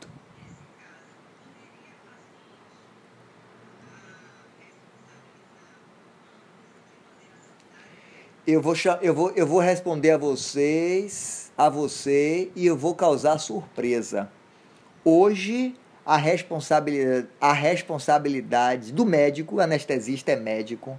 Eu 8.46 8.60
vou, 8.60 8.74
eu, 9.02 9.14
vou, 9.14 9.30
eu 9.32 9.46
vou 9.46 9.60
responder 9.60 10.12
a 10.12 10.18
vocês, 10.18 11.52
a 11.56 11.68
você, 11.68 12.50
e 12.56 12.66
eu 12.66 12.76
vou 12.76 12.94
causar 12.94 13.38
surpresa. 13.38 14.30
Hoje, 15.04 15.74
a 16.04 16.16
responsabilidade, 16.16 17.28
a 17.40 17.52
responsabilidade 17.52 18.92
do 18.92 19.04
médico, 19.04 19.60
anestesista 19.60 20.32
é 20.32 20.36
médico, 20.36 20.98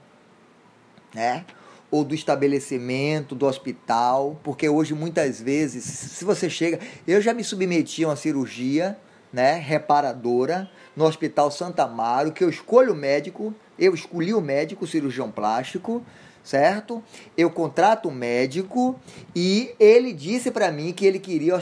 né? 1.14 1.46
Ou 1.90 2.06
do 2.06 2.16
estabelecimento, 2.16 3.36
do 3.36 3.46
hospital, 3.46 4.40
porque 4.44 4.70
hoje 4.70 4.94
muitas 4.94 5.42
vezes, 5.42 5.84
se 5.84 6.24
você 6.24 6.50
chega. 6.50 6.80
Eu 7.06 7.22
já 7.22 7.34
me 7.34 7.44
submeti 7.44 8.04
a 8.04 8.10
uma 8.10 8.16
cirurgia 8.16 8.98
né, 9.34 9.56
reparadora 9.56 10.70
no 10.96 11.06
Hospital 11.06 11.52
Santa 11.52 11.84
Amaro, 11.84 12.32
que 12.32 12.44
eu 12.44 12.50
escolho 12.50 12.94
o 12.94 12.96
médico, 12.96 13.54
eu 13.80 13.94
escolhi 13.94 14.34
o 14.34 14.42
médico, 14.42 14.86
o 14.86 14.88
cirurgião 14.88 15.32
plástico, 15.32 16.04
certo? 16.44 17.04
Eu 17.38 17.50
contrato 17.50 18.10
um 18.10 18.12
médico 18.12 19.00
e 19.36 19.74
ele 19.80 20.14
disse 20.14 20.52
para 20.52 20.72
mim 20.72 20.92
que 20.94 21.06
ele 21.06 21.20
queria 21.20 21.60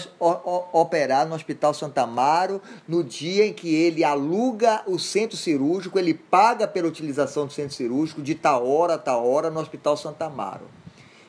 operar 0.71 1.27
no 1.27 1.35
Hospital 1.35 1.73
Santa 1.73 2.03
Amaro 2.03 2.61
no 2.87 3.03
dia 3.03 3.45
em 3.45 3.53
que 3.53 3.73
ele 3.73 4.03
aluga 4.03 4.81
o 4.87 4.97
centro 4.97 5.37
cirúrgico, 5.37 5.99
ele 5.99 6.13
paga 6.13 6.67
pela 6.67 6.87
utilização 6.87 7.45
do 7.45 7.53
centro 7.53 7.75
cirúrgico 7.75 8.21
de 8.21 8.35
tal 8.35 8.67
hora 8.67 8.95
a 8.95 8.97
tal 8.97 9.27
hora 9.29 9.49
no 9.49 9.59
Hospital 9.59 9.97
Santa 9.97 10.25
Amaro. 10.25 10.67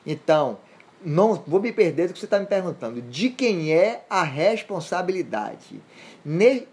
Então, 0.05 0.57
não 1.03 1.41
vou 1.45 1.59
me 1.59 1.71
perder 1.71 2.07
do 2.07 2.13
que 2.13 2.19
você 2.19 2.25
está 2.25 2.39
me 2.39 2.45
perguntando. 2.45 3.01
De 3.01 3.29
quem 3.29 3.73
é 3.73 4.03
a 4.09 4.23
responsabilidade? 4.23 5.81
Ne... 6.23 6.67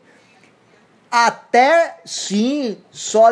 Até 1.10 2.00
sim, 2.04 2.76
só 2.90 3.30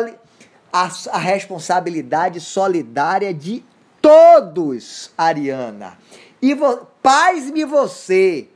a, 0.71 0.89
a 1.11 1.17
responsabilidade 1.17 2.39
solidária 2.39 3.33
de 3.33 3.63
todos, 4.01 5.11
Ariana. 5.17 5.97
E 6.41 6.53
vo, 6.53 6.87
paz-me 7.01 7.65
você, 7.65 8.47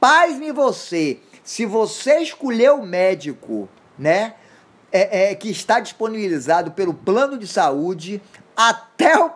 paz-me 0.00 0.52
você, 0.52 1.20
se 1.44 1.64
você 1.64 2.18
escolher 2.18 2.72
o 2.72 2.82
médico, 2.82 3.68
né, 3.98 4.34
é, 4.92 5.30
é, 5.30 5.34
que 5.34 5.50
está 5.50 5.80
disponibilizado 5.80 6.72
pelo 6.72 6.92
plano 6.92 7.38
de 7.38 7.46
saúde, 7.46 8.20
até 8.56 9.16
o, 9.18 9.30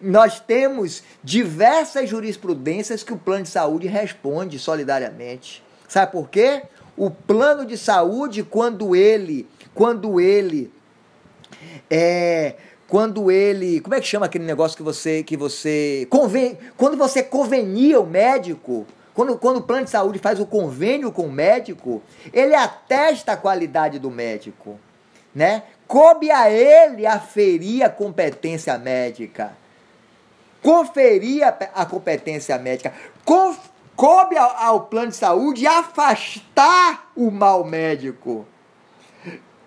nós 0.00 0.38
temos 0.38 1.02
diversas 1.24 2.08
jurisprudências 2.08 3.02
que 3.02 3.12
o 3.12 3.18
plano 3.18 3.44
de 3.44 3.48
saúde 3.48 3.86
responde 3.86 4.58
solidariamente. 4.58 5.64
Sabe 5.88 6.12
por 6.12 6.28
quê? 6.28 6.62
O 6.96 7.10
plano 7.10 7.64
de 7.64 7.78
saúde, 7.78 8.42
quando 8.42 8.94
ele, 8.94 9.48
quando 9.74 10.20
ele 10.20 10.72
é 11.90 12.54
quando 12.88 13.30
ele, 13.30 13.80
como 13.80 13.94
é 13.94 14.00
que 14.00 14.06
chama 14.06 14.26
aquele 14.26 14.44
negócio 14.44 14.76
que 14.76 14.82
você 14.82 15.22
que 15.22 15.36
você 15.36 16.06
convém, 16.08 16.56
quando 16.76 16.96
você 16.96 17.22
convenia 17.22 18.00
o 18.00 18.06
médico, 18.06 18.86
quando, 19.12 19.38
quando 19.38 19.56
o 19.56 19.62
plano 19.62 19.84
de 19.84 19.90
saúde 19.90 20.18
faz 20.18 20.38
o 20.38 20.46
convênio 20.46 21.10
com 21.10 21.22
o 21.22 21.32
médico, 21.32 22.02
ele 22.32 22.54
atesta 22.54 23.32
a 23.32 23.36
qualidade 23.36 23.98
do 23.98 24.10
médico, 24.10 24.78
né? 25.34 25.62
Coube 25.88 26.30
a 26.30 26.50
ele 26.50 27.06
aferir 27.06 27.82
a 27.82 27.88
competência 27.88 28.76
médica. 28.76 29.56
Conferir 30.62 31.46
a, 31.74 31.86
competência 31.86 32.58
médica. 32.58 32.92
coube 33.94 34.36
ao, 34.36 34.56
ao 34.56 34.80
plano 34.82 35.10
de 35.10 35.16
saúde 35.16 35.66
afastar 35.66 37.10
o 37.16 37.30
mal 37.30 37.64
médico. 37.64 38.46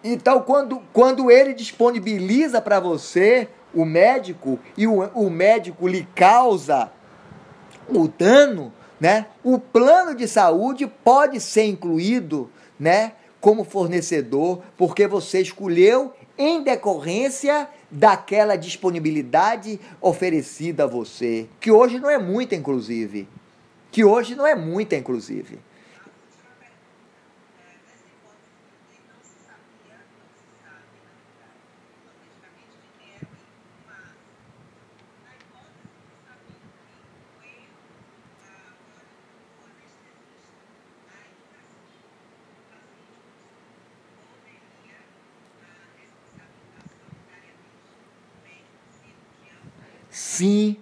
Então, 0.04 0.42
quando, 0.42 0.82
quando 0.94 1.30
ele 1.30 1.54
disponibiliza 1.54 2.62
para 2.62 2.80
você 2.80 3.50
o 3.74 3.86
médico 3.86 4.58
e 4.78 4.88
o, 4.88 5.02
o 5.14 5.30
médico 5.30 5.88
lhe 5.88 6.08
causa 6.16 6.92
o 7.88 8.08
dano, 8.08 8.72
né? 9.00 9.28
O 9.44 9.60
plano 9.60 10.16
de 10.16 10.28
saúde 10.28 10.88
pode 10.88 11.40
ser 11.40 11.66
incluído, 11.66 12.50
né, 12.80 13.14
como 13.42 13.64
fornecedor, 13.64 14.62
porque 14.78 15.08
você 15.08 15.42
escolheu 15.42 16.14
em 16.38 16.64
decorrência 16.64 17.68
daquela 17.92 18.56
disponibilidade 18.56 19.80
oferecida 20.00 20.84
a 20.84 20.88
você, 20.88 21.48
que 21.60 21.72
hoje 21.72 22.00
não 22.00 22.10
é 22.10 22.18
muita 22.18 22.56
inclusive, 22.56 23.28
que 23.92 24.04
hoje 24.04 24.36
não 24.36 24.46
é 24.46 24.56
muita 24.56 24.96
inclusive. 24.96 25.60
Sim, 50.40 50.78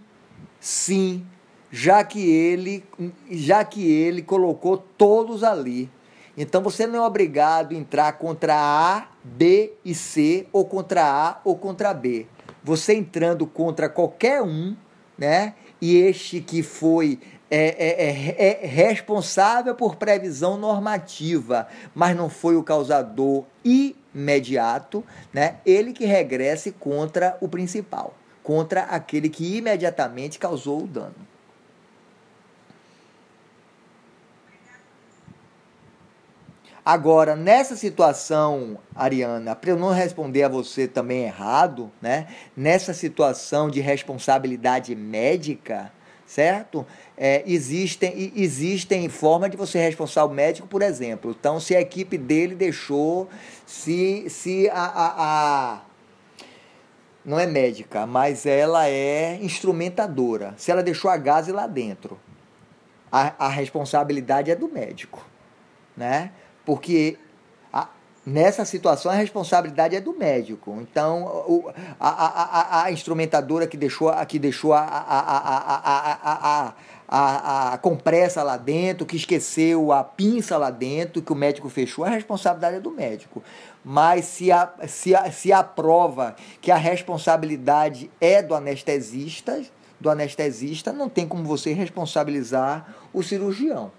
sim, 0.60 1.26
já 1.72 2.04
que 2.04 2.30
ele, 2.30 2.84
já 3.32 3.66
que 3.66 3.92
ele 3.92 4.22
colocou 4.22 4.78
todos 4.78 5.44
ali. 5.44 5.90
Então 6.38 6.62
você 6.62 6.86
não 6.86 7.04
é 7.04 7.08
obrigado 7.08 7.74
a 7.74 7.76
entrar 7.76 8.12
contra 8.20 8.54
A, 8.56 9.08
B 9.24 9.74
e 9.84 9.96
C 9.96 10.46
ou 10.54 10.64
contra 10.64 11.04
A 11.04 11.42
ou 11.44 11.58
contra 11.58 11.92
B. 11.92 12.28
Você 12.64 12.94
entrando 12.94 13.48
contra 13.48 13.90
qualquer 13.90 14.44
um, 14.44 14.76
né? 15.18 15.56
E 15.82 15.98
este 15.98 16.40
que 16.40 16.62
foi 16.62 17.20
é, 17.50 17.58
é, 17.58 18.10
é, 18.10 18.64
é, 18.64 18.68
responsável 18.68 19.74
por 19.74 19.96
previsão 19.96 20.56
normativa, 20.56 21.68
mas 21.96 22.16
não 22.16 22.30
foi 22.30 22.56
o 22.56 22.62
causador 22.62 23.44
imediato, 23.66 25.04
né? 25.34 25.56
Ele 25.66 25.94
que 25.94 26.06
regresse 26.06 26.72
contra 26.74 27.36
o 27.42 27.48
principal 27.48 28.14
contra 28.48 28.84
aquele 28.84 29.28
que 29.28 29.58
imediatamente 29.58 30.40
causou 30.40 30.84
o 30.84 30.88
dano. 30.88 31.16
Agora, 36.86 37.36
nessa 37.36 37.76
situação, 37.76 38.78
Ariana, 38.96 39.54
para 39.54 39.72
eu 39.72 39.76
não 39.78 39.90
responder 39.90 40.44
a 40.44 40.48
você 40.48 40.88
também 40.88 41.26
errado, 41.26 41.92
né? 42.02 42.28
Nessa 42.56 42.94
situação 42.94 43.70
de 43.70 43.82
responsabilidade 43.82 44.96
médica, 44.96 45.92
certo? 46.26 46.88
É, 47.18 47.44
existem, 47.46 48.32
existem 48.34 49.10
formas 49.10 49.52
de 49.52 49.58
você 49.58 49.78
responsar 49.78 50.26
o 50.26 50.30
médico, 50.30 50.70
por 50.70 50.82
exemplo. 50.82 51.36
Então, 51.38 51.60
se 51.60 51.76
a 51.76 51.82
equipe 51.82 52.18
dele 52.18 52.56
deixou, 52.56 53.28
se, 53.66 54.30
se 54.30 54.70
a, 54.70 54.86
a, 54.86 55.14
a 55.18 55.87
não 57.28 57.38
é 57.38 57.46
médica, 57.46 58.08
mas 58.08 58.46
ela 58.46 58.88
é 58.88 59.38
instrumentadora. 59.42 60.54
Se 60.56 60.72
ela 60.72 60.82
deixou 60.82 61.12
a 61.12 61.18
gase 61.18 61.52
lá 61.52 61.68
dentro, 61.68 62.18
a, 63.12 63.48
a 63.48 63.50
responsabilidade 63.50 64.50
é 64.50 64.56
do 64.56 64.70
médico, 64.70 65.26
né? 65.96 66.32
Porque 66.66 67.18
a, 67.72 67.90
nessa 68.26 68.64
situação 68.64 69.12
a 69.12 69.16
responsabilidade 69.16 69.94
é 69.94 70.00
do 70.00 70.18
médico. 70.18 70.80
Então, 70.82 71.26
o, 71.26 71.70
a, 72.00 72.10
a, 72.10 72.84
a, 72.84 72.92
instrumentadora 72.94 73.68
que 73.68 73.76
deixou, 73.76 74.10
que 74.26 74.40
deixou 74.40 74.72
a, 74.74 74.80
a, 74.80 74.86
a, 74.86 75.38
a, 75.38 75.80
a 75.84 76.68
a, 76.68 76.74
a 77.08 77.78
compressa 77.82 78.44
lá 78.44 78.58
dentro, 78.58 79.06
que 79.06 79.16
esqueceu 79.16 79.92
a 79.92 80.04
pinça 80.04 80.58
lá 80.58 80.70
dentro, 80.70 81.22
que 81.22 81.32
o 81.32 81.36
médico 81.36 81.70
fechou, 81.70 82.04
a 82.04 82.10
responsabilidade 82.10 82.78
é 82.78 82.80
do 82.80 82.92
médico. 82.92 83.42
Mas 83.84 84.26
se 84.26 84.52
a, 84.52 84.70
se 84.88 85.16
a, 85.16 85.32
se 85.32 85.54
a 85.54 85.64
prova 85.64 86.36
que 86.60 86.70
a 86.72 86.76
responsabilidade 86.76 88.12
é 88.20 88.42
do 88.42 88.54
anestesista, 88.54 89.62
do 90.00 90.10
anestesista, 90.10 90.92
não 90.92 91.08
tem 91.10 91.28
como 91.28 91.44
você 91.44 91.74
responsabilizar 91.74 92.94
o 93.14 93.24
cirurgião. 93.24 93.92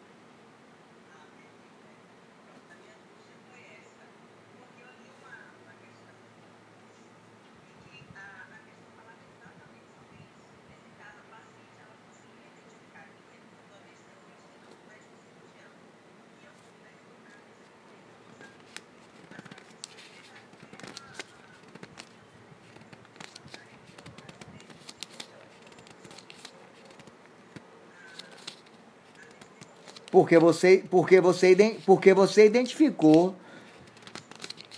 Porque 30.19 30.37
você, 30.37 30.83
porque 30.91 31.21
você, 31.21 31.77
porque 31.87 32.13
você 32.13 32.47
identificou. 32.47 33.37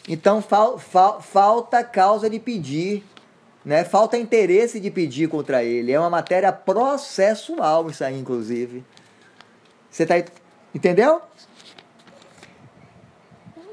Então 0.07 0.43
fal, 0.43 0.79
fal, 0.79 1.23
falta 1.23 1.83
causa 1.83 2.29
de 2.29 2.39
pedir, 2.39 3.03
né? 3.65 3.83
Falta 3.83 4.19
interesse 4.19 4.79
de 4.79 4.91
pedir 4.91 5.31
contra 5.31 5.65
ele. 5.65 5.93
É 5.93 5.99
uma 5.99 6.11
matéria 6.11 6.53
processual 6.53 7.89
isso 7.89 8.05
aí, 8.05 8.19
inclusive. 8.21 8.85
Você 9.91 10.05
tá 10.05 10.23
entendeu? 10.75 11.23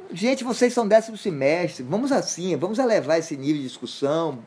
Gente, 0.10 0.42
vocês 0.42 0.74
são 0.74 0.88
décimo 0.88 1.18
semestre, 1.18 1.84
vamos 1.84 2.14
assim, 2.14 2.56
vamos 2.56 2.80
elevar 2.80 3.20
esse 3.20 3.36
nível 3.36 3.58
de 3.58 3.68
discussão 3.68 4.40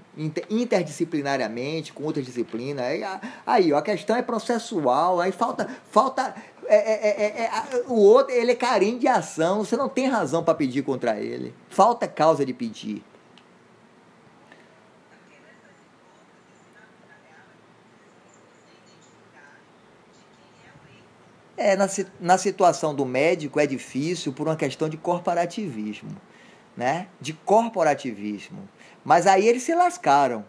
interdisciplinariamente, 0.48 1.92
com 1.92 2.02
outra 2.04 2.22
disciplina. 2.22 2.82
Aí, 2.82 3.02
aí 3.46 3.72
ó, 3.72 3.76
a 3.76 3.82
questão 3.82 4.16
é 4.16 4.22
processual, 4.22 5.20
aí 5.20 5.30
falta, 5.30 5.68
falta 5.90 6.34
é, 6.76 7.08
é, 7.08 7.24
é, 7.26 7.44
é 7.44 7.82
o 7.88 7.94
outro, 7.94 8.32
ele 8.32 8.52
é 8.52 8.54
carinho 8.54 8.98
de 8.98 9.08
ação, 9.08 9.64
você 9.64 9.76
não 9.76 9.88
tem 9.88 10.06
razão 10.06 10.44
para 10.44 10.54
pedir 10.54 10.82
contra 10.82 11.18
ele. 11.18 11.52
Falta 11.68 12.06
causa 12.06 12.46
de 12.46 12.54
pedir. 12.54 13.02
É, 21.56 21.76
na, 21.76 21.86
na 22.20 22.38
situação 22.38 22.94
do 22.94 23.04
médico 23.04 23.60
é 23.60 23.66
difícil 23.66 24.32
por 24.32 24.46
uma 24.46 24.56
questão 24.56 24.88
de 24.88 24.96
corporativismo, 24.96 26.16
né? 26.76 27.08
De 27.20 27.32
corporativismo. 27.32 28.66
Mas 29.04 29.26
aí 29.26 29.46
eles 29.46 29.64
se 29.64 29.74
lascaram. 29.74 30.44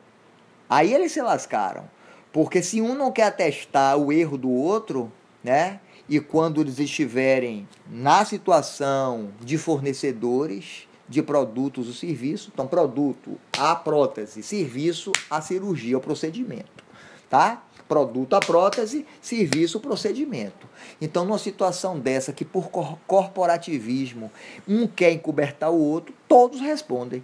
Aí 0.69 0.93
eles 0.93 1.11
se 1.11 1.21
lascaram. 1.21 1.89
Porque 2.31 2.61
se 2.61 2.79
um 2.79 2.93
não 2.93 3.11
quer 3.11 3.23
atestar 3.23 3.97
o 3.97 4.13
erro 4.13 4.37
do 4.37 4.49
outro, 4.49 5.11
né? 5.43 5.81
E 6.11 6.19
quando 6.19 6.59
eles 6.59 6.77
estiverem 6.77 7.65
na 7.89 8.25
situação 8.25 9.29
de 9.39 9.57
fornecedores 9.57 10.85
de 11.07 11.23
produtos 11.23 11.87
ou 11.87 11.93
serviços, 11.93 12.49
então 12.53 12.67
produto 12.67 13.39
a 13.57 13.73
prótese, 13.77 14.43
serviço 14.43 15.13
a 15.29 15.39
cirurgia, 15.39 15.97
o 15.97 16.01
procedimento, 16.01 16.83
tá? 17.29 17.63
produto 17.87 18.33
a 18.33 18.41
prótese, 18.41 19.05
serviço 19.21 19.79
procedimento. 19.79 20.67
Então, 20.99 21.23
numa 21.23 21.37
situação 21.37 21.97
dessa 21.97 22.33
que 22.33 22.43
por 22.43 22.69
corporativismo 23.07 24.29
um 24.67 24.87
quer 24.87 25.13
encobertar 25.13 25.71
o 25.71 25.79
outro, 25.79 26.13
todos 26.27 26.59
respondem. 26.59 27.23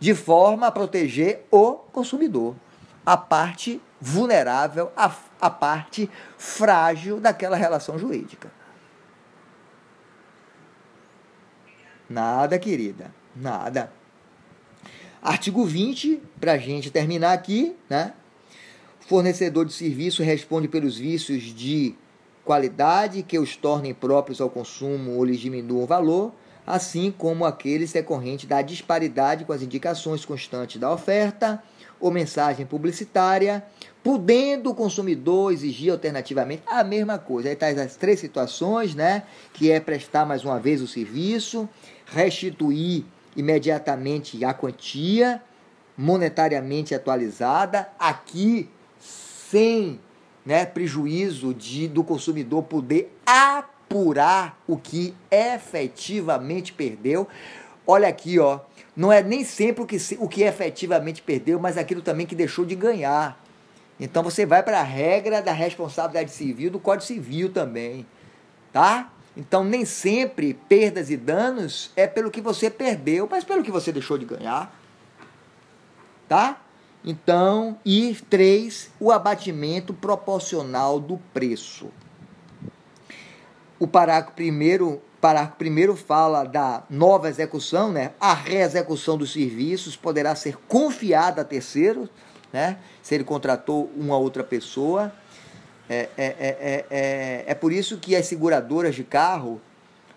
De 0.00 0.14
forma 0.14 0.66
a 0.66 0.72
proteger 0.72 1.44
o 1.50 1.72
consumidor, 1.92 2.54
a 3.04 3.18
parte 3.18 3.80
vulnerável, 4.00 4.90
a, 4.96 5.14
a 5.40 5.50
parte 5.50 6.10
frágil 6.38 7.20
daquela 7.20 7.56
relação 7.56 7.98
jurídica. 7.98 8.50
Nada, 12.08 12.58
querida, 12.58 13.12
nada. 13.34 13.92
Artigo 15.20 15.64
20, 15.64 16.22
para 16.38 16.52
a 16.52 16.58
gente 16.58 16.90
terminar 16.90 17.32
aqui, 17.32 17.76
né? 17.90 18.12
Fornecedor 19.00 19.64
de 19.64 19.72
serviço 19.72 20.22
responde 20.22 20.68
pelos 20.68 20.96
vícios 20.98 21.42
de 21.42 21.94
qualidade 22.44 23.24
que 23.24 23.38
os 23.38 23.56
tornem 23.56 23.92
próprios 23.92 24.40
ao 24.40 24.48
consumo 24.48 25.16
ou 25.16 25.24
lhes 25.24 25.40
diminuam 25.40 25.82
o 25.82 25.86
valor, 25.86 26.32
assim 26.64 27.12
como 27.16 27.44
aqueles 27.44 27.92
decorrentes 27.92 28.48
da 28.48 28.62
disparidade 28.62 29.44
com 29.44 29.52
as 29.52 29.62
indicações 29.62 30.24
constantes 30.24 30.80
da 30.80 30.92
oferta 30.92 31.62
ou 32.00 32.10
mensagem 32.10 32.64
publicitária 32.64 33.64
podendo 34.06 34.70
o 34.70 34.74
consumidor 34.74 35.52
exigir 35.52 35.90
alternativamente 35.90 36.62
a 36.64 36.84
mesma 36.84 37.18
coisa. 37.18 37.48
Aí 37.48 37.56
tá 37.56 37.66
as 37.66 37.96
três 37.96 38.20
situações, 38.20 38.94
né? 38.94 39.24
Que 39.52 39.72
é 39.72 39.80
prestar 39.80 40.24
mais 40.24 40.44
uma 40.44 40.60
vez 40.60 40.80
o 40.80 40.86
serviço, 40.86 41.68
restituir 42.06 43.04
imediatamente 43.36 44.44
a 44.44 44.54
quantia 44.54 45.42
monetariamente 45.98 46.94
atualizada, 46.94 47.88
aqui 47.98 48.68
sem 49.00 49.98
né, 50.44 50.64
prejuízo 50.64 51.52
de, 51.52 51.88
do 51.88 52.04
consumidor 52.04 52.62
poder 52.62 53.12
apurar 53.26 54.56
o 54.68 54.76
que 54.76 55.16
efetivamente 55.28 56.72
perdeu. 56.72 57.26
Olha 57.84 58.06
aqui, 58.06 58.38
ó, 58.38 58.60
não 58.94 59.12
é 59.12 59.20
nem 59.20 59.42
sempre 59.42 59.82
o 59.82 59.86
que, 59.86 59.96
o 60.20 60.28
que 60.28 60.44
efetivamente 60.44 61.22
perdeu, 61.22 61.58
mas 61.58 61.76
aquilo 61.76 62.02
também 62.02 62.24
que 62.24 62.36
deixou 62.36 62.64
de 62.64 62.76
ganhar. 62.76 63.44
Então 63.98 64.22
você 64.22 64.44
vai 64.44 64.62
para 64.62 64.80
a 64.80 64.84
regra 64.84 65.40
da 65.40 65.52
responsabilidade 65.52 66.30
civil 66.30 66.70
do 66.70 66.78
Código 66.78 67.06
Civil 67.06 67.50
também, 67.50 68.06
tá? 68.72 69.10
Então 69.36 69.64
nem 69.64 69.84
sempre 69.84 70.54
perdas 70.54 71.10
e 71.10 71.16
danos 71.16 71.90
é 71.96 72.06
pelo 72.06 72.30
que 72.30 72.40
você 72.40 72.70
perdeu, 72.70 73.26
mas 73.30 73.44
pelo 73.44 73.62
que 73.62 73.70
você 73.70 73.90
deixou 73.92 74.18
de 74.18 74.26
ganhar, 74.26 74.74
tá? 76.28 76.60
Então, 77.04 77.78
e 77.84 78.16
três, 78.28 78.90
o 78.98 79.12
abatimento 79.12 79.94
proporcional 79.94 80.98
do 80.98 81.18
preço. 81.32 81.88
O 83.78 83.86
parágrafo 83.86 84.34
primeiro, 84.34 85.00
parágrafo 85.20 85.56
primeiro 85.56 85.94
fala 85.94 86.42
da 86.42 86.82
nova 86.90 87.28
execução, 87.28 87.92
né? 87.92 88.12
A 88.18 88.34
reexecução 88.34 89.16
dos 89.16 89.32
serviços 89.32 89.94
poderá 89.94 90.34
ser 90.34 90.56
confiada 90.66 91.42
a 91.42 91.44
terceiros 91.44 92.08
né? 92.52 92.78
Se 93.02 93.14
ele 93.14 93.24
contratou 93.24 93.90
uma 93.96 94.16
outra 94.16 94.44
pessoa. 94.44 95.12
É, 95.88 96.08
é, 96.16 96.26
é, 96.38 96.84
é, 96.90 97.44
é, 97.46 97.54
por 97.54 97.72
isso 97.72 97.98
que 97.98 98.16
as 98.16 98.26
seguradoras 98.26 98.94
de 98.94 99.04
carro, 99.04 99.60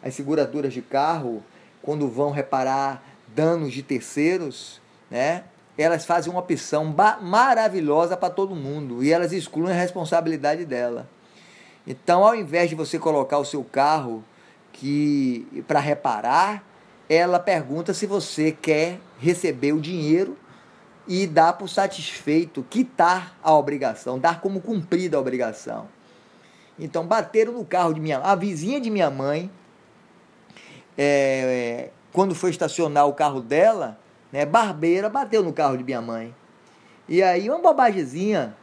as 0.01 0.15
seguradoras 0.15 0.73
de 0.73 0.81
carro, 0.81 1.43
quando 1.81 2.07
vão 2.07 2.31
reparar 2.31 3.03
danos 3.27 3.71
de 3.73 3.83
terceiros, 3.83 4.81
né? 5.09 5.43
Elas 5.77 6.05
fazem 6.05 6.29
uma 6.29 6.41
opção 6.41 6.93
maravilhosa 7.21 8.17
para 8.17 8.29
todo 8.29 8.53
mundo 8.53 9.01
e 9.01 9.13
elas 9.13 9.31
excluem 9.31 9.71
a 9.71 9.79
responsabilidade 9.79 10.65
dela. 10.65 11.07
Então, 11.87 12.25
ao 12.25 12.35
invés 12.35 12.69
de 12.69 12.75
você 12.75 12.99
colocar 12.99 13.37
o 13.37 13.45
seu 13.45 13.63
carro 13.63 14.23
que 14.73 15.63
para 15.67 15.79
reparar, 15.79 16.63
ela 17.09 17.39
pergunta 17.39 17.93
se 17.93 18.05
você 18.05 18.51
quer 18.51 18.99
receber 19.19 19.71
o 19.71 19.79
dinheiro 19.79 20.37
e 21.09 21.25
dar 21.25 21.53
por 21.53 21.67
satisfeito, 21.67 22.63
quitar 22.69 23.35
a 23.41 23.51
obrigação, 23.55 24.19
dar 24.19 24.39
como 24.39 24.61
cumprida 24.61 25.17
a 25.17 25.19
obrigação. 25.19 25.87
Então, 26.77 27.03
bateram 27.07 27.53
no 27.53 27.65
carro 27.65 27.93
de 27.95 27.99
minha 27.99 28.19
a 28.19 28.35
vizinha 28.35 28.79
de 28.79 28.91
minha 28.91 29.09
mãe, 29.09 29.49
é, 30.95 31.89
quando 32.13 32.35
foi 32.35 32.51
estacionar 32.51 33.07
o 33.07 33.13
carro 33.13 33.41
dela, 33.41 33.99
né, 34.31 34.45
barbeira 34.45 35.09
bateu 35.09 35.43
no 35.43 35.51
carro 35.51 35.75
de 35.75 35.83
minha 35.83 35.99
mãe. 35.99 36.33
E 37.07 37.23
aí, 37.23 37.49
uma 37.49 37.57
bobagemzinha, 37.57 38.55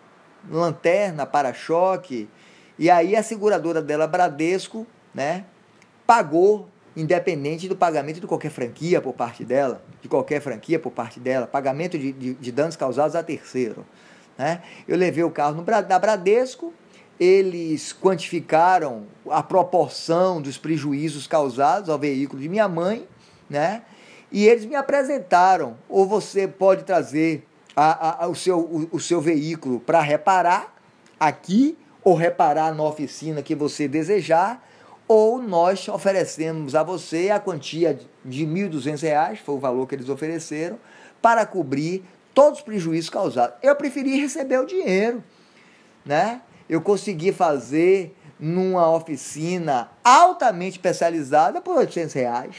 lanterna, 0.48 1.26
para-choque, 1.26 2.28
e 2.78 2.88
aí 2.88 3.16
a 3.16 3.24
seguradora 3.24 3.82
dela, 3.82 4.06
Bradesco, 4.06 4.86
né, 5.12 5.44
pagou 6.06 6.68
independente 6.96 7.68
do 7.68 7.76
pagamento 7.76 8.20
de 8.20 8.26
qualquer 8.26 8.50
franquia 8.50 9.00
por 9.00 9.12
parte 9.12 9.44
dela, 9.44 9.82
de 10.00 10.08
qualquer 10.08 10.40
franquia 10.40 10.78
por 10.78 10.90
parte 10.90 11.20
dela, 11.20 11.46
pagamento 11.46 11.98
de, 11.98 12.10
de, 12.10 12.34
de 12.34 12.52
danos 12.52 12.74
causados 12.74 13.14
a 13.14 13.22
terceiro. 13.22 13.84
Né? 14.38 14.62
Eu 14.88 14.96
levei 14.96 15.22
o 15.22 15.30
carro 15.30 15.54
no, 15.54 15.62
da 15.62 15.98
Bradesco, 15.98 16.72
eles 17.18 17.94
quantificaram 17.94 19.06
a 19.30 19.42
proporção 19.42 20.40
dos 20.40 20.58
prejuízos 20.58 21.26
causados 21.26 21.88
ao 21.88 21.98
veículo 21.98 22.40
de 22.40 22.48
minha 22.48 22.68
mãe, 22.68 23.06
né? 23.48 23.82
E 24.30 24.46
eles 24.46 24.66
me 24.66 24.74
apresentaram, 24.74 25.78
ou 25.88 26.04
você 26.04 26.46
pode 26.48 26.82
trazer 26.82 27.46
a, 27.74 28.24
a, 28.24 28.28
o, 28.28 28.34
seu, 28.34 28.58
o, 28.58 28.88
o 28.92 29.00
seu 29.00 29.20
veículo 29.20 29.80
para 29.80 30.00
reparar 30.00 30.74
aqui, 31.18 31.78
ou 32.04 32.14
reparar 32.14 32.74
na 32.74 32.82
oficina 32.82 33.40
que 33.40 33.54
você 33.54 33.88
desejar, 33.88 34.62
ou 35.08 35.40
nós 35.40 35.88
oferecemos 35.88 36.74
a 36.74 36.82
você 36.82 37.30
a 37.30 37.38
quantia 37.38 37.98
de 38.24 38.44
R$ 38.44 38.68
1.200, 38.68 39.38
foi 39.38 39.54
o 39.54 39.58
valor 39.58 39.86
que 39.86 39.94
eles 39.94 40.08
ofereceram, 40.08 40.78
para 41.22 41.46
cobrir 41.46 42.04
todos 42.34 42.58
os 42.58 42.64
prejuízos 42.64 43.10
causados. 43.10 43.56
Eu 43.62 43.74
preferi 43.76 44.20
receber 44.20 44.58
o 44.58 44.66
dinheiro, 44.66 45.22
né? 46.04 46.42
Eu 46.68 46.80
consegui 46.80 47.32
fazer 47.32 48.14
numa 48.38 48.90
oficina 48.90 49.90
altamente 50.04 50.76
especializada 50.76 51.60
por 51.60 51.78
800 51.78 52.12
reais. 52.14 52.56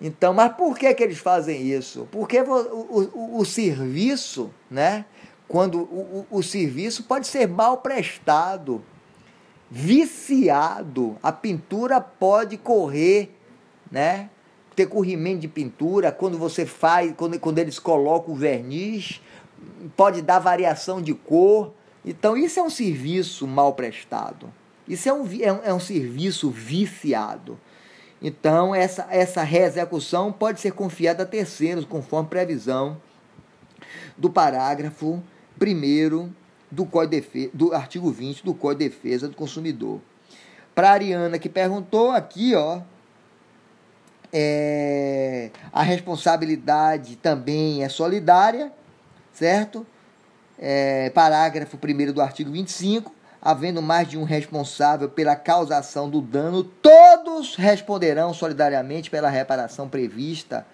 Então, 0.00 0.34
mas 0.34 0.52
por 0.52 0.76
que, 0.76 0.92
que 0.92 1.02
eles 1.02 1.18
fazem 1.18 1.62
isso? 1.62 2.06
Porque 2.12 2.40
o, 2.40 3.08
o, 3.14 3.38
o 3.40 3.44
serviço, 3.44 4.52
né? 4.70 5.06
Quando 5.48 5.78
o, 5.80 6.26
o, 6.30 6.38
o 6.38 6.42
serviço 6.42 7.04
pode 7.04 7.26
ser 7.26 7.48
mal 7.48 7.78
prestado 7.78 8.84
viciado. 9.70 11.16
A 11.22 11.32
pintura 11.32 12.00
pode 12.00 12.56
correr, 12.56 13.34
né? 13.90 14.30
Ter 14.76 14.86
corrimento 14.86 15.40
de 15.40 15.48
pintura, 15.48 16.10
quando 16.10 16.36
você 16.36 16.66
faz, 16.66 17.12
quando, 17.16 17.38
quando 17.38 17.58
eles 17.58 17.78
colocam 17.78 18.34
o 18.34 18.36
verniz, 18.36 19.20
pode 19.96 20.20
dar 20.20 20.38
variação 20.38 21.00
de 21.00 21.14
cor. 21.14 21.72
Então, 22.04 22.36
isso 22.36 22.58
é 22.58 22.62
um 22.62 22.70
serviço 22.70 23.46
mal 23.46 23.74
prestado. 23.74 24.52
Isso 24.86 25.08
é 25.08 25.12
um, 25.12 25.26
é 25.40 25.52
um, 25.52 25.60
é 25.64 25.74
um 25.74 25.80
serviço 25.80 26.50
viciado. 26.50 27.58
Então, 28.20 28.74
essa, 28.74 29.06
essa 29.10 29.42
reexecução 29.42 30.32
pode 30.32 30.60
ser 30.60 30.72
confiada 30.72 31.22
a 31.22 31.26
terceiros, 31.26 31.84
conforme 31.84 32.28
previsão 32.28 33.00
do 34.16 34.30
parágrafo 34.30 35.22
1 35.60 36.32
do, 36.70 36.84
Código 36.84 37.10
Defesa, 37.10 37.50
do 37.54 37.74
artigo 37.74 38.10
20 38.10 38.44
do 38.44 38.54
Código 38.54 38.80
de 38.80 38.88
Defesa 38.88 39.28
do 39.28 39.36
Consumidor. 39.36 40.00
Para 40.74 40.90
a 40.90 40.92
Ariana 40.92 41.38
que 41.38 41.48
perguntou 41.48 42.10
aqui, 42.10 42.54
ó, 42.54 42.80
é, 44.32 45.50
a 45.72 45.82
responsabilidade 45.82 47.14
também 47.16 47.84
é 47.84 47.88
solidária, 47.88 48.72
certo? 49.32 49.86
É, 50.58 51.10
parágrafo 51.10 51.76
1 51.76 52.12
do 52.12 52.20
artigo 52.20 52.50
25, 52.50 53.14
havendo 53.40 53.80
mais 53.80 54.08
de 54.08 54.18
um 54.18 54.24
responsável 54.24 55.08
pela 55.08 55.36
causação 55.36 56.10
do 56.10 56.20
dano, 56.20 56.64
todos 56.64 57.54
responderão 57.54 58.34
solidariamente 58.34 59.10
pela 59.10 59.28
reparação 59.28 59.88
prevista 59.88 60.66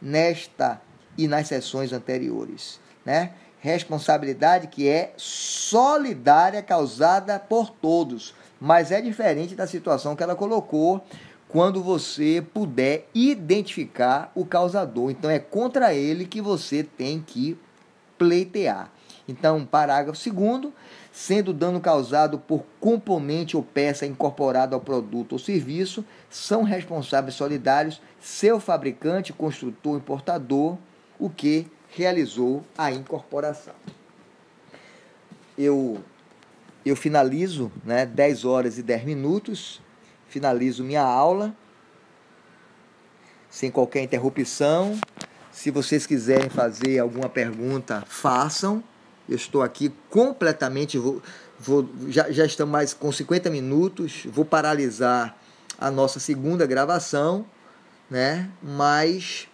nesta 0.00 0.80
e 1.18 1.26
nas 1.26 1.48
sessões 1.48 1.92
anteriores, 1.92 2.78
né? 3.04 3.32
Responsabilidade 3.60 4.66
que 4.66 4.88
é 4.88 5.12
solidária 5.16 6.62
causada 6.62 7.38
por 7.38 7.70
todos, 7.70 8.34
mas 8.60 8.90
é 8.90 9.00
diferente 9.00 9.54
da 9.54 9.66
situação 9.66 10.16
que 10.16 10.22
ela 10.22 10.34
colocou 10.34 11.04
quando 11.48 11.82
você 11.82 12.44
puder 12.54 13.08
identificar 13.14 14.30
o 14.34 14.44
causador. 14.44 15.10
Então 15.10 15.30
é 15.30 15.38
contra 15.38 15.92
ele 15.92 16.24
que 16.24 16.40
você 16.40 16.82
tem 16.82 17.20
que 17.20 17.58
pleitear. 18.16 18.90
Então, 19.28 19.64
parágrafo 19.64 20.18
segundo, 20.18 20.72
sendo 21.12 21.52
dano 21.52 21.80
causado 21.80 22.38
por 22.38 22.64
componente 22.80 23.56
ou 23.56 23.62
peça 23.62 24.06
incorporada 24.06 24.74
ao 24.74 24.80
produto 24.80 25.32
ou 25.32 25.38
serviço, 25.38 26.04
são 26.28 26.62
responsáveis 26.62 27.34
solidários 27.34 28.00
seu 28.20 28.58
fabricante, 28.58 29.32
construtor, 29.32 29.96
importador, 29.96 30.76
o 31.18 31.30
que 31.30 31.66
realizou 31.92 32.64
a 32.76 32.90
incorporação. 32.90 33.74
Eu, 35.58 36.02
eu 36.84 36.96
finalizo 36.96 37.70
né, 37.84 38.06
10 38.06 38.44
horas 38.44 38.78
e 38.78 38.82
10 38.82 39.04
minutos, 39.04 39.80
finalizo 40.28 40.82
minha 40.84 41.02
aula, 41.02 41.54
sem 43.50 43.70
qualquer 43.70 44.02
interrupção. 44.02 44.98
Se 45.50 45.70
vocês 45.70 46.06
quiserem 46.06 46.48
fazer 46.48 47.00
alguma 47.00 47.28
pergunta, 47.28 48.04
façam. 48.06 48.82
Eu 49.28 49.36
estou 49.36 49.62
aqui 49.62 49.92
completamente. 50.08 50.96
Vou, 50.96 51.20
vou, 51.58 51.88
já, 52.08 52.30
já 52.30 52.46
estamos 52.46 52.72
mais 52.72 52.94
com 52.94 53.10
50 53.10 53.50
minutos. 53.50 54.26
Vou 54.26 54.44
paralisar 54.44 55.36
a 55.78 55.90
nossa 55.90 56.20
segunda 56.20 56.66
gravação, 56.66 57.44
né? 58.08 58.48
Mas 58.62 59.49